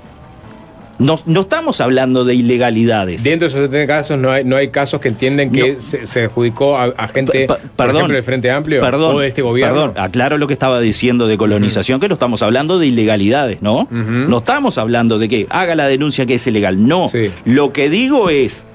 [0.99, 3.23] No, no estamos hablando de ilegalidades.
[3.23, 6.25] Dentro de esos 70 casos no hay, no hay casos que entienden que se, se
[6.25, 9.43] adjudicó a, a gente, Pa- por perdón, ejemplo, del Frente Amplio perdón, o de este
[9.43, 9.75] gobierno.
[9.75, 13.87] Perdón, aclaro lo que estaba diciendo de colonización, que no estamos hablando de ilegalidades, ¿no?
[13.91, 17.07] No estamos hablando de que haga la denuncia que es ilegal, no.
[17.45, 18.67] Lo que digo es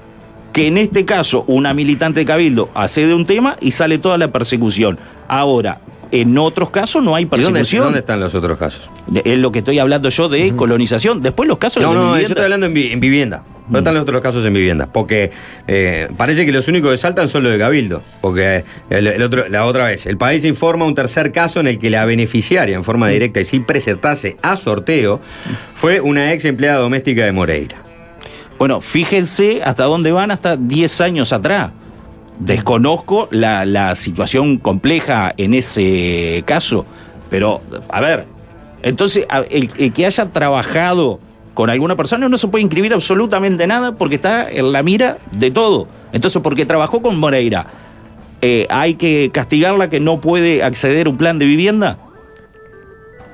[0.54, 4.16] que en este caso una militante de Cabildo hace de un tema y sale toda
[4.18, 4.98] la persecución.
[5.28, 5.80] Ahora,
[6.20, 7.84] en otros casos no hay ¿Y dónde, persecución.
[7.84, 8.90] dónde están los otros casos?
[9.06, 11.20] De- Es lo que estoy hablando yo de colonización.
[11.20, 13.44] Después los casos No, de no, yo estoy hablando en, vi- en vivienda.
[13.64, 14.92] ¿Dónde están los otros casos en vivienda?
[14.92, 15.30] Porque
[15.66, 18.02] eh, parece que los únicos que saltan son los de Cabildo.
[18.20, 21.78] Porque el, el otro, la otra vez, el país informa un tercer caso en el
[21.78, 25.20] que la beneficiaria, en forma directa y sin presentarse a sorteo,
[25.72, 27.82] fue una ex empleada doméstica de Moreira.
[28.58, 31.70] Bueno, fíjense hasta dónde van hasta 10 años atrás.
[32.38, 36.84] Desconozco la, la situación compleja en ese caso,
[37.30, 38.26] pero a ver,
[38.82, 41.20] entonces el que haya trabajado
[41.54, 45.50] con alguna persona no se puede inscribir absolutamente nada porque está en la mira de
[45.50, 45.86] todo.
[46.12, 47.66] Entonces, porque trabajó con Moreira,
[48.42, 51.98] eh, ¿hay que castigarla que no puede acceder a un plan de vivienda?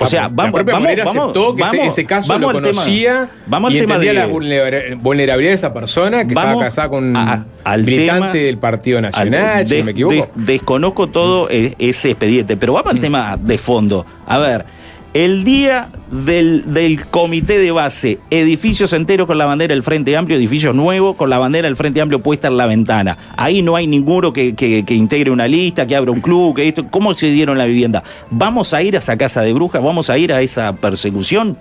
[0.00, 2.58] O sea, La vamos, propia vamos, vamos, aceptó que ese- vamos, ese caso vamos lo
[2.58, 2.74] al tema.
[2.74, 6.64] conocía Vamos y al tema de la vulner- vulnerabilidad de esa persona que Vamos estaba
[6.64, 10.14] casada con un a- al militante tema- del Partido Nacional, al- si no me equivoco.
[10.14, 12.96] de- desconozco todo e- ese expediente, pero vamos Mm.
[12.96, 14.06] al tema de fondo.
[14.26, 14.64] A ver,
[15.12, 20.36] el día del, del comité de base, edificios enteros con la bandera del Frente Amplio,
[20.38, 23.18] edificios nuevos con la bandera del Frente Amplio puesta en la ventana.
[23.36, 26.68] Ahí no hay ninguno que, que- que integre una lista, que abra un club, que
[26.68, 26.86] esto.
[26.90, 28.02] ¿Cómo se dieron la vivienda?
[28.30, 29.82] ¿Vamos a ir a esa casa de brujas?
[29.82, 31.58] ¿Vamos a ir a esa persecución?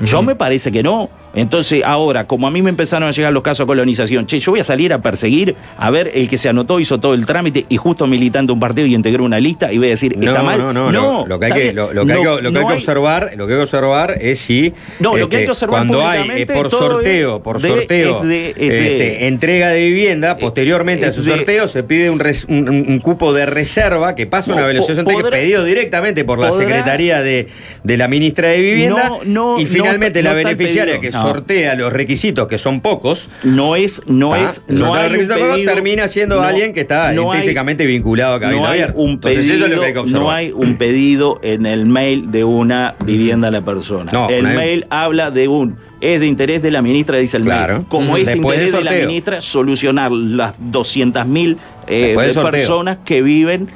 [0.00, 1.10] Yo me parece que no.
[1.34, 4.50] Entonces, ahora, como a mí me empezaron a llegar los casos de colonización, che, yo
[4.52, 7.66] voy a salir a perseguir a ver el que se anotó, hizo todo el trámite
[7.68, 10.38] y justo militante de un partido y integró una lista y voy a decir, ¿está
[10.38, 10.58] no, mal?
[10.58, 12.50] No, no, Lo, lo que hay está que, lo, lo que hay No, que- lo
[12.52, 15.36] que hay no que observar, lo que hay que observar es si No, lo que
[15.36, 18.56] hay este, que observar cuando hay eh, por sorteo, por de- sorteo, es de- es
[18.56, 22.98] de- este, entrega de vivienda, posteriormente a su sorteo se pide un, res- un- un
[22.98, 26.60] cupo de reserva que pasa No, una evaluación po- podrá- pedido directamente por la podrá-
[26.66, 27.46] Secretaría de,
[27.84, 31.00] de la Ministra de Vivienda No, no, y no finalmente está- la no está beneficiaria
[31.00, 31.28] que No.
[31.28, 34.40] sortea los requisitos, que son pocos, No es, no ¿ah?
[34.40, 37.54] es, no hay un pedido- termina siendo no- alguien que está no hay-
[37.86, 40.22] vinculado a Cabildo no hay un Entonces pedido, eso es lo que hay que observar.
[40.22, 44.10] no hay un pedido en el mail de una vivienda a la persona.
[44.28, 47.74] El mail habla de un es de interés de la ministra, dice el Claro.
[47.74, 47.86] mail.
[47.88, 52.16] Como es Después interés de la ministra solucionar las 200.000 eh,
[52.50, 53.68] personas que viven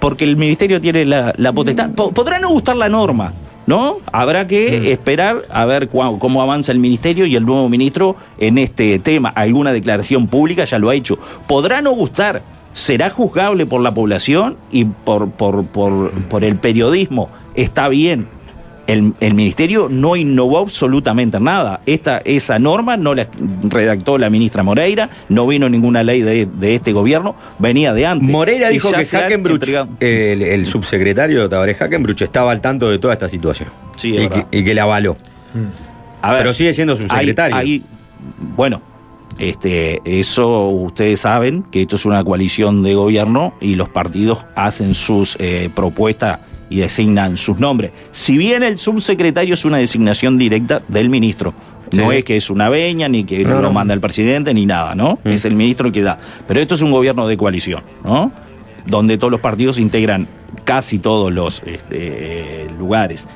[0.00, 1.90] porque el ministerio tiene la, la potestad.
[1.90, 3.32] Po- Podrá no gustar la norma,
[3.70, 3.98] ¿no?
[4.12, 4.86] Habrá que Mm.
[4.88, 9.28] esperar a ver cua- cómo avanza el ministerio y el nuevo ministro en este tema.
[9.30, 11.18] Alguna declaración pública ya lo ha hecho.
[11.46, 12.42] Podrá no gustar.
[12.72, 17.28] Será juzgable por la población y por, por, por, por el periodismo.
[17.54, 18.28] Está bien.
[18.90, 21.80] El, el ministerio no innovó absolutamente nada.
[21.86, 23.28] Esta, esa norma no la
[23.62, 28.28] redactó la ministra Moreira, no vino ninguna ley de, de este gobierno, venía de antes.
[28.28, 29.68] Moreira dijo que Hackenbruch,
[30.00, 33.68] el, el subsecretario Tabaré Hackenbruch, estaba al tanto de toda esta situación.
[33.96, 35.16] Sí, es y, que, y que le avaló.
[36.22, 37.82] A ver, Pero sigue siendo subsecretario.
[38.56, 38.82] bueno,
[39.38, 44.94] este, eso ustedes saben que esto es una coalición de gobierno y los partidos hacen
[44.94, 46.40] sus eh, propuestas
[46.70, 47.90] y designan sus nombres.
[48.12, 51.52] Si bien el subsecretario es una designación directa del ministro,
[51.96, 54.94] no es que es una veña, ni que No, lo manda el presidente, ni nada,
[54.94, 55.18] ¿no?
[55.24, 55.28] Mm.
[55.28, 56.18] Es el ministro el que da.
[56.46, 58.32] Pero esto es un gobierno de coalición, ¿no?
[58.86, 60.28] Donde todos los partidos integran
[60.64, 63.26] casi todos los este, lugares.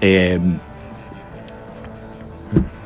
[0.00, 0.38] Eh,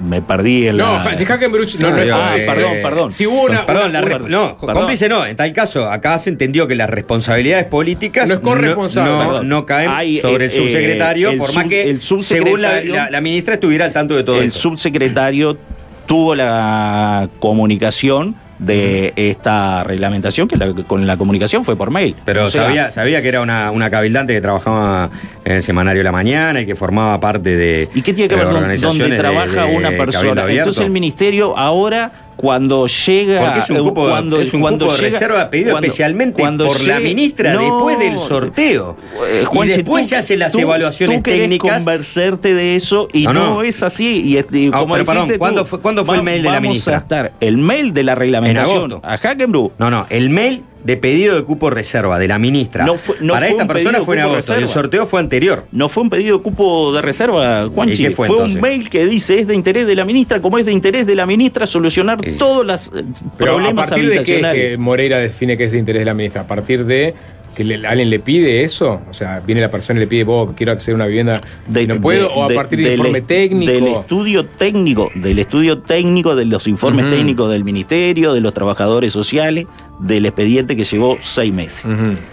[0.01, 1.15] me perdí en No, la...
[1.17, 2.47] si Hackenbruch no, no es Ah, cómplice.
[2.53, 3.11] perdón, perdón.
[3.11, 3.67] Si hubo una.
[3.67, 4.75] Perdón, una- la no, perdón.
[4.77, 5.27] cómplice no.
[5.27, 9.67] En tal caso, acá se entendió que las responsabilidades políticas No es corresponsable, no, no
[9.67, 12.95] caen Hay, sobre eh, el subsecretario, eh, el por más que, el según la, subsecretario-
[12.95, 14.59] la- la ministra, estuviera al tanto de todo el esto.
[14.61, 15.59] subsecretario
[16.07, 22.17] tuvo la comunicación de esta reglamentación, que la- con la comunicación fue por mail.
[22.25, 25.11] Pero O sea, sabía, sabía que era una, una cabildante que trabajaba
[25.45, 27.89] en el semanario La Mañana y que formaba parte de.
[27.95, 30.45] ¿Y qué tiene que de ver con donde de- trabaja de una persona?
[30.49, 34.97] Entonces el ministerio ahora cuando llega Porque es un cupo, cuando, es un cuando cupo
[34.97, 38.97] de reserva pedido cuando- especialmente por la ministra No, después del sorteo.
[39.29, 41.75] Eh, y después tú- se hacen las tú- evaluaciones tú técnicas.
[41.83, 43.63] convencerte de eso y No, no, no.
[43.65, 44.23] es así.
[44.25, 46.69] Y, y Ah, como pero perdón, ¿cuándo fue- cuándo fue el mail de la vamos
[46.69, 46.95] ministra?
[46.95, 49.01] a estar el mail de la reglamentación agosto.
[49.03, 49.73] a Hackenbrook.
[49.79, 53.35] No, no, el mail de pedido de cupo reserva de la ministra No fue- no
[53.35, 55.67] para fue esta un persona fue en agosto y el sorteo fue anterior.
[55.73, 58.03] No fue un pedido de cupo de reserva, Juanchi.
[58.03, 58.63] ¿Y qué fue, un entonces?
[58.63, 61.27] mail que dice es de interés de la ministra, como es de interés de la
[61.27, 63.05] ministra solucionar todos los eh,
[63.37, 64.63] Pero a problemas partir de que, habitacionales.
[64.71, 67.15] que Moreira define que es de interés de la ministra, a partir de
[67.59, 70.51] que le- alguien le pide eso, o sea, viene la persona y le pide, vos
[70.57, 71.41] quiero acceder a una vivienda
[71.75, 73.73] y no puedo, o a de- partir del del informe técnico.
[73.73, 79.13] Del estudio técnico, del estudio técnico, de los informes técnicos del ministerio, de los trabajadores
[79.13, 79.67] sociales,
[79.99, 81.85] del expediente que llevó seis meses.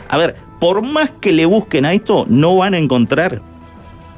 [0.10, 3.42] A ver, por más que le busquen a esto, no van a encontrar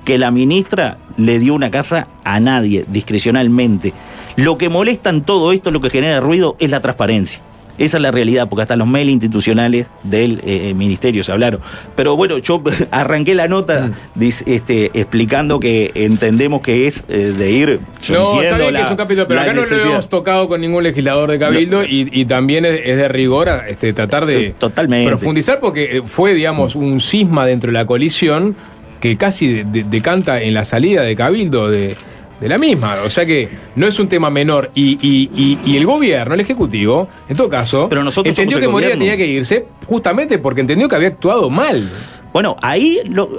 [0.03, 3.93] que la ministra le dio una casa a nadie discrecionalmente.
[4.35, 7.41] Lo que molesta en todo esto, lo que genera ruido, es la transparencia.
[7.77, 11.59] Esa es la realidad, porque hasta los mails institucionales del eh, ministerio se hablaron.
[11.95, 17.51] Pero bueno, yo arranqué la nota dis- este, explicando que entendemos que es eh, de
[17.51, 17.79] ir.
[18.01, 20.47] Yo no, está bien la- que es un capítulo, pero acá no lo hemos tocado
[20.47, 24.51] con ningún legislador de Cabildo y, y también es, es de rigor este, tratar de
[24.57, 25.07] Totalmente.
[25.09, 28.55] profundizar porque eh, fue, digamos, un cisma dentro de la coalición
[28.99, 31.95] que casi de- de- decanta en la salida de Cabildo de,
[32.39, 32.95] de la misma.
[33.05, 34.71] O sea que no es un tema menor.
[34.75, 38.67] Y, y- y- y el gobierno, el Ejecutivo, en todo caso, Pero nosotros entendió que
[38.67, 41.87] Moreira tenía que irse justamente porque entendió que había actuado mal.
[42.33, 43.29] Bueno, ahí, lo-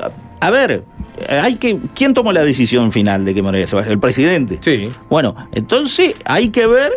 [0.41, 0.85] a ver,
[1.29, 3.91] hay que, ¿quién tomó la decisión final de que Moreira se vaya?
[3.91, 4.59] El presidente.
[4.61, 4.89] Sí.
[5.09, 6.93] Bueno, entonces hay que ver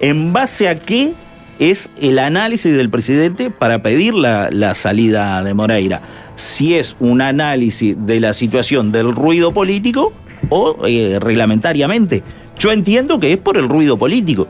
[0.00, 1.14] en base a qué
[1.58, 6.02] es el análisis del presidente para pedir la, la salida de Moreira.
[6.34, 10.12] si es un análisis de la situación del ruido político
[10.48, 12.22] o eh, reglamentariamente.
[12.58, 14.48] Yo entiendo que es por el ruido político.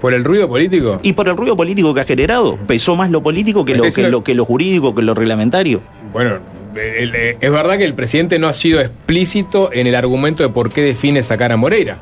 [0.00, 0.98] ¿Por el ruido político?
[1.02, 2.56] Y por el ruido político que ha generado.
[2.66, 5.82] Pesó más lo político que, Me lo, que, lo, que lo jurídico, que lo reglamentario.
[6.12, 6.38] Bueno,
[6.74, 10.48] el- el- es verdad que el presidente no ha sido explícito en el argumento de
[10.48, 12.00] por qué define sacar a Moreira.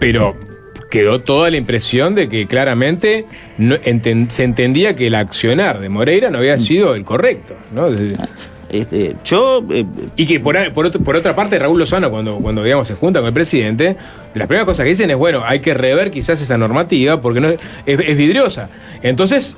[0.00, 0.36] Pero
[0.90, 3.26] quedó toda la impresión de que claramente
[3.58, 7.54] no- enten- se entendía que el accionar de Moreira no había sido el correcto.
[7.72, 7.88] ¿no?
[8.74, 9.64] Este, yo.
[9.70, 9.84] eh,
[10.16, 13.20] y que por, por, otro- por otra parte, Raúl Lozano, cuando, cuando digamos, se junta
[13.20, 13.96] con el presidente, de
[14.38, 17.48] las primeras cosas que dicen es: bueno, hay que rever quizás esa normativa porque no
[17.48, 18.68] es, es- es vidriosa.
[19.02, 19.56] Entonces.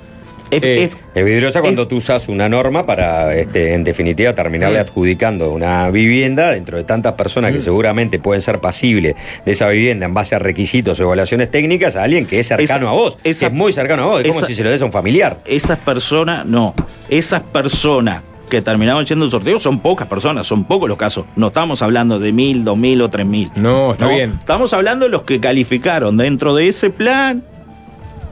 [0.50, 5.90] eh, Es vidriosa cuando tú usas una norma para, este, en definitiva, terminarle adjudicando una
[5.90, 10.36] vivienda dentro de tantas personas que seguramente pueden ser pasibles de esa vivienda en base
[10.36, 13.52] a requisitos o evaluaciones técnicas a alguien que es cercano Esa- a vos, que es
[13.52, 15.40] muy cercano a vos, es como esa- si se lo des a un familiar.
[15.46, 16.74] Esas personas, no.
[17.08, 21.24] Esas personas que terminaron yendo el sorteo son pocas personas, son pocos los casos.
[21.36, 23.50] No estamos hablando de mil, dos mil o tres mil.
[23.56, 24.36] No, está bien.
[24.38, 27.44] Estamos hablando de los que calificaron dentro de ese plan,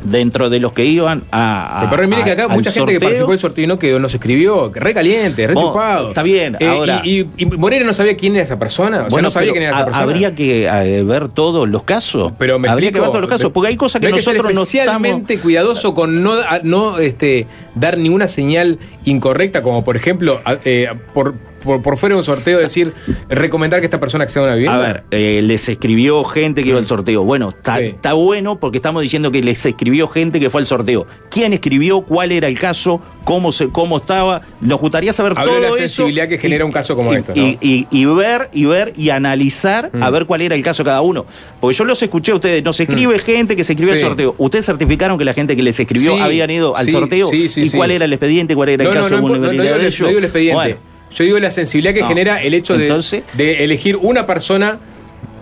[0.05, 1.83] dentro de los que iban a.
[1.87, 4.15] a- Pero mire que acá mucha gente que participó del sorteo y no quedó, nos
[4.15, 6.09] escribió, re caliente, re chupado.
[6.09, 8.99] está bien, Eh, ahora- Y, y- y Moreira no sabía quién era esa persona.
[8.99, 10.05] O sea, Bueno, no sabía pero quién era esa ha- persona.
[10.05, 12.33] habría que eh, ver todos los casos.
[12.39, 14.35] Pero me habría que ver todos los casos, porque hay cosas que no hay ser
[14.35, 14.85] nosotros no estamos.
[14.95, 21.35] especialmente cuidadoso con no, no este, dar ninguna señal incorrecta, como por ejemplo, eh, por,
[21.65, 22.93] por, por fuera de un sorteo decir,
[23.29, 24.79] recomendar que esta persona acceda a una vivienda.
[24.79, 27.25] A ver, eh, les escribió gente que iba al sorteo.
[27.25, 31.07] Bueno, está está bueno porque estamos diciendo que les escribió gente que fue al sorteo.
[31.31, 32.03] ¿Quién escribió?
[32.03, 33.01] ¿Cuál era el caso?
[33.25, 34.43] ¿Cómo, se, cómo estaba?
[34.61, 35.77] Nos gustaría saber Habló todo de la eso.
[35.79, 37.47] sensibilidad que genera un caso como y, este, ¿no?
[37.61, 40.03] y, y- ver, y ver, y analizar Mm.
[40.03, 41.25] a ver cuál era el caso de cada uno.
[41.61, 44.05] Porque yo los escuché a ustedes, nos escribe gente que se escribió al Sí.
[44.05, 44.35] sorteo.
[44.39, 47.29] ¿Ustedes certificaron que la gente que les escribió Sí, habían ido al sí, sorteo?
[47.31, 48.55] sí, sí, ¿Y cuál era el expediente?
[48.55, 50.01] ¿Cuál era el no, caso no, no, no, el- ellos?
[50.01, 50.55] no digo el expediente.
[50.55, 50.77] Bueno.
[51.15, 52.09] Yo digo la sensibilidad que No.
[52.09, 54.79] genera el hecho de, Entonces- de elegir una persona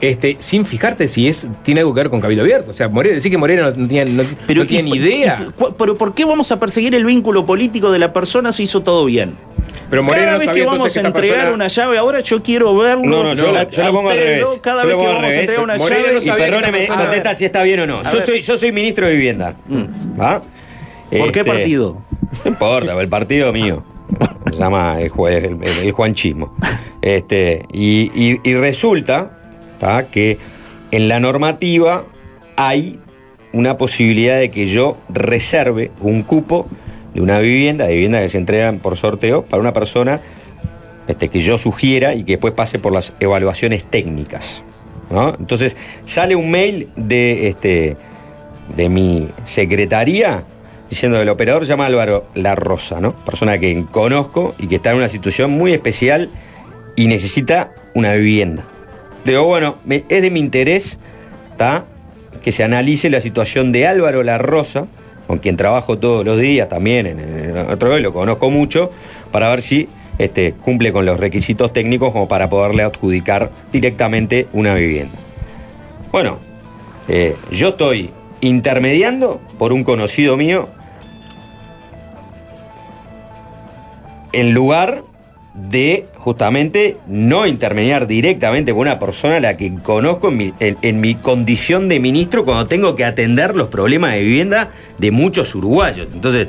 [0.01, 2.71] este, sin fijarte si es tiene algo que ver con Cabildo Abierto.
[2.73, 5.37] O sea, Moreira, decir que Moreira no tenía, no, no tiene ni idea.
[5.41, 8.83] y- pero ¿por qué vamos a perseguir el vínculo político de la persona si hizo
[8.83, 9.37] todo bien?
[9.91, 12.77] Pero cada no vez sabía que vamos a entregar persona- una llave, ahora yo quiero
[12.77, 13.05] verlo.
[13.05, 14.45] No, no, yo, a- la- yo a lo pongo al revés.
[14.61, 16.21] Cada Yo vez que vamos a entregar una Moreira llave.
[16.25, 18.03] y perdóneme, contesta si está bien o no.
[18.03, 19.55] Yo soy, yo soy ministro de vivienda.
[20.21, 20.43] ¿Va?
[21.11, 22.03] ¿Por qué Este, partido?
[22.45, 23.85] No importa, el partido mío.
[24.51, 25.11] Se llama el,
[25.93, 26.55] juanchismo.
[27.01, 29.39] Este, y, resulta
[30.11, 30.39] que
[30.91, 32.05] en la normativa
[32.57, 33.01] hay
[33.53, 36.69] una posibilidad de que yo reserve un cupo
[37.15, 40.21] de una vivienda, de vivienda que se entregan por sorteo, para una persona
[41.09, 44.65] este, que yo sugiera y que después pase por las evaluaciones técnicas.
[45.39, 47.97] Entonces sale un mail de, este,
[48.77, 50.45] de mi secretaría
[50.93, 53.17] diciendo el operador llama Álvaro La Rosa, ¿no?
[53.25, 56.29] persona que conozco y que está en una situación muy especial
[56.97, 58.67] y necesita una vivienda.
[59.25, 60.99] Digo, bueno, es de mi interés
[62.43, 64.87] que se analice la situación de Álvaro La Rosa,
[65.27, 68.91] con quien trabajo todos los días también en, en otro lugar, lo conozco mucho,
[69.31, 69.89] para ver si
[70.19, 75.17] este, cumple con los requisitos técnicos como para poderle adjudicar directamente una vivienda.
[76.11, 76.39] Bueno,
[77.09, 78.11] eh, yo estoy
[78.43, 80.69] intermediando por un conocido mío
[84.33, 85.05] en lugar
[85.55, 90.79] de justamente no intermediar directamente con una persona a la que conozco en mi, en-
[90.81, 95.55] en mi condición de ministro cuando tengo que atender los problemas de vivienda de muchos
[95.55, 96.09] uruguayos.
[96.15, 96.49] Entonces,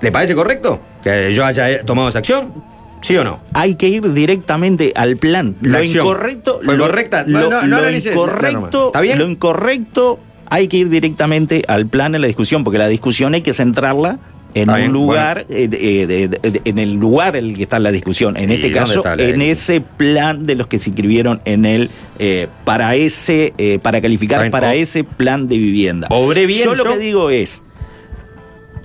[0.00, 2.64] ¿le parece correcto que yo haya tomado esa acción?
[3.02, 3.38] ¿Sí o no?
[3.54, 5.56] Hay que ir directamente al plan.
[5.62, 6.04] La lo acción.
[6.04, 6.60] incorrecto.
[6.64, 7.24] ¿Fue lo- correcta?
[7.26, 8.86] Lo, No, no, lo incorrecto.
[8.88, 9.18] ¿Está bien?
[9.18, 10.18] Lo incorrecto.
[10.50, 14.18] Hay que ir directamente al plan en la discusión, porque la discusión hay que centrarla
[14.54, 17.90] en un lugar, eh, de- de- de- en el lugar en el que está la
[17.92, 18.36] discusión.
[18.36, 22.48] En ¿Y este caso, en ese plan de los que se inscribieron en el eh,
[22.64, 26.06] para ese, eh, para calificar para ese plan de vivienda.
[26.10, 26.90] Obré bien Yo lo yo.
[26.92, 27.62] que digo es,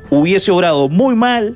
[0.09, 1.55] hubiese obrado muy mal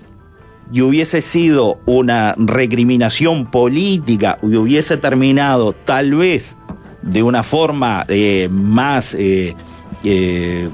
[0.71, 6.57] y hubiese sido una recriminación política y hubiese terminado tal vez
[7.01, 9.55] de una forma eh, más eh,
[10.03, 10.69] eh,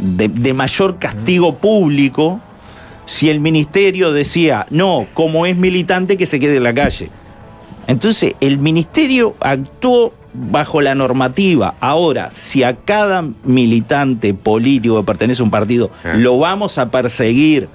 [0.00, 2.40] de, de mayor castigo público
[3.06, 7.10] si el ministerio decía no, como es militante que se quede en la calle.
[7.86, 11.74] Entonces, el ministerio actuó bajo la normativa.
[11.80, 17.68] Ahora, si a cada militante político que pertenece a un partido lo vamos a perseguir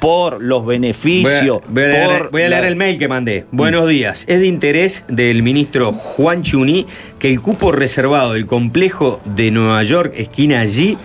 [0.00, 2.98] por los Voy a, beneficios, voy a leer, por voy a leer la- el mail
[2.98, 3.46] que mandé.
[3.52, 4.24] Buenos días.
[4.26, 6.88] Es de interés del ministro Juan Chuní
[7.20, 10.98] que el cupo reservado del complejo de Nueva York, esquina allí,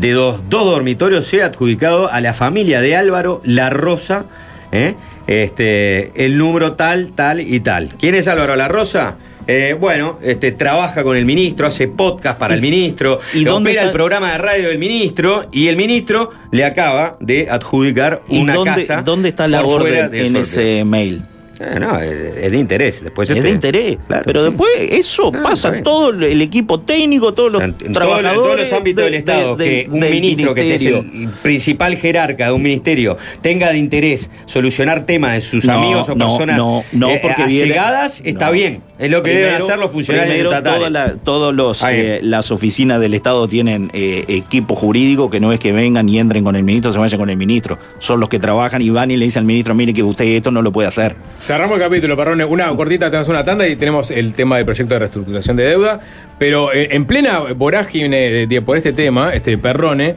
[0.00, 4.26] de dos, dos dormitorios, sea adjudicado a la familia de Álvaro La Rosa,
[4.72, 4.94] ¿eh?
[5.26, 7.90] Este, el número tal, tal y tal.
[7.98, 9.16] ¿Quién es Álvaro La Rosa?
[9.46, 13.82] Eh, bueno, este, trabaja con el ministro, hace podcast para el ministro, y dónde opera
[13.82, 18.40] está- el programa de radio del ministro y el ministro le acaba de adjudicar ¿Y
[18.40, 19.02] una dónde, casa.
[19.02, 20.42] dónde está la orden en sorteo.
[20.42, 21.22] ese mail?
[21.60, 23.02] Eh, no, es de interés.
[23.02, 23.98] Después es este- de interés.
[24.06, 24.46] Claro, pero sí.
[24.50, 28.32] después eso Ah, pasa todo el equipo técnico, todos los En todo- en trabajadores.
[28.34, 32.46] todos los ámbitos de- del Estado, de- que un ministro que es el principal jerarca
[32.46, 36.56] de un ministerio tenga de interés solucionar temas de sus No, amigos o no, personas
[36.56, 38.82] no, no, eh, porque viene- allegadas, está bien.
[38.98, 40.78] Es lo que deben Primero- hacer los funcionarios primero, estatales.
[40.78, 45.52] toda la- todos los eh, las oficinas del Estado tienen eh, equipo jurídico que no
[45.52, 47.78] es que vengan y entren con el ministro, se vayan con el ministro.
[47.98, 50.50] Son los que trabajan y van y le dicen al ministro, mire que usted esto
[50.50, 51.14] no lo puede hacer.
[51.38, 52.44] Cerramos el capítulo, Perrone.
[52.44, 56.00] Una cortita, tenemos una tanda y tenemos el tema del proyecto de reestructuración de deuda.
[56.40, 60.16] Pero eh, en plena vorágine de, de- por este tema, este Perrone,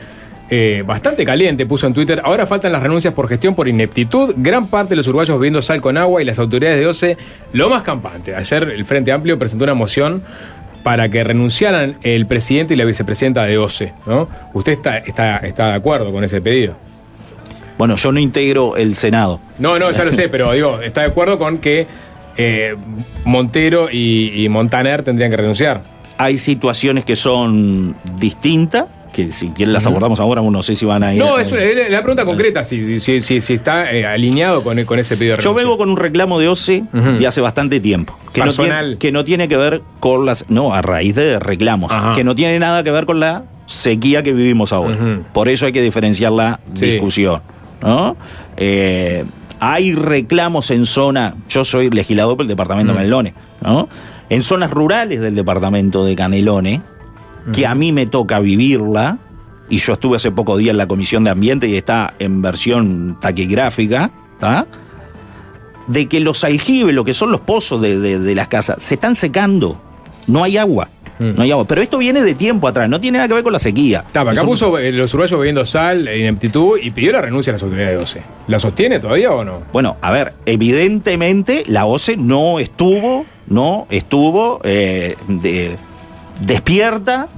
[0.53, 2.21] eh, bastante caliente, puso en Twitter.
[2.25, 4.33] Ahora faltan las renuncias por gestión por ineptitud.
[4.35, 7.17] Gran parte de los uruguayos bebiendo sal con agua y las autoridades de OCE
[7.53, 8.35] lo más campante.
[8.35, 10.23] Ayer el Frente Amplio presentó una moción
[10.83, 13.93] para que renunciaran el presidente y la vicepresidenta de OCE.
[14.05, 14.27] ¿no?
[14.53, 16.75] ¿Usted está, está, está de acuerdo con ese pedido?
[17.77, 19.39] Bueno, yo no integro el Senado.
[19.57, 21.87] No, no, ya lo sé, pero digo, está de acuerdo con que
[22.35, 22.75] eh,
[23.23, 25.83] Montero y, y Montaner tendrían que renunciar.
[26.17, 31.03] Hay situaciones que son distintas, que si quieren las abordamos ahora, no sé si van
[31.03, 31.19] a ir.
[31.23, 34.83] No, es una, es la pregunta concreta, si, si, si, si está eh, alineado con,
[34.85, 36.83] con ese pedido de Yo vengo con un reclamo de OCE
[37.19, 38.17] de hace bastante tiempo.
[38.33, 38.85] Que no, Personal.
[38.85, 40.45] tiene, que no tiene que ver con las.
[40.49, 41.91] No, a raíz de reclamos.
[41.91, 42.13] Ajá.
[42.15, 45.21] Que no tiene nada que ver con la sequía que vivimos ahora.
[45.33, 46.85] Por eso hay que diferenciar la Sí.
[46.85, 47.41] discusión.
[47.81, 48.15] ¿no?
[48.57, 49.23] Eh,
[49.59, 51.35] hay reclamos en zona.
[51.49, 53.33] Yo soy legislador del departamento de Canelones.
[53.61, 53.88] ¿no?
[54.29, 56.79] En zonas rurales del departamento de Canelones,
[57.53, 59.18] que a mí me toca vivirla.
[59.69, 63.18] Y yo estuve hace poco día en la Comisión de Ambiente y está en versión
[63.22, 64.11] taquigráfica.
[64.39, 64.65] ¿tá?
[65.88, 68.93] de que los aljibes, lo que son los pozos de, de- de las casas, se
[68.95, 69.81] están secando.
[70.27, 70.89] No hay agua.
[71.19, 71.65] No hay agua.
[71.68, 74.03] Pero esto viene de tiempo atrás, no tiene nada que ver con la sequía.
[74.11, 77.53] Tapa, acá puso eh, los uruguayos bebiendo sal, e ineptitud y pidió la renuncia a
[77.53, 78.23] las autoridades de OCE.
[78.47, 79.61] ¿La sostiene todavía o no?
[79.73, 85.77] Bueno, a ver, evidentemente la OCE no estuvo, no estuvo eh, de-
[86.41, 87.30] despierta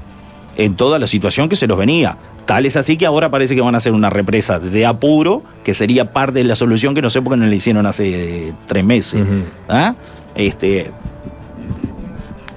[0.57, 2.17] en toda la situación que se nos venía.
[2.45, 5.73] Tal es así que ahora parece que van a hacer una represa de apuro, que
[5.73, 8.53] sería parte de la solución que no sé por qué no la hicieron hace eh,
[8.67, 9.21] tres meses.
[9.69, 9.95] ¿Ah?
[10.35, 10.91] Este,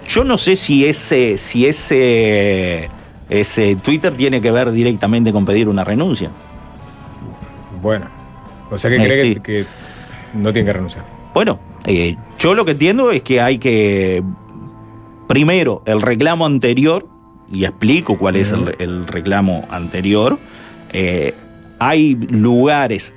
[0.09, 2.91] yo no sé si ese, si ese,
[3.29, 6.31] ese Twitter tiene que ver directamente con pedir una renuncia.
[7.81, 8.09] Bueno.
[8.71, 9.65] O sea que cree que, que
[10.35, 11.05] no tiene que renunciar.
[11.33, 14.23] Bueno, eh, yo lo que entiendo es que hay que,
[15.27, 17.09] primero, el reclamo anterior,
[17.53, 20.39] y explico cuál es el, el reclamo anterior,
[20.93, 21.35] eh,
[21.79, 23.13] hay lugares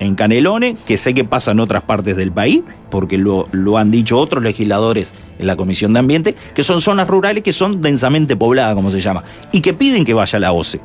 [0.00, 3.90] en Canelones que sé que pasa en otras partes del país, porque lo, lo han
[3.90, 8.36] dicho otros legisladores en la Comisión de Ambiente, que son zonas rurales que son densamente
[8.36, 10.80] pobladas, como se llama, y que piden que vaya la OCE.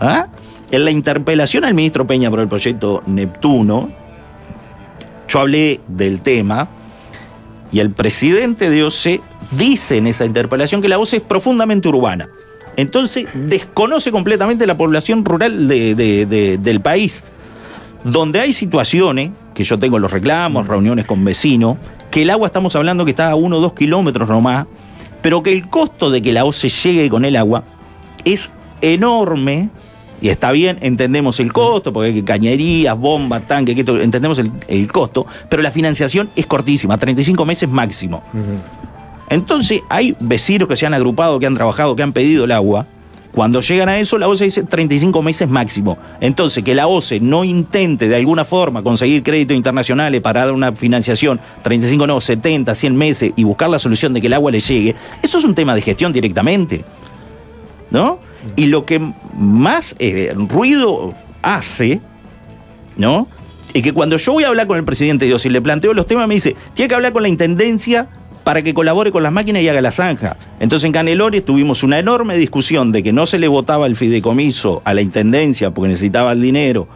[0.00, 0.28] ¿Ah?
[0.70, 3.90] En la interpelación al ministro Peña por el proyecto Neptuno,
[5.28, 6.68] yo hablé del tema
[7.70, 12.28] y el presidente de OCE dice en esa interpelación que la OCE es profundamente urbana.
[12.76, 17.24] Entonces desconoce completamente la población rural de- de- de- del país,
[18.02, 21.76] donde hay situaciones, que yo tengo los reclamos, reuniones con vecinos,
[22.10, 24.66] que el agua estamos hablando que está a uno o dos kilómetros nomás,
[25.22, 27.64] pero que el costo de que la OCE llegue con el agua
[28.24, 28.50] es
[28.80, 29.70] enorme.
[30.20, 35.60] Y está bien, entendemos el costo, porque hay cañerías, bombas, tanques, entendemos el costo, pero
[35.62, 38.22] la financiación es cortísima, 35 meses máximo.
[39.34, 42.86] Entonces, hay vecinos que se han agrupado, que han trabajado, que han pedido el agua.
[43.32, 45.98] Cuando llegan a eso, la OCE dice 35 meses máximo.
[46.20, 50.70] Entonces, que la OCE no intente de alguna forma conseguir créditos internacionales para dar una
[50.76, 54.60] financiación, 35 no, 70, 100 meses, y buscar la solución de que el agua le
[54.60, 56.84] llegue, eso es un tema de gestión directamente.
[57.90, 58.20] ¿No?
[58.54, 59.00] Y lo que
[59.36, 61.12] más eh, ruido
[61.42, 62.00] hace,
[62.96, 63.26] ¿no?
[63.72, 66.06] Es que cuando yo voy a hablar con el presidente Dios y le planteo los
[66.06, 68.08] temas, me dice, tiene que hablar con la intendencia
[68.44, 70.36] para que colabore con las máquinas y haga la zanja.
[70.60, 74.82] Entonces en Canelones tuvimos una enorme discusión de que no se le votaba el fideicomiso
[74.84, 76.86] a la intendencia porque necesitaba el dinero,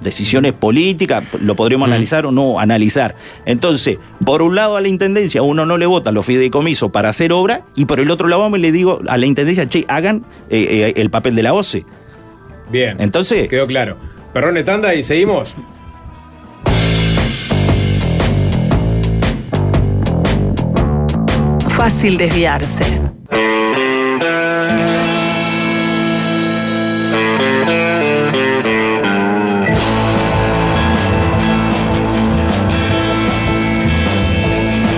[0.00, 3.16] decisiones políticas, lo podríamos analizar o no analizar.
[3.44, 7.32] Entonces, por un lado a la intendencia uno no le vota los fideicomisos para hacer
[7.32, 10.92] obra y por el otro lado me le digo a la intendencia, che, hagan eh,
[10.96, 11.84] eh, el papel de la OCE.
[12.70, 12.96] Bien.
[13.00, 13.48] Entonces.
[13.48, 13.96] Quedó claro.
[14.32, 15.54] Perrone tanda y seguimos.
[21.78, 22.84] fácil desviarse.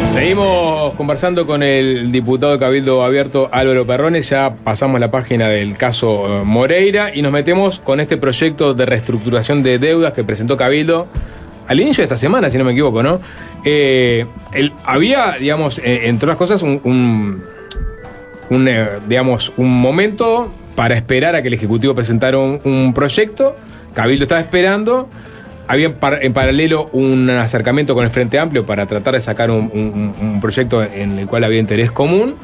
[0.07, 5.77] Seguimos conversando con el diputado de Cabildo Abierto Álvaro Perrones, ya pasamos la página del
[5.77, 10.57] caso eh, Moreira y nos metemos con este proyecto de reestructuración de deudas que presentó
[10.57, 11.09] Cabildo
[11.66, 13.20] al inicio de esta semana, si no me equivoco, ¿no?
[13.65, 14.27] Eh,
[14.85, 16.81] había, digamos, eh, entre otras cosas, un,
[18.51, 23.57] un- eh, digamos, un momento para esperar a que el Ejecutivo presentara un, proyecto.
[23.95, 25.09] Cabildo estaba esperando.
[25.69, 29.51] Había en, par- en paralelo un acercamiento con el Frente Amplio para tratar de sacar
[29.51, 32.35] un proyecto en el cual había interés común.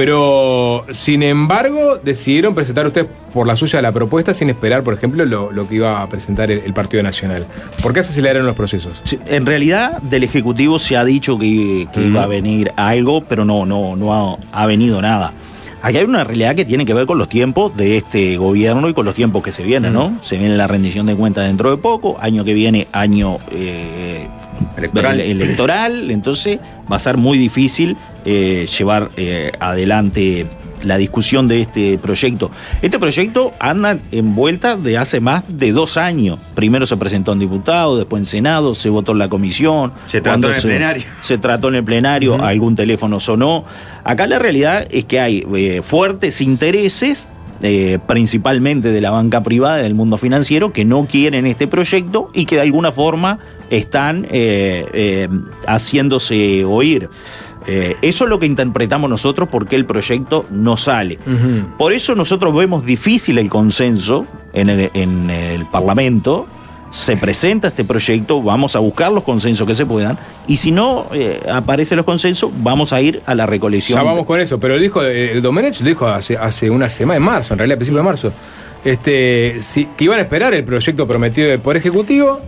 [0.00, 5.26] Pero, sin embargo, decidieron presentar ustedes por la suya la propuesta sin esperar, por ejemplo,
[5.26, 7.46] lo, lo que iba a presentar el, el Partido Nacional.
[7.82, 9.02] ¿Por qué se aceleraron los procesos?
[9.04, 13.44] Sí, En realidad, del Ejecutivo se ha dicho que, que iba a venir algo, pero
[13.44, 15.34] no, no, no ha, ha venido nada.
[15.82, 18.94] Aquí hay una realidad que tiene que ver con los tiempos de este gobierno y
[18.94, 20.16] con los tiempos que se vienen, ¿no?
[20.22, 24.28] Se viene la rendición de cuentas dentro de poco, año que viene, año eh,
[24.76, 25.20] Electoral.
[25.20, 26.58] ele- electoral, entonces
[26.90, 30.46] va a ser muy difícil eh, llevar eh, adelante
[30.82, 32.50] la discusión de este proyecto.
[32.80, 36.38] Este proyecto anda envuelta de hace más de dos años.
[36.54, 39.92] Primero se presentó en diputado, después en Senado, se votó en la comisión.
[40.06, 41.02] Se trató en el plenario.
[41.20, 43.64] Se trató en el plenario, algún teléfono sonó.
[44.04, 47.28] Acá la realidad es que hay eh, fuertes intereses.
[47.62, 52.46] eh, principalmente de la banca privada del mundo financiero que no quieren este proyecto y
[52.46, 53.38] que de alguna forma
[53.70, 55.28] están eh, eh,
[55.66, 57.08] haciéndose oír.
[57.66, 61.18] Eh, eso es lo que interpretamos nosotros porque el proyecto no sale.
[61.78, 66.46] Por eso nosotros vemos difícil el consenso en el, en el Parlamento.
[66.90, 70.18] Se presenta este proyecto, vamos a buscar los consensos que se puedan,
[70.48, 73.96] y si no eh, aparecen los consensos, vamos a ir a la recolección.
[73.96, 77.54] Ya vamos con eso, pero dijo, eh, Domenech dijo hace, hace una semana, en marzo,
[77.54, 78.32] en realidad, a principios de marzo,
[78.84, 82.40] este, sí, que iban a esperar el proyecto prometido Poder Ejecutivo,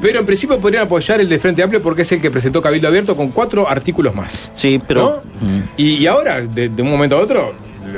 [0.00, 2.88] pero en principio podrían apoyar el de Frente Amplio porque es el que presentó Cabildo
[2.88, 4.50] Abierto con cuatro artículos más.
[4.54, 5.22] Sí, pero.
[5.76, 7.54] Y, y ahora, de, de un momento a otro,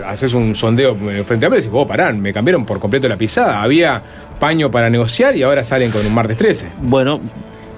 [0.06, 3.16] haces un sondeo en Frente Amplio y decís, vos parán, me cambiaron por completo la
[3.16, 3.62] pisada.
[3.62, 4.02] Había
[4.38, 6.68] paño para negociar y ahora salen con un martes 13.
[6.82, 7.20] Bueno,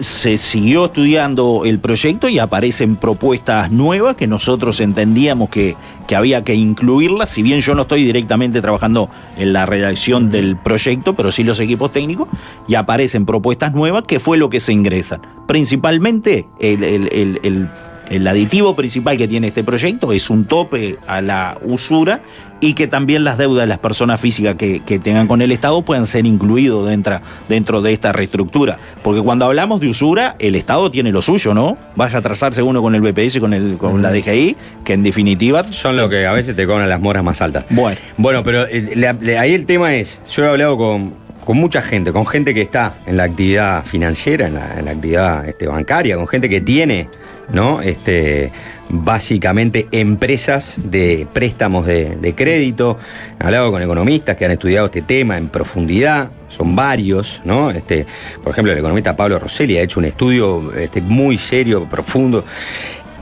[0.00, 5.76] se siguió estudiando el proyecto y aparecen propuestas nuevas que nosotros entendíamos que,
[6.08, 10.56] que había que incluirlas, si bien yo no estoy directamente trabajando en la redacción del
[10.56, 12.28] proyecto, pero sí los equipos técnicos,
[12.66, 15.20] y aparecen propuestas nuevas que fue lo que se ingresan.
[15.46, 17.68] Principalmente el, el- el- el-
[18.10, 22.22] el aditivo principal que tiene este proyecto es un tope a la usura
[22.60, 25.80] y que también las deudas de las personas físicas que, que tengan con el Estado
[25.82, 28.78] puedan ser incluidos dentro, dentro de esta reestructura.
[29.02, 31.78] Porque cuando hablamos de usura, el Estado tiene lo suyo, ¿no?
[31.96, 35.02] Vaya a trazarse uno con el BPS y con, el, con la DGI, que en
[35.02, 35.64] definitiva...
[35.64, 37.64] Son lo que a veces te cobran las moras más altas.
[37.70, 37.98] Bueno.
[38.18, 41.14] Bueno, pero eh, ahí el tema es, yo he hablado con,
[41.44, 44.90] con mucha gente, con gente que está en la actividad financiera, en la, en la
[44.90, 47.08] actividad este, bancaria, con gente que tiene,
[47.52, 47.80] ¿no?
[47.82, 48.52] Este,
[48.88, 52.98] básicamente empresas de préstamos de, de crédito.
[53.40, 57.70] He hablado con economistas que han estudiado este tema en profundidad, son varios, ¿no?
[57.70, 58.06] Este,
[58.42, 62.44] por ejemplo, el economista Pablo Rosselli ha hecho un estudio este, muy serio, profundo,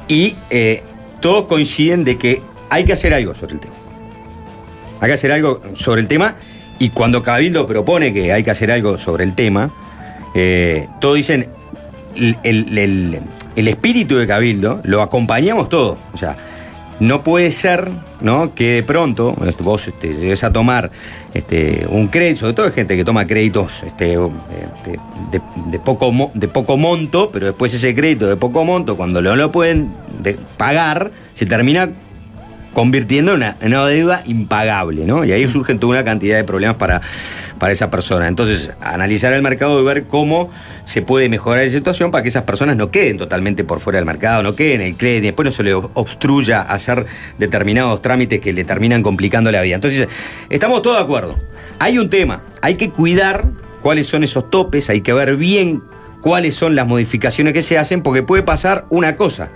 [0.09, 0.83] y eh,
[1.21, 3.75] todos coinciden de que hay que hacer algo sobre el tema.
[5.01, 6.37] Hay que hacer algo sobre el tema
[6.79, 9.73] y cuando Cabildo propone que hay que hacer algo sobre el tema,
[10.35, 11.49] eh, todos dicen,
[13.59, 15.99] el espíritu de Cabildo lo acompañamos todo.
[16.13, 16.37] O sea,
[17.01, 17.91] no puede ser
[18.21, 18.55] ¿no?
[18.55, 20.91] que de pronto este, vos este, llegues a tomar
[21.33, 24.99] este, un crédito, sobre todo hay gente que toma créditos este, de,
[25.71, 29.53] de- poco, de poco monto, pero después ese crédito de poco monto, cuando no lo
[29.53, 31.91] pueden de- pagar, se termina
[32.73, 35.25] convirtiendo en una, en una deuda impagable, ¿no?
[35.25, 37.01] Y ahí surgen toda una cantidad de problemas para,
[37.59, 38.29] para esa persona.
[38.29, 40.51] Entonces, analizar el mercado y ver cómo
[40.85, 44.07] se puede mejorar la situación para que esas personas no queden totalmente por fuera del
[44.07, 47.07] mercado, no queden en el crédito, después no se le obstruya hacer
[47.39, 49.75] determinados trámites que le terminan complicando la vida.
[49.75, 50.09] Entonces,
[50.51, 51.37] estamos todos de acuerdo.
[51.79, 53.45] Hay un tema, hay que cuidar
[53.83, 55.83] cuáles son esos topes, hay que ver bien
[56.21, 59.51] cuáles son las modificaciones que se hacen, porque puede pasar una cosa,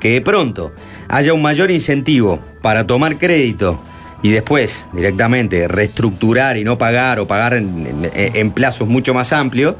[0.00, 0.72] que de pronto
[1.14, 3.80] haya un mayor incentivo para tomar crédito
[4.20, 9.76] y después directamente reestructurar y no pagar o pagar en, plazos mucho más amplios,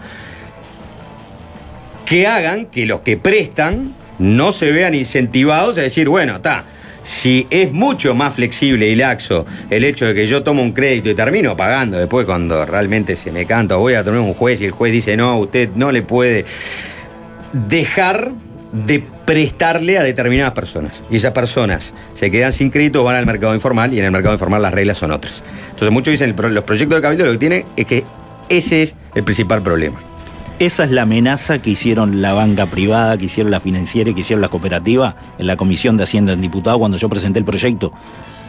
[2.06, 6.66] que hagan que los que prestan no se vean incentivados a decir, bueno, está,
[7.02, 11.10] si es mucho más flexible y laxo el hecho de que yo tomo un crédito
[11.10, 14.66] y termino pagando después cuando realmente se me canta, voy a tener un juez y
[14.66, 16.44] el juez dice, no, usted no le puede
[17.52, 18.30] dejar
[18.72, 21.02] de prestarle a determinadas personas.
[21.10, 24.34] Y esas personas se quedan sin crédito, van al mercado informal y en el mercado
[24.34, 25.42] informal las reglas son otras.
[25.66, 28.04] Entonces muchos dicen, los proyectos de cabildo lo que tienen es que
[28.48, 30.00] ese es el principal problema.
[30.60, 34.20] Esa es la amenaza que hicieron la banca privada, que hicieron la financiera y que
[34.20, 37.92] hicieron la cooperativa en la Comisión de Hacienda en Diputado cuando yo presenté el proyecto.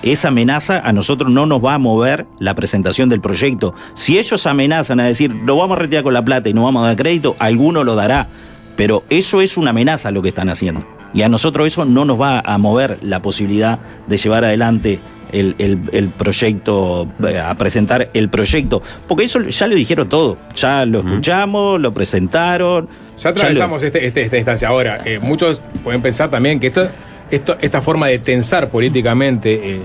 [0.03, 3.73] Esa amenaza a nosotros no nos va a mover la presentación del proyecto.
[3.95, 6.83] Si ellos amenazan a decir, lo vamos a retirar con la plata y no vamos
[6.83, 8.27] a dar crédito, alguno lo dará.
[8.75, 10.85] Pero eso es una amenaza lo que están haciendo.
[11.13, 14.99] Y a nosotros eso no nos va a mover la posibilidad de llevar adelante
[15.31, 18.81] el, el- el proyecto, eh, a presentar el proyecto.
[19.07, 20.37] Porque eso ya lo dijeron todo.
[20.55, 22.89] Ya lo escuchamos, lo presentaron.
[23.17, 24.67] Ya atravesamos este- este- esta instancia.
[24.67, 26.87] Ahora, eh, muchos pueden pensar también que esto,
[27.31, 29.81] esto, esta forma de tensar políticamente eh,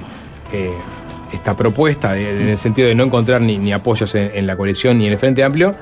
[0.53, 0.71] eh,
[1.33, 4.99] esta propuesta, en el sentido de no encontrar ni, ni apoyos en, en la coalición
[4.99, 5.77] ni en el Frente Amplio,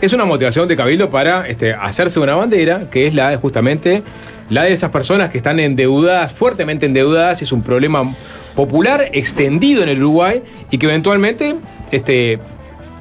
[0.00, 4.02] es una motivación de Cabildo para este, hacerse una bandera, que es la justamente
[4.48, 8.14] la de esas personas que están endeudadas, fuertemente endeudadas, es un problema
[8.54, 11.56] popular, extendido en el Uruguay, y que eventualmente
[11.90, 12.38] este,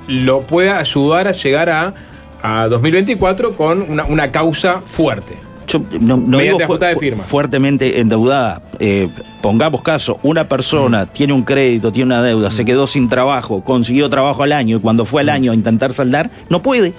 [0.07, 1.93] lo pueda ayudar a llegar a,
[2.41, 5.46] a 2024 con una, una causa fuerte.
[5.67, 7.27] Yo no, digo fu- de firmas.
[7.27, 8.61] fuertemente endeudada.
[8.79, 9.09] Eh,
[9.41, 14.09] pongamos caso, una persona tiene un crédito, tiene una deuda, se quedó sin trabajo, consiguió
[14.09, 16.93] trabajo al año y cuando fue al año a intentar saldar, no puede.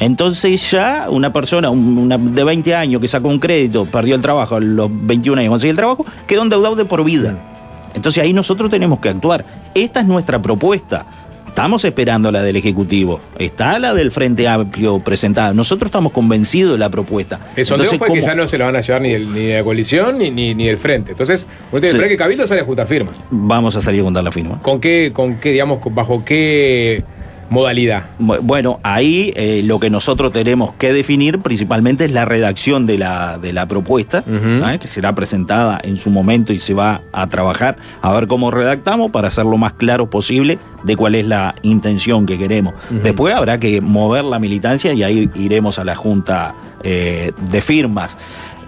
[0.00, 4.56] Entonces ya una persona una de 20 años que sacó un crédito, perdió el trabajo
[4.56, 7.36] a los 21 años, consiguió el trabajo, quedó endeudado de por vida.
[7.94, 9.44] Entonces ahí nosotros tenemos que actuar.
[9.74, 11.04] Esta es nuestra propuesta.
[11.58, 13.20] Estamos esperando la del Ejecutivo.
[13.36, 15.52] Está la del Frente Amplio presentada.
[15.52, 17.40] Nosotros estamos convencidos de la propuesta.
[17.56, 19.34] El sondeo Entonces, fue que ¿cómo- ya no se lo van a llevar ni, el-
[19.34, 21.10] ni de la coalición ni, ni, ni del frente.
[21.10, 22.08] Entonces, uno tiene que Sí.
[22.10, 23.16] que Cabildo sale a juntar firmas.
[23.32, 24.60] Vamos a salir a contar la firma.
[24.62, 27.02] ¿Con qué, con qué digamos, bajo qué
[27.50, 28.06] modalidad?
[28.18, 32.98] Bu- Bueno, ahí eh, lo que nosotros tenemos que definir principalmente es la redacción de
[32.98, 34.78] la, de la propuesta, ¿eh?
[34.78, 39.10] que será presentada en su momento y se va a trabajar a ver cómo redactamos
[39.10, 42.74] para hacer lo más claro posible de cuál es la intención que queremos.
[42.90, 48.16] Después habrá que mover la militancia y ahí iremos a la junta eh, de firmas.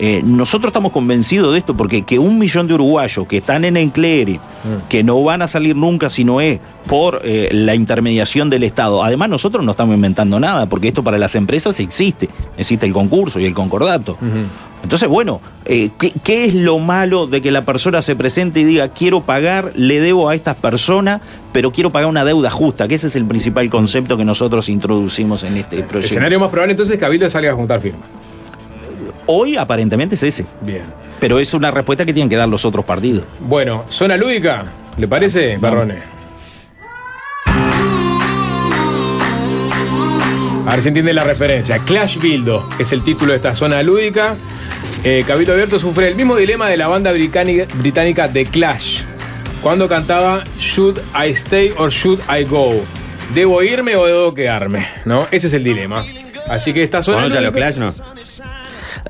[0.02, 3.76] Eh, nosotros estamos convencidos de esto porque que un millón de uruguayos que están en
[3.76, 4.40] el clearing,
[4.88, 9.04] que no van a salir nunca si no es por eh, la intermediación del Estado.
[9.04, 12.30] Además, nosotros no estamos inventando nada, porque esto para las empresas existe.
[12.56, 14.16] Existe el concurso y el concordato.
[14.82, 18.64] Entonces, bueno, eh, ¿qué, qué es lo malo de que la persona se presente y
[18.64, 21.20] diga, quiero pagar, le debo a estas personas,
[21.52, 22.88] pero quiero pagar una deuda justa?
[22.88, 26.14] Que ese es el principal concepto que nosotros introducimos en este El proyecto.
[26.14, 28.08] escenario más probable entonces es que Cabildo salga a juntar firmas.
[29.32, 30.44] Hoy aparentemente es ese.
[30.60, 30.82] Bien.
[31.20, 33.24] Pero es una respuesta que tienen que dar los otros partidos.
[33.38, 34.64] Bueno, zona lúdica,
[34.96, 35.98] ¿le parece, Barrone?
[40.66, 41.78] A ver si entiende la referencia.
[41.78, 44.36] Clash Bildo es el título de esta zona lúdica.
[45.04, 49.04] Eh, Cabildo Abierto sufre el mismo dilema de la banda británica, The Clash.
[49.62, 52.72] Cuando cantaba Should I Stay or Should I Go?
[53.32, 54.88] ¿Debo irme o debo quedarme?
[55.04, 55.28] ¿No?
[55.30, 56.04] Ese es el dilema.
[56.48, 57.18] Así que esta zona.
[57.18, 57.92] ¿Conoce a los Clash, no?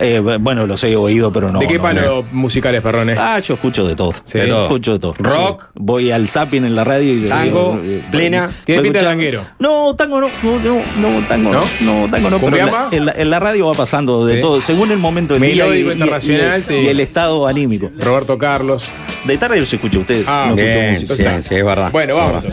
[0.03, 1.59] Eh, bueno, los he oído, pero no.
[1.61, 3.19] ¿De qué no, palo musicales, perrones?
[3.21, 4.15] Ah, yo escucho de todo.
[4.25, 4.39] Sí.
[4.39, 4.63] De todo.
[4.65, 5.15] Escucho de todo.
[5.19, 5.63] Rock.
[5.65, 5.69] Sí.
[5.75, 7.29] Voy al zapping en la radio y.
[7.29, 8.47] Tango, eh, plena.
[8.47, 9.45] voy Tiene pinta de tanguero.
[9.59, 10.29] No, tango no.
[10.43, 10.83] No, no,
[11.21, 11.61] no, tango no.
[11.81, 12.39] No, tango no.
[12.41, 12.89] Pero en la, ¿Cumbiamba?
[12.93, 14.41] en la- en la radio va pasando de Sí.
[14.41, 16.75] todo, según el momento del día y, internacional, y- sí.
[16.75, 17.91] y el estado anímico.
[17.99, 18.87] Roberto Carlos.
[19.25, 20.25] De tarde los escucho a ustedes.
[20.27, 21.37] Ah, no escucho bien, música.
[21.43, 21.91] sí, sí, es verdad.
[21.93, 22.45] Bueno, vamos.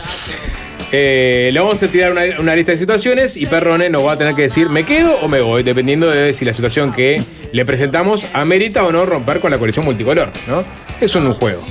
[0.91, 4.18] Eh, le vamos a tirar una, una lista de situaciones y Perrone nos va a
[4.18, 7.65] tener que decir me quedo o me voy, dependiendo de si la situación que le
[7.65, 10.64] presentamos amerita o no romper con la coalición multicolor, ¿no?
[11.01, 11.61] Es un juego.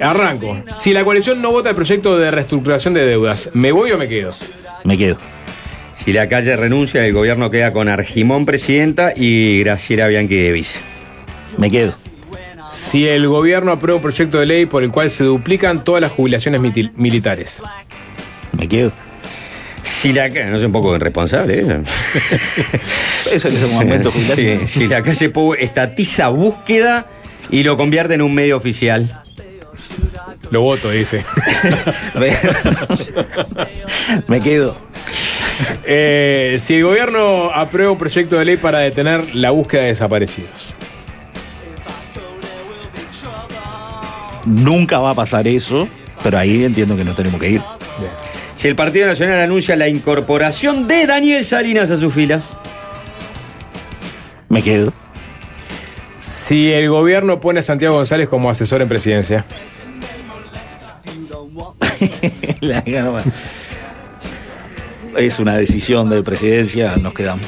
[0.00, 0.62] Arranco.
[0.78, 4.08] Si la coalición no vota el proyecto de reestructuración de deudas, ¿me voy o me
[4.08, 4.32] quedo?
[4.84, 5.18] Me quedo.
[5.94, 10.80] Si la calle renuncia, el gobierno queda con Argimón presidenta y Graciela Bianchi de vice.
[11.58, 11.94] Me quedo.
[12.70, 16.12] Si el gobierno aprueba un proyecto de ley por el cual se duplican todas las
[16.12, 16.60] jubilaciones
[16.96, 17.62] militares.
[18.52, 18.92] Me quedo.
[19.82, 21.82] Si la calle, no es un poco irresponsable, ¿eh?
[23.32, 27.06] Eso es un aumento de Sí, si la calle Pou estatiza búsqueda
[27.50, 29.22] y lo convierte en un medio oficial.
[30.50, 31.24] Lo voto, dice.
[34.28, 34.76] Me quedo.
[35.84, 40.74] Eh, si el gobierno aprueba un proyecto de ley para detener la búsqueda de desaparecidos.
[44.44, 45.88] Nunca va a pasar eso,
[46.22, 47.62] pero ahí entiendo que nos tenemos que ir.
[48.56, 52.50] Si el Partido Nacional anuncia la incorporación de Daniel Salinas a sus filas.
[54.48, 54.92] Me quedo.
[56.18, 59.44] Si el gobierno pone a Santiago González como asesor en presidencia.
[62.60, 62.82] La-
[65.18, 67.46] es una decisión de presidencia, nos quedamos.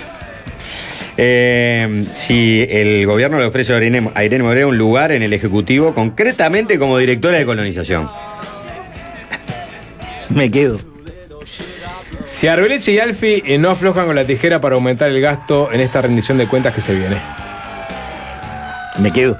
[1.16, 5.32] Eh, si el gobierno le ofrece a Irene, a Irene Moreno un lugar en el
[5.32, 8.08] Ejecutivo, concretamente como directora de colonización.
[10.30, 10.78] Me quedo.
[12.28, 15.80] Si Arbeleche y Alfi eh, no aflojan con la tijera para aumentar el gasto en
[15.80, 17.16] esta rendición de cuentas que se viene.
[18.98, 19.38] Me quedo.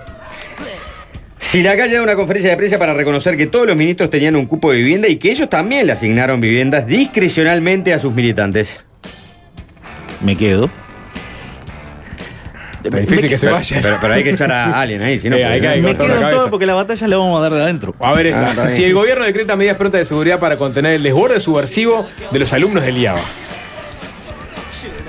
[1.39, 4.37] Si la calle da una conferencia de prensa para reconocer que todos los ministros tenían
[4.37, 8.81] un cupo de vivienda y que ellos también le asignaron viviendas discrecionalmente a sus militantes.
[10.25, 10.71] Me quedo.
[12.85, 13.79] Está difícil que se Pero- vaya.
[13.83, 15.37] Pero, pero hay que echar a alguien ahí, si no.
[15.37, 17.43] Eh, hay que- hay que Me quedo en todo porque la batalla la vamos a
[17.43, 17.95] dar de adentro.
[17.99, 18.47] A ver esta.
[18.47, 18.77] Ah, está bien.
[18.77, 22.53] si el gobierno decreta medidas prontas de seguridad para contener el desborde subversivo de los
[22.53, 23.21] alumnos del IABA.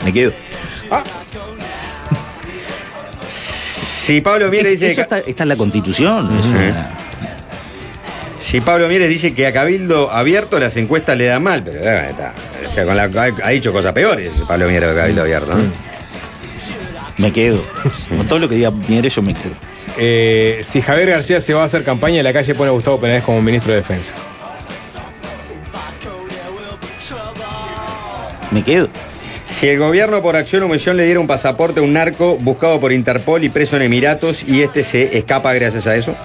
[0.04, 0.32] Me quedo.
[3.28, 4.92] Si Pablo Mieres Es- dice.
[4.92, 6.28] eso está, está en la constitución.
[6.28, 6.90] una-
[8.42, 12.08] Si Pablo Mieres dice que a Cabildo abierto las encuestas le dan mal, pero eh,
[12.10, 12.34] está.
[12.68, 15.89] O sea, con la- ha, ha dicho cosas peores Pablo Mieres de Cabildo abierto, ¿no?
[17.20, 17.62] Me quedo.
[18.10, 19.54] Con todo lo que diga Mieres, yo me quedo.
[19.98, 23.24] Eh, si Javier García se va a hacer campaña, la calle pone a Gustavo Penades
[23.24, 24.14] como ministro de Defensa.
[28.52, 28.90] Me quedo.
[29.50, 32.80] Si el gobierno por acción o omisión le diera un pasaporte a un narco buscado
[32.80, 36.16] por Interpol y preso en Emiratos y este se escapa gracias a eso.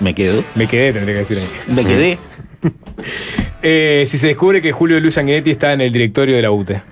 [0.00, 0.44] Me quedo.
[0.54, 1.38] Me quedé, tendría que decir.
[1.66, 2.18] Me quedé.
[3.66, 6.82] Eh, si se descubre que Julio Luis Sanguinetti está en el directorio de la UTE.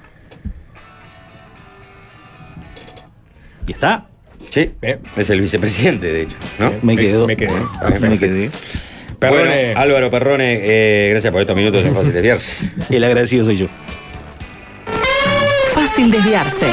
[3.67, 4.07] ¿Y está?
[4.51, 5.01] Sí, Bien.
[5.17, 6.73] es el vicepresidente, de hecho, ¿no?
[6.83, 7.27] Me quedo.
[7.27, 7.53] Me quedé.
[8.01, 8.51] Me quedé.
[9.19, 9.45] Perrone.
[9.45, 12.71] Bueno, Álvaro Perrone, eh, gracias por estos minutos en Fácil Desviarse.
[12.91, 13.67] El agradecido soy yo.
[15.73, 16.67] Fácil desviarse.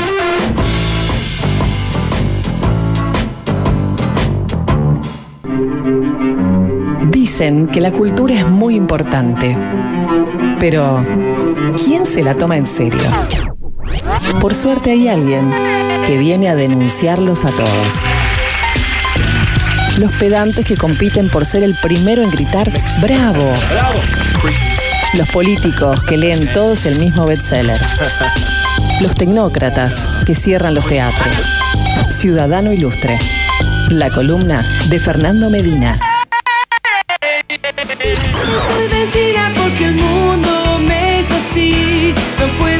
[7.12, 9.56] Dicen que la cultura es muy importante.
[10.60, 11.04] Pero,
[11.84, 13.00] ¿quién se la toma en serio?
[14.42, 15.52] Por suerte hay alguien
[16.06, 17.94] que viene a denunciarlos a todos.
[19.98, 22.72] Los pedantes que compiten por ser el primero en gritar
[23.02, 23.54] ¡Bravo!
[25.14, 27.82] Los políticos que leen todos el mismo bestseller.
[29.02, 29.94] Los tecnócratas
[30.26, 31.34] que cierran los teatros.
[32.10, 33.18] Ciudadano Ilustre.
[33.90, 36.00] La columna de Fernando Medina.
[37.50, 42.14] Estoy vencida porque el mundo me hizo así.
[42.40, 42.79] No puedo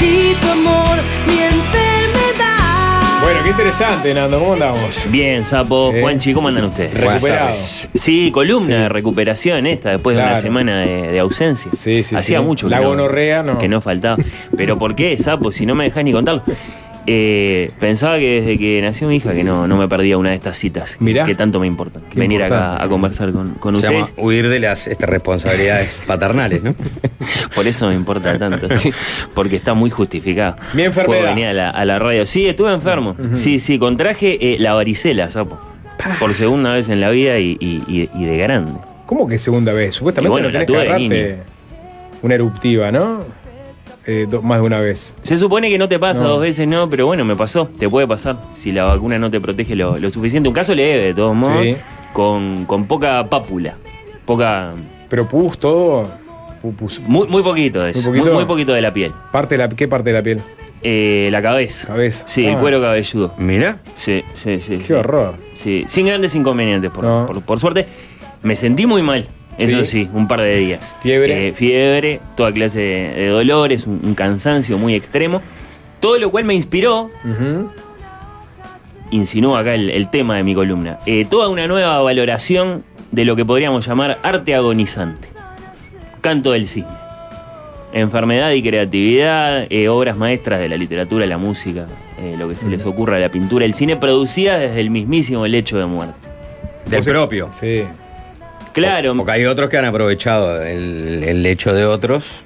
[0.00, 0.96] y tu amor,
[1.26, 3.22] mi enfermedad.
[3.22, 4.38] Bueno, qué interesante, Nando.
[4.38, 5.10] ¿Cómo andamos?
[5.10, 6.00] Bien, Sapo, Eh.
[6.00, 6.94] Juanchi, ¿cómo andan ustedes?
[6.94, 7.54] Recuperado.
[7.94, 11.70] Sí, columna de recuperación esta, después de una semana de, de ausencia.
[11.74, 12.44] Sí, sí, Hacía sí.
[12.44, 13.58] mucho La que no, gonorrea no.
[13.58, 14.16] que no faltaba.
[14.56, 15.50] Pero ¿por qué, Sapo?
[15.52, 16.42] Si no me dejás ni contarlo.
[17.08, 20.34] Eh, pensaba que desde que nació mi hija que no, no me perdía una de
[20.34, 21.24] estas citas que- Mirá.
[21.24, 22.02] que tanto me importan.
[22.14, 24.08] Venir acá a conversar con, con Se ustedes.
[24.10, 26.74] llama huir de las este, responsabilidades paternales, ¿no?
[27.54, 28.66] Por eso me importa tanto.
[28.78, 28.90] sí,
[29.34, 30.56] porque está muy justificado.
[30.74, 31.20] Mi enfermedad.
[31.20, 32.26] Puedo venir a la, a la radio.
[32.26, 33.16] Sí, estuve enfermo.
[33.34, 35.58] Sí, sí, contraje eh, la varicela, sapo.
[36.18, 38.72] Por segunda vez en la vida y, y- y- y de grande.
[39.06, 39.94] ¿Cómo que segunda vez?
[39.94, 41.38] Supuestamente Y bueno, no la tuve de agarrarte
[42.22, 43.24] una eruptiva, ¿no?
[44.06, 45.14] Eh, do- más de una vez.
[45.22, 46.28] Se supone que no te pasa No.
[46.28, 47.68] dos veces, no, pero bueno, me pasó.
[47.78, 50.48] Te puede pasar si la vacuna no te protege lo, lo suficiente.
[50.48, 51.76] Un caso leve, de todos modos, Sí.
[52.12, 53.76] con, con poca pápula.
[54.24, 54.74] Poca.
[55.08, 56.08] Pero pus, todo.
[56.62, 58.08] pu- pus- Muy, muy poquito de eso.
[58.10, 58.34] Muy poquito.
[58.34, 59.12] muy poquito de la piel.
[59.32, 60.40] Parte de la, ¿Qué parte de la piel?
[60.82, 61.86] Eh, la cabeza.
[61.88, 62.24] Cabeza.
[62.28, 62.58] Sí, el Ah.
[62.60, 63.34] cuero cabelludo.
[63.38, 63.80] Mira.
[63.94, 64.78] Sí, sí, sí.
[64.78, 64.92] Qué sí.
[64.92, 65.34] horror.
[65.54, 67.26] Sí, sin grandes inconvenientes, por, No.
[67.26, 67.86] por- por suerte.
[68.42, 69.26] Me sentí muy mal,
[69.58, 70.04] eso Sí.
[70.04, 70.80] sí, un par de días.
[71.02, 71.48] Fiebre.
[71.48, 75.40] Eh, fiebre, toda clase de, de dolores, un, un cansancio muy extremo.
[76.00, 77.70] Todo lo cual me inspiró, Ujú.
[79.10, 83.36] insinúa acá el, el tema de mi columna, eh, toda una nueva valoración de lo
[83.36, 85.28] que podríamos llamar arte agonizante.
[86.20, 86.90] Canto del cisne.
[87.92, 91.86] Enfermedad y creatividad, eh, obras maestras de la literatura, la música,
[92.18, 95.78] eh, lo que se les ocurra, la pintura, el cine, producidas desde el mismísimo lecho
[95.78, 96.28] de muerte.
[96.86, 97.48] Del propio.
[97.58, 97.84] Sí.
[98.76, 102.42] Claro, Porque hay otros que han aprovechado el, el hecho de otros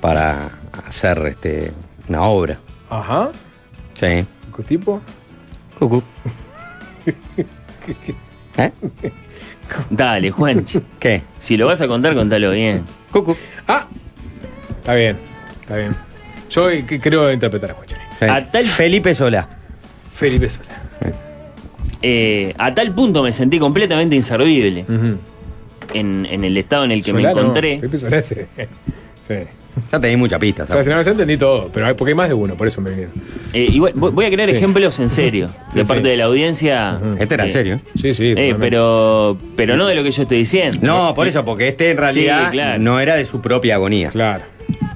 [0.00, 0.50] para
[0.86, 1.72] hacer este,
[2.08, 2.58] una obra.
[2.88, 3.30] Ajá.
[3.94, 4.24] Sí.
[4.56, 5.00] ¿Qué tipo?
[5.78, 6.02] Cucú.
[8.58, 8.72] ¿Eh?
[9.90, 10.80] Dale, Juanchi.
[11.00, 11.22] ¿Qué?
[11.38, 12.84] Si lo vas a contar, contalo bien.
[13.10, 13.36] Cucú.
[13.66, 13.86] Ah.
[14.78, 15.16] Está bien.
[15.60, 15.96] Está bien.
[16.48, 17.96] Yo eh, que- creo interpretar a Juancho.
[18.20, 19.48] A tal, Felipe Sola.
[20.14, 20.68] Felipe Sola.
[22.02, 24.84] eh, a tal punto me sentí completamente inservible
[25.94, 27.76] en, en el estado en el que me no, encontré.
[27.80, 28.34] Felipe Solá, sí.
[29.26, 29.34] Sí.
[29.92, 30.70] Ya te di muchas pistas.
[30.70, 32.66] O sea, si no, yo entendí todo, pero hay, porque hay más de uno, por
[32.66, 33.12] eso me vinieron.
[33.52, 34.54] Eh, igual, voy a crear Sí.
[34.54, 36.08] ejemplos en serio Sí, de parte sí.
[36.10, 36.98] de la audiencia.
[37.18, 37.76] Este era eh, serio.
[37.94, 38.32] Sí, sí.
[38.36, 40.78] eh, pero, pero no de lo que yo estoy diciendo.
[40.80, 42.78] No, por eso, porque este en realidad Sí, claro.
[42.82, 44.08] no era de su propia agonía.
[44.08, 44.44] Claro.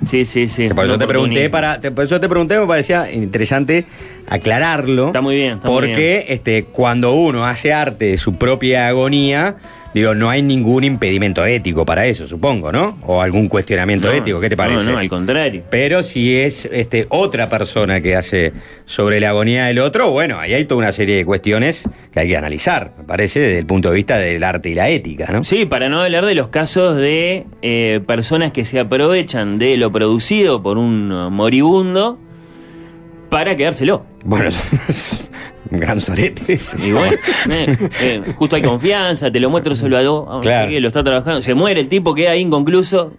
[0.08, 0.68] Sí, sí, sí.
[0.68, 3.84] Que por eso te pregunté para, te- por eso te pregunté, me parecía interesante
[4.28, 5.08] aclararlo.
[5.08, 5.54] Está muy bien.
[5.54, 6.24] Está muy Porque bien.
[6.28, 9.56] este, cuando uno hace arte de su propia agonía,
[9.94, 12.98] digo, no hay ningún impedimento ético para eso, supongo, ¿no?
[13.06, 14.84] O algún cuestionamiento No, ético, ¿qué te parece?
[14.84, 15.62] No, no, al contrario.
[15.70, 18.52] Pero si es este, otra persona que hace
[18.84, 22.28] sobre la agonía del otro, bueno, ahí hay toda una serie de cuestiones que hay
[22.28, 25.44] que analizar, me parece, desde el punto de vista del arte y la ética, ¿no?
[25.44, 29.90] Sí, para no hablar de los casos de eh, personas que se aprovechan de lo
[29.90, 32.18] producido por un uh, moribundo
[33.30, 34.04] para quedárselo.
[34.24, 34.50] Bueno,
[35.70, 36.58] gran sorete.
[36.86, 37.16] Y bueno,
[37.50, 40.70] eh, eh, justo hay confianza, te lo muestro solo a dos, no Claro.
[40.80, 43.12] lo está trabajando, se muere el tipo, queda inconcluso,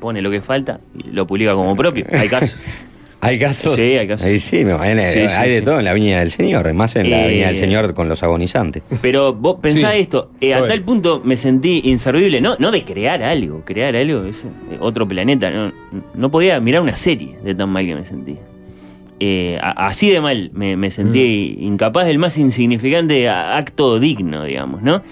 [0.00, 2.06] pone lo que falta y lo publica como propio.
[2.12, 2.56] Hay casos.
[3.22, 3.74] ¿Hay casos?
[3.74, 4.26] Sí, hay casos.
[4.26, 5.64] Ahí sí, me imagino, Sí, sí, hay de sí.
[5.66, 8.22] todo en la Viña del Señor, más en la Eh, Viña del Señor con los
[8.22, 8.82] agonizantes.
[9.02, 9.98] Pero vos pensá Sí.
[10.00, 14.24] esto, eh, a tal punto me sentí inservible, no, no de crear algo, crear algo
[14.24, 15.70] es eh, otro planeta, no,
[16.14, 18.38] no podía mirar una serie de tan mal que me sentí.
[19.22, 21.62] Eh, así de mal me, me sentí Mm.
[21.64, 25.02] incapaz del más insignificante acto digno, digamos, ¿no?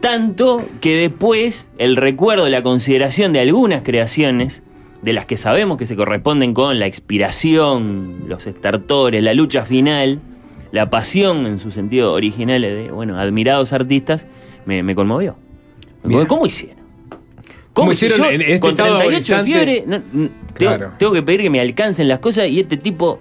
[0.00, 4.62] Tanto que después el recuerdo, la consideración de algunas creaciones,
[5.02, 10.20] de las que sabemos que se corresponden con la expiración, los estertores, la lucha final,
[10.72, 14.26] la pasión en su sentido original de, bueno, admirados artistas,
[14.66, 15.36] me, me conmovió.
[16.02, 16.26] Me.
[16.26, 16.76] ¿Cómo hicieron?
[17.72, 20.92] ¿Cómo hicieron yo, en este con estado 38 de fiebre, no, no, tengo, Claro.
[20.98, 23.20] tengo que pedir que me alcancen las cosas y este tipo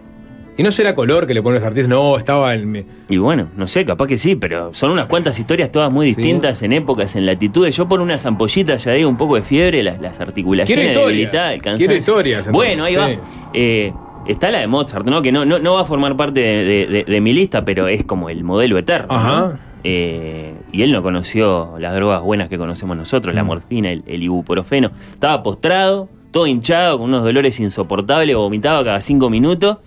[0.57, 2.85] Y no será color que le ponen los artistas, no, estaba en.
[3.09, 6.61] Y bueno, no sé, capaz que sí, pero son unas cuantas historias todas muy distintas
[6.63, 7.75] en épocas, en latitudes.
[7.75, 11.61] Yo por unas ampollitas ya digo un poco de fiebre, las, las articulaciones debilitadas, el
[11.61, 11.87] cansancio.
[11.87, 13.09] Quiero historias, entonces, Bueno, ahí va.
[13.53, 13.93] Eh,
[14.27, 15.21] está la de Mozart, ¿no?
[15.21, 17.87] Que no, no, no va a formar parte de, de- de- de mi lista, pero
[17.89, 19.07] es como el modelo eterno.
[19.09, 19.15] ¿no?
[19.15, 19.59] Ajá.
[19.83, 23.47] Eh, y él no conoció las drogas buenas que conocemos nosotros, la Mm.
[23.47, 24.89] morfina, el, el ibuprofeno.
[25.13, 29.77] Estaba postrado, todo hinchado, con unos dolores insoportables, vomitaba cada cinco minutos.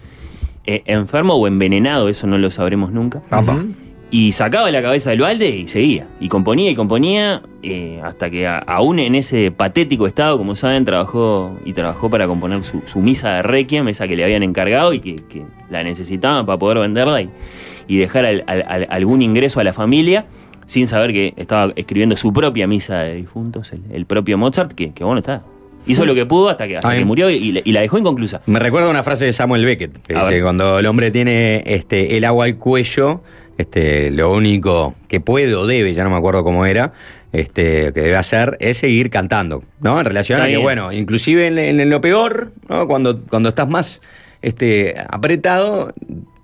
[0.68, 3.22] Eh, enfermo o envenenado, eso no lo sabremos nunca.
[4.10, 6.06] Y sacaba la cabeza del balde y seguía.
[6.18, 10.84] Y componía y componía eh, hasta que a- aún en ese patético estado, como saben,
[10.86, 14.92] trabajó y trabajó para componer su, su misa de requiem, esa que le habían encargado
[14.94, 17.28] y que, que la necesitaban para poder venderla y,
[17.86, 20.24] y dejar al- al- al- algún ingreso a la familia,
[20.64, 24.92] sin saber que estaba escribiendo su propia misa de difuntos, el, el propio Mozart, que,
[24.92, 25.42] que bueno, está.
[25.89, 28.40] Hizo lo que pudo hasta que, hasta que murió y, la- y la dejó inconclusa.
[28.47, 30.43] Me recuerda una frase de Samuel Beckett, que A dice, ver.
[30.43, 33.23] cuando el hombre tiene este, el agua al cuello,
[33.56, 36.93] este, lo único que puede o debe, ya no me acuerdo cómo era,
[37.32, 39.98] este, que debe hacer es seguir cantando, ¿no?
[39.98, 40.62] En relación Está a que, bien.
[40.62, 42.86] bueno, inclusive en, lo peor, ¿no?
[42.86, 44.01] Cuando, cuando estás más
[44.43, 45.93] este, apretado,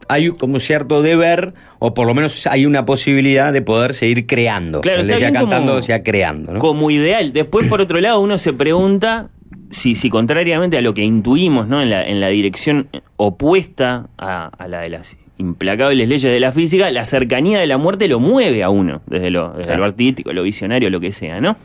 [0.09, 4.83] hay como cierto deber, o por lo menos hay una posibilidad de poder seguir creando.
[4.83, 6.59] Claro, está decía bien como- cantando, decía creando, ¿no?
[6.59, 7.33] como ideal.
[7.33, 9.31] Después, por otro lado, uno se pregunta
[9.75, 11.83] si, si contrariamente a lo que intuimos ¿no?
[11.83, 16.53] en, la, en la dirección opuesta a, a la de las implacables leyes de la
[16.53, 20.33] física, la cercanía de la muerte lo mueve a uno, desde lo, desde lo artístico,
[20.33, 21.57] lo visionario, lo que sea, ¿no?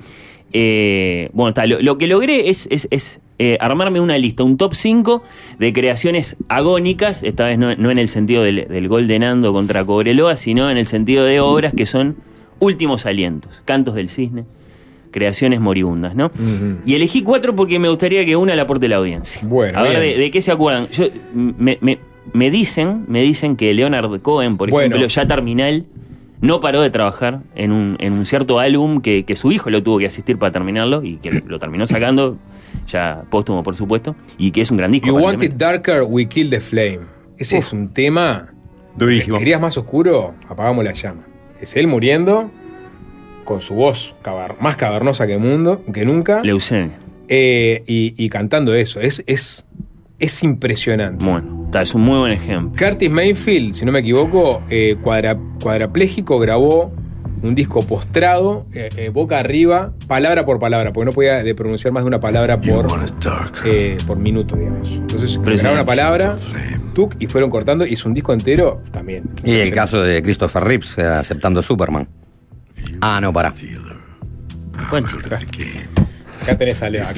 [0.51, 4.57] Eh, bueno, está, lo, lo que logré es, es- es, eh, armarme una lista, un
[4.57, 5.23] top 5
[5.59, 10.35] de creaciones agónicas, esta vez no, no en el sentido del, del Goldenando contra Cobreloa,
[10.35, 12.17] sino en el sentido de obras que son
[12.59, 14.43] últimos alientos, cantos del cisne,
[15.11, 16.31] creaciones moribundas, ¿no?
[16.85, 19.41] Y elegí cuatro porque me gustaría que una la aporte la audiencia.
[19.45, 20.87] Bueno, A ver, de, qué se acuerdan?
[20.89, 21.99] Yo, me, me-
[22.33, 24.95] me dicen, me dicen que Leonard Cohen, por Bueno.
[24.95, 25.85] ejemplo, ya terminal,
[26.41, 29.81] no paró de trabajar en un, en un cierto álbum que, que su hijo lo
[29.81, 32.37] tuvo que asistir para terminarlo y que lo terminó sacando,
[32.87, 35.07] ya póstumo por supuesto, y que es un gran disco.
[35.07, 35.41] You Want.
[35.43, 36.99] It Darker, We Kill the Flame.
[37.37, 38.53] Ese es un tema.
[38.95, 39.37] Durísimo.
[39.39, 40.35] ¿Querías más oscuro?
[40.47, 41.23] Apagamos la llama.
[41.59, 42.51] Es él muriendo
[43.49, 46.41] con su voz cavar- más cavernosa que, mundo, que nunca.
[46.43, 46.97] Leucemia.
[47.27, 49.01] Eh, y, y cantando eso.
[49.01, 49.65] Es, es,
[50.19, 51.25] es impresionante.
[51.25, 52.71] Bueno, está, es un muy buen ejemplo.
[52.77, 56.91] Curtis Mayfield, si no me equivoco, eh, cuadra- cuadrapléjico, grabó
[57.41, 61.91] un disco postrado, eh, eh, boca arriba, palabra por palabra, porque no podía de pronunciar
[61.93, 62.85] más de una palabra por,
[63.65, 64.91] eh, por minuto, digamos.
[64.91, 66.37] Entonces, grababa una palabra,
[66.93, 69.23] tuk, y fueron cortando, hizo un disco entero también.
[69.43, 72.07] Y el caso de Christopher Reeves eh, aceptando Superman.
[73.01, 73.53] Ah, no, pará.
[74.89, 75.21] Buen chico.
[76.41, 77.13] Acá tenés a Lea.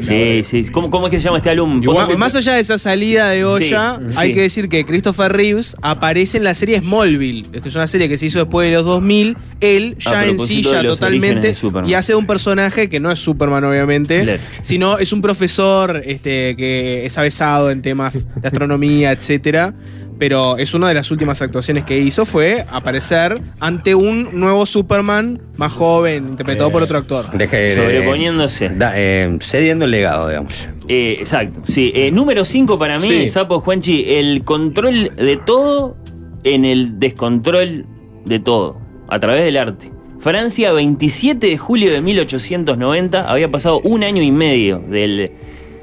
[0.00, 0.70] Sí, sí.
[0.72, 1.82] ¿Cómo, cómo es que se llama este álbum?
[1.82, 4.34] Igual, más allá de esa salida de olla, Sí, hay sí.
[4.34, 8.16] que decir que Christopher Reeves aparece en la serie Smallville, que es una serie que
[8.16, 9.36] se hizo después de los 2000.
[9.60, 11.54] Él A ya en sí, ya totalmente.
[11.86, 17.04] Y hace un personaje que no es Superman, obviamente, sino es un profesor este, que
[17.06, 19.74] es avesado en temas de astronomía, etcétera.
[20.22, 25.42] Pero es una de las últimas actuaciones que hizo fue aparecer ante un nuevo Superman
[25.56, 27.28] más joven, interpretado por otro actor.
[27.32, 28.68] Deje de- Sobreponiéndose.
[28.68, 30.68] da- eh, cediendo el legado, digamos.
[30.86, 31.90] Eh, exacto, sí.
[31.96, 33.28] Eh, número 5 para mí, Sí.
[33.30, 35.96] Sapo Juanchi, el control de todo
[36.44, 37.86] en el descontrol
[38.24, 38.78] de todo,
[39.08, 39.90] a través del arte.
[40.20, 43.28] Francia, 27 de julio de 1890.
[43.28, 45.32] Había pasado un año y medio del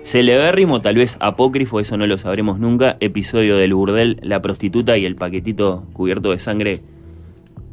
[0.04, 5.06] celebérrimo, tal vez apócrifo, eso no lo sabremos nunca, episodio del burdel, la prostituta y
[5.06, 6.82] el paquetito cubierto de sangre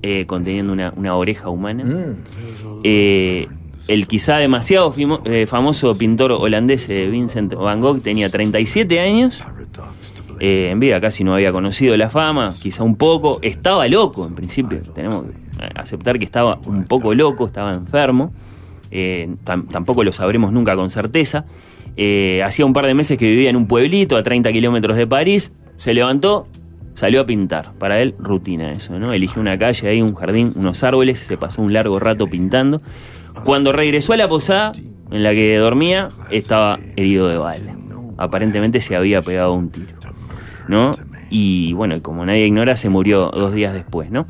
[0.03, 1.85] eh, conteniendo una, una oreja humana.
[2.85, 3.47] Eh,
[3.89, 9.45] el quizá demasiado fimo- eh, famoso pintor holandés Vincent Van Gogh tenía 37 años.
[10.39, 13.39] En vida casi no había conocido la fama, quizá un poco.
[13.41, 14.81] Estaba loco, en principio.
[14.95, 15.31] Tenemos que
[15.81, 18.33] aceptar que estaba un poco loco, estaba enfermo.
[18.91, 21.47] Tam- tampoco lo sabremos nunca con certeza.
[21.97, 25.07] Eh, hacía un par de meses que vivía en un pueblito a 30 kilómetros de
[25.07, 25.53] París.
[25.77, 26.47] Se levantó,
[26.95, 27.73] salió a pintar.
[27.79, 29.13] Para él, rutina eso, ¿no?
[29.13, 32.83] Eligió una calle ahí, un jardín, unos árboles, se pasó un largo rato pintando.
[33.45, 34.73] Cuando regresó a la posada
[35.11, 37.77] en la que dormía, estaba herido de bala.
[38.19, 39.95] Aparentemente se había pegado un tiro,
[40.69, 40.93] ¿no?
[41.29, 44.27] Y bueno, como nadie ignora, se murió dos días después, ¿no?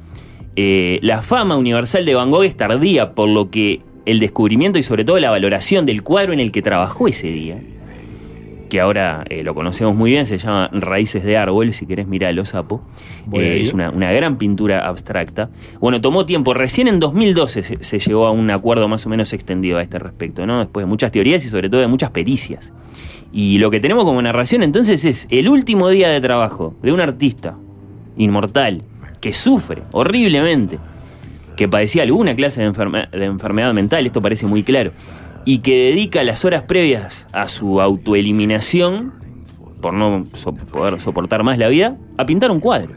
[0.57, 4.83] Eh, la fama universal de Van Gogh es tardía, por lo que el descubrimiento y
[4.83, 7.59] sobre todo la valoración del cuadro en el que trabajó ese día,
[8.69, 12.45] que ahora eh, lo conocemos muy bien, se llama Raíces de Árbol, si querés miralo,
[12.45, 12.83] sapo.
[13.33, 15.51] Eh, es una, una gran pintura abstracta.
[15.81, 19.33] Bueno, tomó tiempo, recién en 2012 se, se llegó a un acuerdo más o menos
[19.33, 20.61] extendido a este respecto, ¿no?
[20.61, 22.73] Después de muchas teorías y sobre todo de muchas pericias.
[23.33, 27.01] Y lo que tenemos como narración entonces es el último día de trabajo de un
[27.01, 27.57] artista
[28.17, 28.83] inmortal
[29.21, 30.79] que sufre horriblemente,
[31.57, 34.93] que padecía alguna clase de, enferme- de enfermedad mental, esto parece muy claro,
[35.45, 39.13] y que dedica las horas previas a su autoeliminación,
[39.81, 42.95] por no so- poder soportar más la vida, a pintar un cuadro.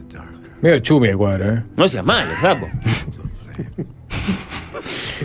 [0.62, 1.64] Medio chumi el cuadro, ¿eh?
[1.78, 2.68] No seas malo, sapo.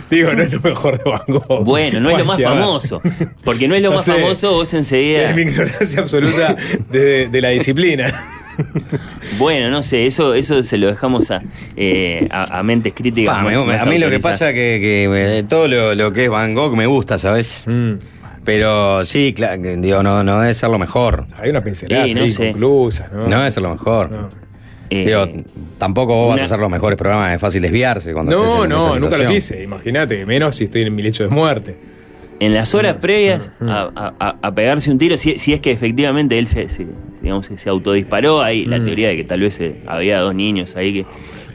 [0.09, 1.63] Digo, no es lo mejor de Van Gogh.
[1.63, 3.01] Bueno, no es lo más famoso.
[3.43, 4.13] Porque no es lo No más sé.
[4.13, 5.29] famoso, vos enseguida.
[5.29, 6.55] Es mi ignorancia absoluta
[6.91, 8.34] de, de la disciplina.
[9.39, 11.39] Bueno, no sé, eso, eso se lo dejamos a,
[11.75, 13.43] eh, a, a mentes críticas.
[13.43, 16.29] Me- más- a mí lo que pasa que, que me- todo lo, lo que es
[16.29, 17.65] Van Gogh me gusta, ¿sabes?
[18.43, 21.25] Pero sí, claro, digo, no, no debe ser lo mejor.
[21.37, 22.53] Hay una pincelada Sí, no ahí sé.
[22.53, 22.89] ¿no?
[23.27, 24.29] No debe ser lo mejor.
[24.91, 25.27] Eh, Digo,
[25.79, 28.71] tampoco vos vas a hacer los mejores programas de fácil desviarse cuando estés No, en
[28.71, 29.37] esa no, nunca los situación.
[29.37, 29.63] hice.
[29.63, 31.75] Imagínate, menos si estoy en mi lecho de muerte.
[32.39, 36.37] En las horas previas a, a- a- pegarse un tiro, si, si es que efectivamente
[36.37, 36.85] él se, se-
[37.21, 40.93] digamos, se autodisparó, hay la teoría de que tal vez eh, había dos niños ahí
[40.93, 41.05] que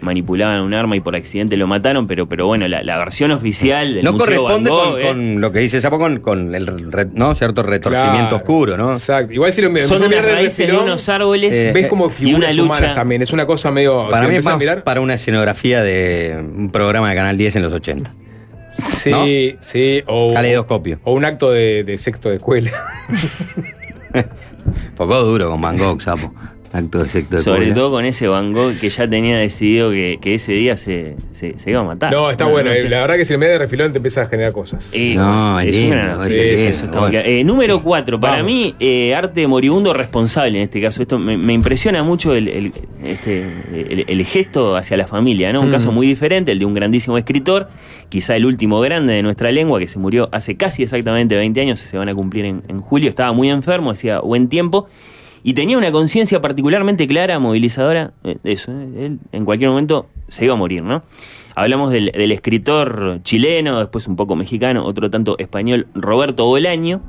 [0.01, 3.93] manipulaban un arma y por accidente lo mataron, pero, pero bueno, la, la versión oficial
[3.93, 6.55] del No Museo Van corresponde Gogh, con, eh, con lo que dice Sapo con, con
[6.55, 7.35] el re- ¿no?
[7.35, 8.36] cierto retorcimiento Claro.
[8.36, 8.93] oscuro, ¿no?
[8.93, 9.35] Exacto.
[9.35, 12.07] Igual si lo son a mirar unas raíces de refilón, unos árboles Eh, ves como
[12.07, 12.94] y figuras una humanas lucha.
[12.94, 13.20] también.
[13.20, 14.09] Es una cosa medio.
[14.09, 14.85] Para si mí es empezás a más mirar.
[14.85, 18.11] para una escenografía de un programa de Canal 10 en los 80.
[18.70, 19.62] Sí, ¿no?
[19.62, 20.02] sí.
[20.06, 21.01] O, Caleidoscopio.
[21.05, 22.70] o un acto de, de sexto de escuela.
[24.97, 26.32] Poco duro con Van Gogh, Sapo.
[26.72, 30.52] Acto de sobre todo con ese Van Gogh que ya tenía decidido que, que ese
[30.52, 32.12] día se, se- se iba a matar.
[32.12, 32.70] No, está bueno.
[32.70, 32.86] sé.
[32.86, 34.88] eh, La verdad que si lo miras de refilón te empieza a generar cosas.
[34.92, 37.18] Eh, No, es lindo, una eso está bueno.
[37.18, 38.47] Eh, número 4, para Vamos.
[38.47, 41.02] mí, eh, arte moribundo responsable en este caso.
[41.02, 42.72] Esto me, me impresiona mucho el, el-
[43.05, 43.42] este,
[43.74, 45.62] el- el gesto hacia la familia, ¿no?
[45.62, 45.72] Un Mm.
[45.72, 47.68] caso muy diferente, el de un grandísimo escritor,
[48.09, 51.80] quizá el último grande de nuestra lengua, que se murió hace casi exactamente 20 años,
[51.80, 53.09] se van a cumplir en, en julio.
[53.09, 54.88] Estaba muy enfermo, hacía buen tiempo.
[55.42, 60.44] Y tenía una conciencia particularmente clara, movilizadora, eh, eso, eh, él en cualquier momento se
[60.44, 61.02] iba a morir, ¿no?
[61.54, 67.02] Hablamos del, del escritor chileno, después un poco mexicano, otro tanto español, Roberto Bolaño,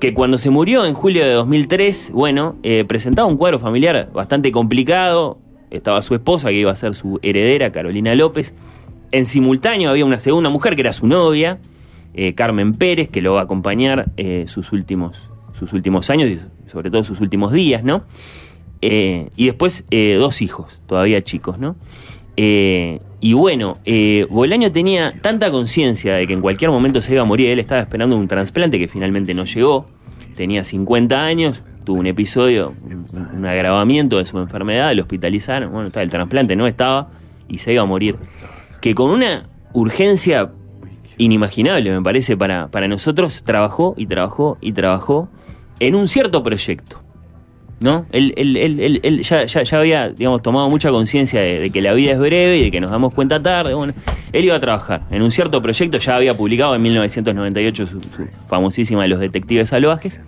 [0.00, 4.52] que cuando se murió en julio de 2003, bueno, eh, presentaba un cuadro familiar bastante
[4.52, 5.38] complicado,
[5.70, 8.54] estaba su esposa, que iba a ser su heredera, Carolina López,
[9.12, 11.58] en simultáneo había una segunda mujer, que era su novia,
[12.14, 16.38] eh, Carmen Pérez, que lo va a acompañar eh, sus, últimos, sus últimos años y
[16.66, 18.04] sobre todo sus últimos días, ¿no?
[18.82, 21.76] Eh, y después eh, dos hijos, todavía chicos, ¿no?
[22.36, 23.78] Eh, y bueno,
[24.28, 27.80] Bolaño tenía tanta conciencia de que en cualquier momento se iba a morir, él estaba
[27.80, 29.86] esperando un trasplante que finalmente no llegó,
[30.36, 35.90] tenía 50 años, tuvo un episodio, un, un agravamiento de su enfermedad, lo hospitalizaron, bueno,
[35.92, 37.08] el trasplante no estaba
[37.48, 38.16] y se iba a morir.
[38.80, 40.50] Que con una urgencia
[41.18, 45.28] inimaginable, me parece, para, para nosotros, trabajó y trabajó y trabajó
[45.80, 47.02] en un cierto proyecto.
[47.78, 48.06] ¿No?
[48.10, 51.92] Él, él- él- él- ya, ya- había, digamos, tomado mucha conciencia de, de que la
[51.92, 53.74] vida es breve y de que nos damos cuenta tarde.
[53.74, 53.92] Bueno,
[54.32, 58.26] él iba a trabajar en un cierto proyecto, ya había publicado en 1998 su, su
[58.46, 60.20] famosísima Los Detectives Salvajes.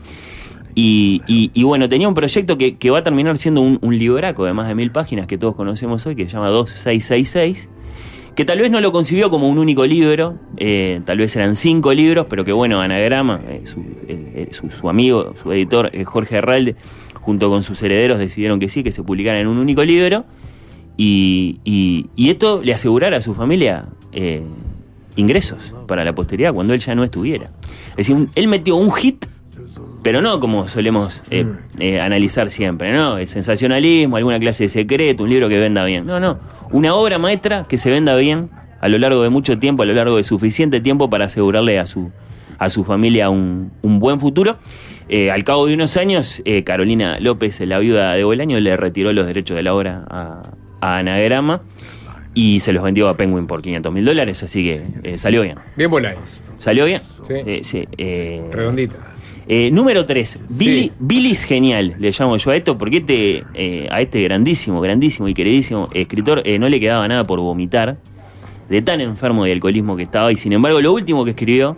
[0.74, 3.96] Y, y- y bueno, tenía un proyecto que, que va a terminar siendo un, un
[3.98, 7.70] libraco de más de mil páginas que todos conocemos hoy, que se llama 2666
[8.38, 11.92] que tal vez no lo concibió como un único libro, eh, tal vez eran cinco
[11.92, 13.62] libros, pero que bueno, Anagrama, eh,
[14.52, 16.76] su, su- amigo, su editor eh, Jorge Herralde,
[17.20, 20.24] junto con sus herederos decidieron que sí, que se publicara en un único libro,
[20.96, 24.42] y, y- esto le asegurara a su familia eh,
[25.16, 27.50] ingresos para la posteridad cuando él ya no estuviera.
[27.96, 29.26] Es decir, él metió un hit,
[30.02, 31.46] pero no como solemos eh,
[31.78, 33.18] eh, analizar siempre, ¿no?
[33.18, 36.06] El sensacionalismo, alguna clase de secreto, un libro que venda bien.
[36.06, 36.38] No, no.
[36.70, 38.50] Una obra maestra que se venda bien
[38.80, 41.86] a lo largo de mucho tiempo, a lo largo de suficiente tiempo para asegurarle a
[41.86, 42.10] su,
[42.58, 44.56] a su familia un, un buen futuro.
[45.08, 49.12] Eh, al cabo de unos años, eh, Carolina López, la viuda de Bolaño, le retiró
[49.12, 50.42] los derechos de la obra a,
[50.80, 51.62] a Anagrama
[52.34, 55.56] y se los vendió a Penguin por 500 mil dólares, así que eh, salió bien.
[55.76, 56.40] Bien Bolaños.
[56.58, 57.00] ¿Salió bien?
[57.26, 57.64] Sí.
[57.64, 58.96] Sí, eh, Redondita.
[59.48, 60.40] Eh, número 3.
[60.50, 65.26] Billy, Billy's genial, le llamo yo a esto, porque este, eh, a este grandísimo, grandísimo
[65.26, 67.96] y queridísimo escritor eh, no le quedaba nada por vomitar,
[68.68, 71.76] de tan enfermo de alcoholismo que estaba, y sin embargo lo último que escribió,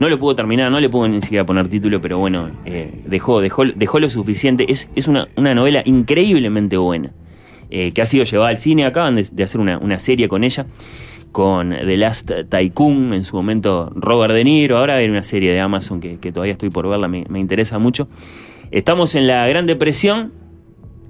[0.00, 3.40] no lo pudo terminar, no le pudo ni siquiera poner título, pero bueno, eh, dejó,
[3.40, 4.66] dejó, dejó lo suficiente.
[4.68, 7.12] Es, es una, una novela increíblemente buena,
[7.70, 10.42] eh, que ha sido llevada al cine, acaban de, de hacer una, una serie con
[10.42, 10.66] ella
[11.32, 15.60] con The Last Tycoon, en su momento Robert De Niro, ahora hay una serie de
[15.60, 18.08] Amazon que, todavía estoy por verla, me, me interesa mucho.
[18.70, 20.32] Estamos en la Gran Depresión,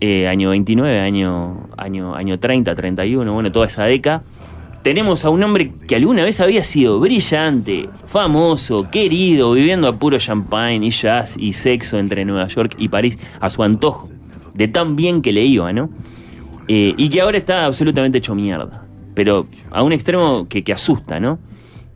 [0.04, 4.24] eh, año 29, año, año, año 30, 31, bueno, toda esa década.
[4.82, 10.18] Tenemos a un hombre que alguna vez había sido brillante, famoso, querido, viviendo a puro
[10.18, 14.08] champagne y jazz y sexo entre Nueva York y París, a su antojo,
[14.54, 15.88] de tan bien que le iba, ¿no?
[16.66, 21.20] Eh, y que ahora está absolutamente hecho mierda, pero a un extremo que, que asusta,
[21.20, 21.38] ¿no?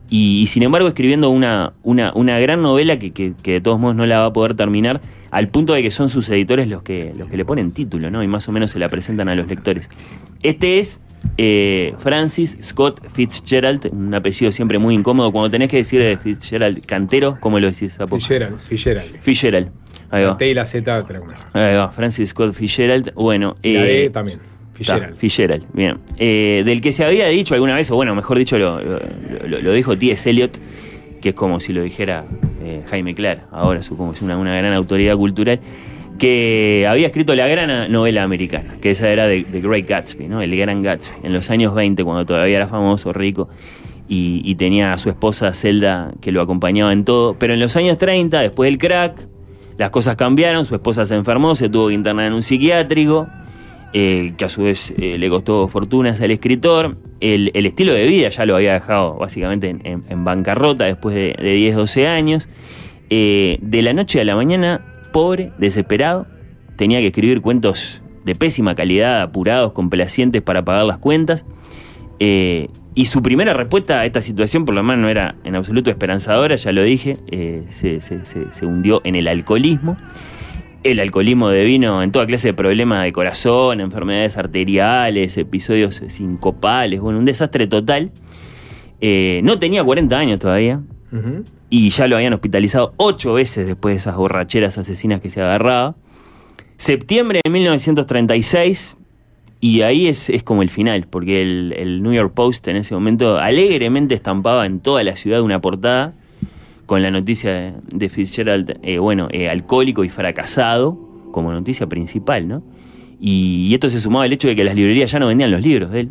[0.09, 3.77] Y, y sin embargo escribiendo una, una, una gran novela que, que- que de todos
[3.79, 6.81] modos no la va a poder terminar, al punto de que son sus editores los
[6.81, 8.23] que, los que le ponen título, ¿no?
[8.23, 9.89] Y más o menos se la presentan a los lectores.
[10.43, 10.99] Este es
[11.37, 15.31] eh, Francis Scott Fitzgerald, un apellido siempre muy incómodo.
[15.33, 17.99] Cuando tenés que decir de Fitzgerald cantero, ¿cómo lo decís?
[17.99, 18.15] Apo?
[18.17, 19.19] Fitzgerald, Fitzgerald.
[19.19, 19.71] Fitzgerald.
[20.09, 20.29] Ahí va.
[20.31, 21.03] La T y la Z
[21.53, 21.69] la.
[21.69, 23.11] Ahí va, Francis Scott Fitzgerald.
[23.13, 24.39] Bueno, La eh, D también.
[24.77, 25.17] Fitzgerald.
[25.17, 25.97] Fitzgerald, bien.
[26.17, 29.73] Eh, del que se había dicho alguna vez, o bueno, mejor dicho, lo, lo- lo-
[29.73, 30.29] dijo T.S.
[30.29, 30.57] Eliot,
[31.21, 32.25] que es como si lo dijera
[32.63, 35.59] eh, Jaime Clara, ahora supongo que es una, una gran autoridad cultural,
[36.19, 40.41] que había escrito la gran novela americana, que esa era de The Great Gatsby, ¿no?
[40.41, 43.49] El Gran Gatsby, en los años 20, cuando todavía era famoso, rico,
[44.07, 47.35] y, y tenía a su esposa Zelda que lo acompañaba en todo.
[47.37, 49.27] Pero en los años 30, después del crack,
[49.77, 53.27] las cosas cambiaron, su esposa se enfermó, se tuvo que internar en un psiquiátrico,
[53.93, 56.97] eh, que a su vez eh, le costó fortunas al escritor.
[57.19, 61.75] El, estilo de vida ya lo había dejado básicamente en, bancarrota después de, de 10,
[61.75, 62.49] 12 años.
[63.09, 66.27] Eh, de la noche a la mañana, pobre, desesperado,
[66.75, 71.45] tenía que escribir cuentos de pésima calidad, apurados, complacientes para pagar las cuentas.
[72.19, 76.55] Y su primera respuesta a esta situación, por lo menos, no era en absoluto esperanzadora,
[76.55, 77.15] ya lo dije,
[77.69, 79.97] se hundió en el alcoholismo.
[80.87, 87.19] El alcoholismo devino en toda clase de problemas de corazón, enfermedades arteriales, episodios sincopales, bueno,
[87.19, 88.11] un desastre total.
[89.01, 90.79] Eh, no tenía 40 años todavía
[91.69, 95.97] y ya lo habían hospitalizado ocho veces después de esas borracheras asesinas que se agarraba.
[96.77, 98.95] Septiembre de 1936,
[99.59, 102.93] y ahí es, es como el final, porque el, el New York Post en ese
[102.93, 106.13] momento alegremente estampaba en toda la ciudad una portada
[106.87, 110.97] con la noticia de, de Fitzgerald, eh, bueno, eh, alcohólico y fracasado,
[111.31, 112.63] como noticia principal, ¿no?
[113.19, 115.91] Y, esto se sumaba al hecho de que las librerías ya no vendían los libros
[115.91, 116.09] de él.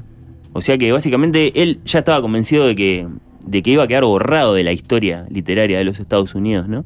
[0.53, 3.09] O sea que básicamente él ya estaba convencido de que,
[3.47, 6.85] de que iba a quedar borrado de la historia literaria de los Estados Unidos, ¿no?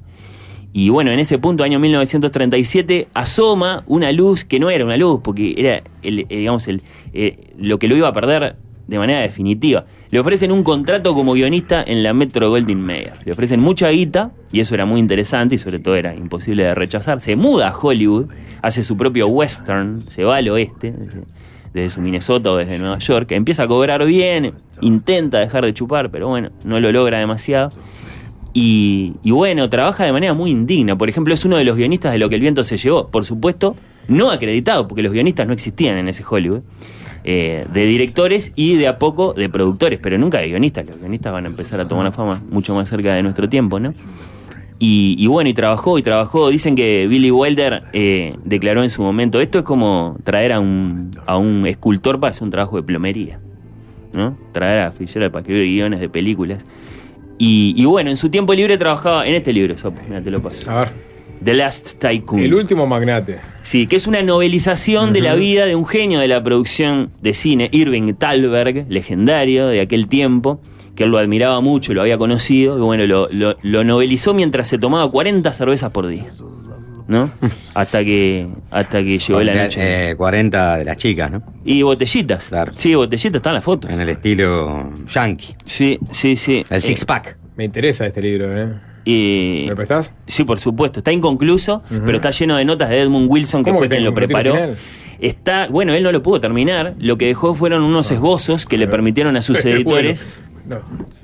[0.72, 5.20] Y bueno, en ese punto, año 1937, asoma una luz que no era una luz,
[5.22, 8.56] porque era, el, eh, digamos, el, eh, lo que lo iba a perder
[8.90, 9.86] de manera definitiva.
[10.10, 13.12] Le ofrecen un contrato como guionista en la Metro Goldwyn Mayer.
[13.24, 16.74] Le ofrecen mucha guita, y eso era muy interesante, y sobre todo era imposible de
[16.74, 17.20] rechazar.
[17.20, 18.26] Se muda a Hollywood,
[18.62, 20.92] hace su propio western, se va al oeste,
[21.72, 26.10] desde, su Minnesota o desde Nueva York, empieza a cobrar bien, intenta dejar de chupar,
[26.10, 27.70] pero bueno, no lo logra demasiado.
[28.52, 30.98] Y, y bueno, trabaja de manera muy indigna.
[30.98, 33.06] Por ejemplo, es uno de los guionistas de Lo que el viento se llevó.
[33.06, 33.76] Por supuesto,
[34.08, 36.62] no acreditado, porque los guionistas no existían en ese Hollywood.
[37.32, 40.84] Eh, de directores y de a poco de productores, pero nunca de guionistas.
[40.84, 43.94] Los guionistas van a empezar a tomar fama mucho más cerca de nuestro tiempo, ¿no?
[44.80, 46.48] Y, y bueno, y trabajó y trabajó.
[46.48, 51.12] Dicen que Billy Wilder eh, declaró en su momento, esto es como traer a un,
[51.24, 53.38] a un escultor para hacer un trabajo de plomería,
[54.12, 54.36] ¿no?
[54.50, 56.66] Traer a Fisher para escribir guiones de películas.
[57.38, 60.68] Y, y bueno, en su tiempo libre trabajaba en este libro, Sopo, te lo paso.
[60.68, 61.09] A ver.
[61.44, 62.42] The Last Tycoon.
[62.42, 63.38] El último magnate.
[63.62, 67.32] Sí, que es una novelización de la vida de un genio de la producción de
[67.34, 70.60] cine, Irving Thalberg, legendario de aquel tiempo,
[70.94, 74.68] que él lo admiraba mucho, lo había conocido, y bueno, lo, lo- lo novelizó mientras
[74.68, 76.26] se tomaba 40 cervezas por día.
[77.08, 77.28] ¿no?
[77.74, 80.10] hasta que hasta que llegó la noche.
[80.10, 81.42] eh, 40 de las chicas, ¿no?
[81.64, 82.44] Y botellitas.
[82.44, 82.72] Claro.
[82.76, 83.90] Sí, botellitas están las fotos.
[83.90, 85.56] En el estilo yankee.
[85.64, 86.64] Sí, sí, sí.
[86.70, 87.36] El Eh, six pack.
[87.56, 88.74] Me interesa este libro, ¿eh?
[89.04, 89.62] Y...
[89.64, 90.12] ¿Me lo prestás?
[90.26, 91.00] Sí, por supuesto.
[91.00, 94.12] Está inconcluso, pero está lleno de notas de Edmund Wilson, que ¿Cómo fue quien lo
[94.14, 94.54] preparó.
[95.20, 96.94] Está, bueno, él no lo pudo terminar.
[96.98, 99.76] Lo que dejó fueron unos esbozos que le permitieron a sus Bueno.
[99.76, 100.26] editores
[100.66, 100.78] No.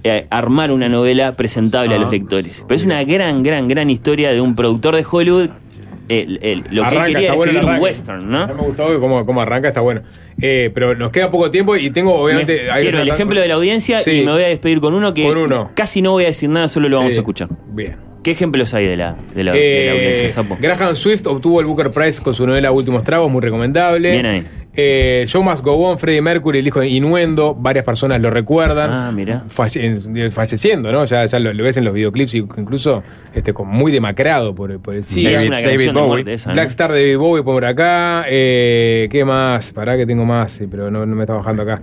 [0.04, 2.00] eh, armar una novela presentable a Ah.
[2.00, 2.64] los lectores.
[2.68, 5.48] Pero es una gran, gran, gran historia de un productor de Hollywood.
[6.08, 8.46] El- el- lo que él Arranca, quería bueno el escribir un western, ¿no?
[8.46, 10.02] Me gustó cómo, cómo arranca, está bueno.
[10.40, 12.62] Eh, pero nos queda poco tiempo y tengo, obviamente.
[12.64, 14.20] Me- hay quiero que el ejemplo de la audiencia Sí.
[14.20, 15.70] y me voy a despedir con uno que Con uno.
[15.74, 17.48] casi no voy a decir nada, solo lo vamos a escuchar.
[17.72, 17.96] Bien.
[18.22, 20.58] ¿Qué ejemplos hay de la, de la, de la Eh, audiencia, Sapo?
[20.60, 24.10] Graham Swift obtuvo el Booker Prize con su novela Últimos Tragos, muy recomendable.
[24.10, 24.44] Bien ahí.
[24.78, 28.90] Eh, Show Must Go On, Freddie Mercury, el disco de Innuendo, varias personas lo recuerdan.
[28.92, 29.44] Ah, mira.
[29.48, 29.82] Falle-
[30.14, 31.04] en- falleciendo, ¿no?
[31.06, 33.02] Ya, ya lo, lo ves en los videoclips, y incluso
[33.34, 35.30] este, con muy demacrado por, por el Sí, SIDA.
[35.30, 36.54] es una canción de muerte esa, ¿no?
[36.54, 38.24] Black Star de David Bowie por acá.
[38.28, 39.72] Eh, ¿Qué más?
[39.72, 41.80] Pará que tengo más, sí, pero no, no me está bajando acá.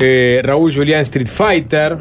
[0.00, 1.96] Eh, Raúl Julián Street Fighter.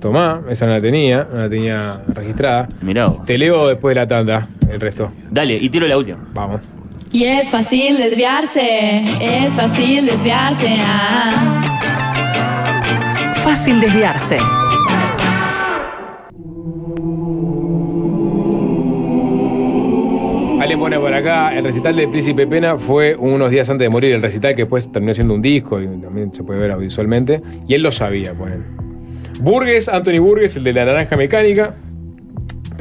[0.00, 2.68] Tomá, esa no la tenía, no la tenía registrada.
[2.80, 3.06] Mirá.
[3.24, 5.12] Te leo después de la tanda, el resto.
[5.30, 6.18] Dale, y tiro la última.
[6.34, 6.60] Vamos.
[7.12, 10.76] Y es fácil desviarse, es fácil desviarse.
[10.80, 11.68] ah.
[13.44, 14.38] Fácil desviarse.
[20.58, 24.12] Ale pone por acá, el recital del Príncipe Pena fue unos días antes de morir,
[24.14, 27.42] el recital que después terminó siendo un disco y también se puede ver audiovisualmente.
[27.68, 28.64] Y él lo sabía, ponen.
[29.40, 31.74] Burgues, Anthony Burgues, el de la naranja mecánica,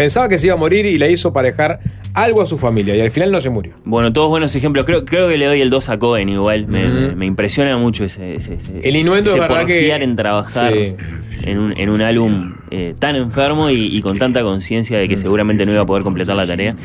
[0.02, 1.80] pensaba que se iba a morir y le hizo parejar
[2.15, 3.73] algo a su familia y al final no se murió.
[3.86, 4.84] Bueno, todos buenos ejemplos.
[4.86, 6.65] Creo, creo que le doy el 2 a Cohen igual.
[6.68, 6.94] Me, Ujú.
[7.10, 10.73] me- me impresiona mucho ese, ese, ese- El innuendo ese es verdad que- en trabajar
[10.73, 10.95] Sí.
[11.44, 15.18] en, un, en un álbum eh, tan enfermo y, y con tanta conciencia de que
[15.19, 16.76] seguramente no iba a poder completar la tarea.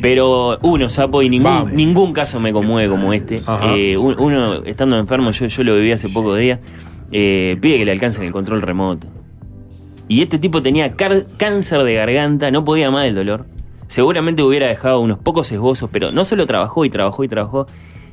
[0.00, 3.40] Pero uno, sapo, y ningún, ningún caso me conmueve como este.
[3.74, 6.60] Eh, un- uno, estando enfermo, yo, yo lo viví hace pocos días,
[7.10, 9.08] eh, pide que le alcancen el control remoto.
[10.08, 13.46] Y este tipo tenía cáncer de garganta, no podía más del dolor.
[13.86, 17.66] Seguramente hubiera dejado unos pocos esbozos, pero no solo trabajó y trabajó y trabajó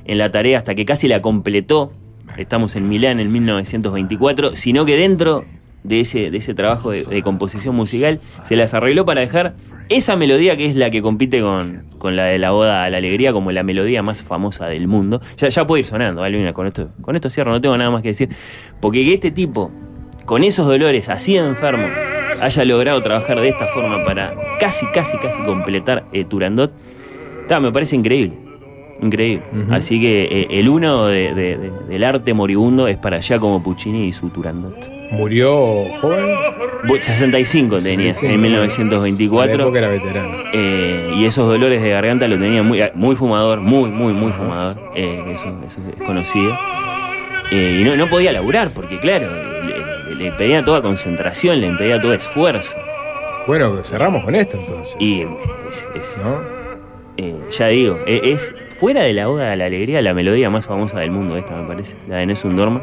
[0.05, 1.93] en la tarea hasta que casi la completó.
[2.37, 5.45] Estamos en Milán en 1924, sino que dentro
[5.83, 9.55] de ese, de ese trabajo de, composición musical se las arregló para dejar
[9.87, 12.97] esa melodía que es la que compite con, con la de la Oda a la
[12.97, 15.21] Alegría como la melodía más famosa del mundo.
[15.37, 18.01] Ya, ya puede ir sonando, Alvina, con esto, con esto cierro, no tengo nada más
[18.01, 18.29] que decir.
[18.81, 19.71] Porque que este tipo,
[20.29, 21.87] con esos dolores así enfermo,
[22.39, 26.71] haya logrado trabajar de esta forma para casi, casi, casi completar eh, Turandot,
[27.47, 28.37] ta, me parece increíble.
[29.01, 29.41] Increíble.
[29.71, 34.05] Así que eh, el uno de- de- de- del arte moribundo es para Giacomo Puccini
[34.05, 34.75] y su Turandot.
[35.11, 36.27] ¿Murió joven?
[36.83, 39.63] Bu- 65 tenía, 65, en En la 1924.
[39.63, 40.31] época era veterano.
[40.53, 44.77] Eh, y esos dolores de garganta lo tenía muy, muy fumador, muy, muy, muy fumador.
[44.95, 46.55] Eh, eso, eso es conocido.
[47.51, 49.27] Eh, y no, no podía laburar porque, claro,
[50.09, 52.75] le, le- le pedía toda concentración, le impedía todo esfuerzo.
[53.47, 54.95] Bueno, cerramos con esto entonces.
[54.99, 55.21] Y
[55.69, 56.17] es, es-
[57.17, 60.65] eh, ya digo, e- es, fuera de la Oda a la Alegría la melodía más
[60.65, 62.81] famosa del mundo, esta me parece, la de Nessun Dorma.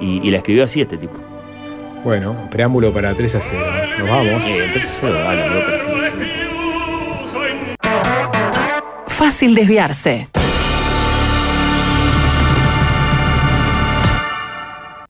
[0.00, 1.14] Y, y la escribió así este tipo.
[2.02, 3.66] Bueno, preámbulo para 3 a 0.
[3.98, 4.42] Nos vamos.
[4.46, 6.28] Eh, 3 a 0, para siempre, siempre.
[9.06, 10.28] Fácil desviarse.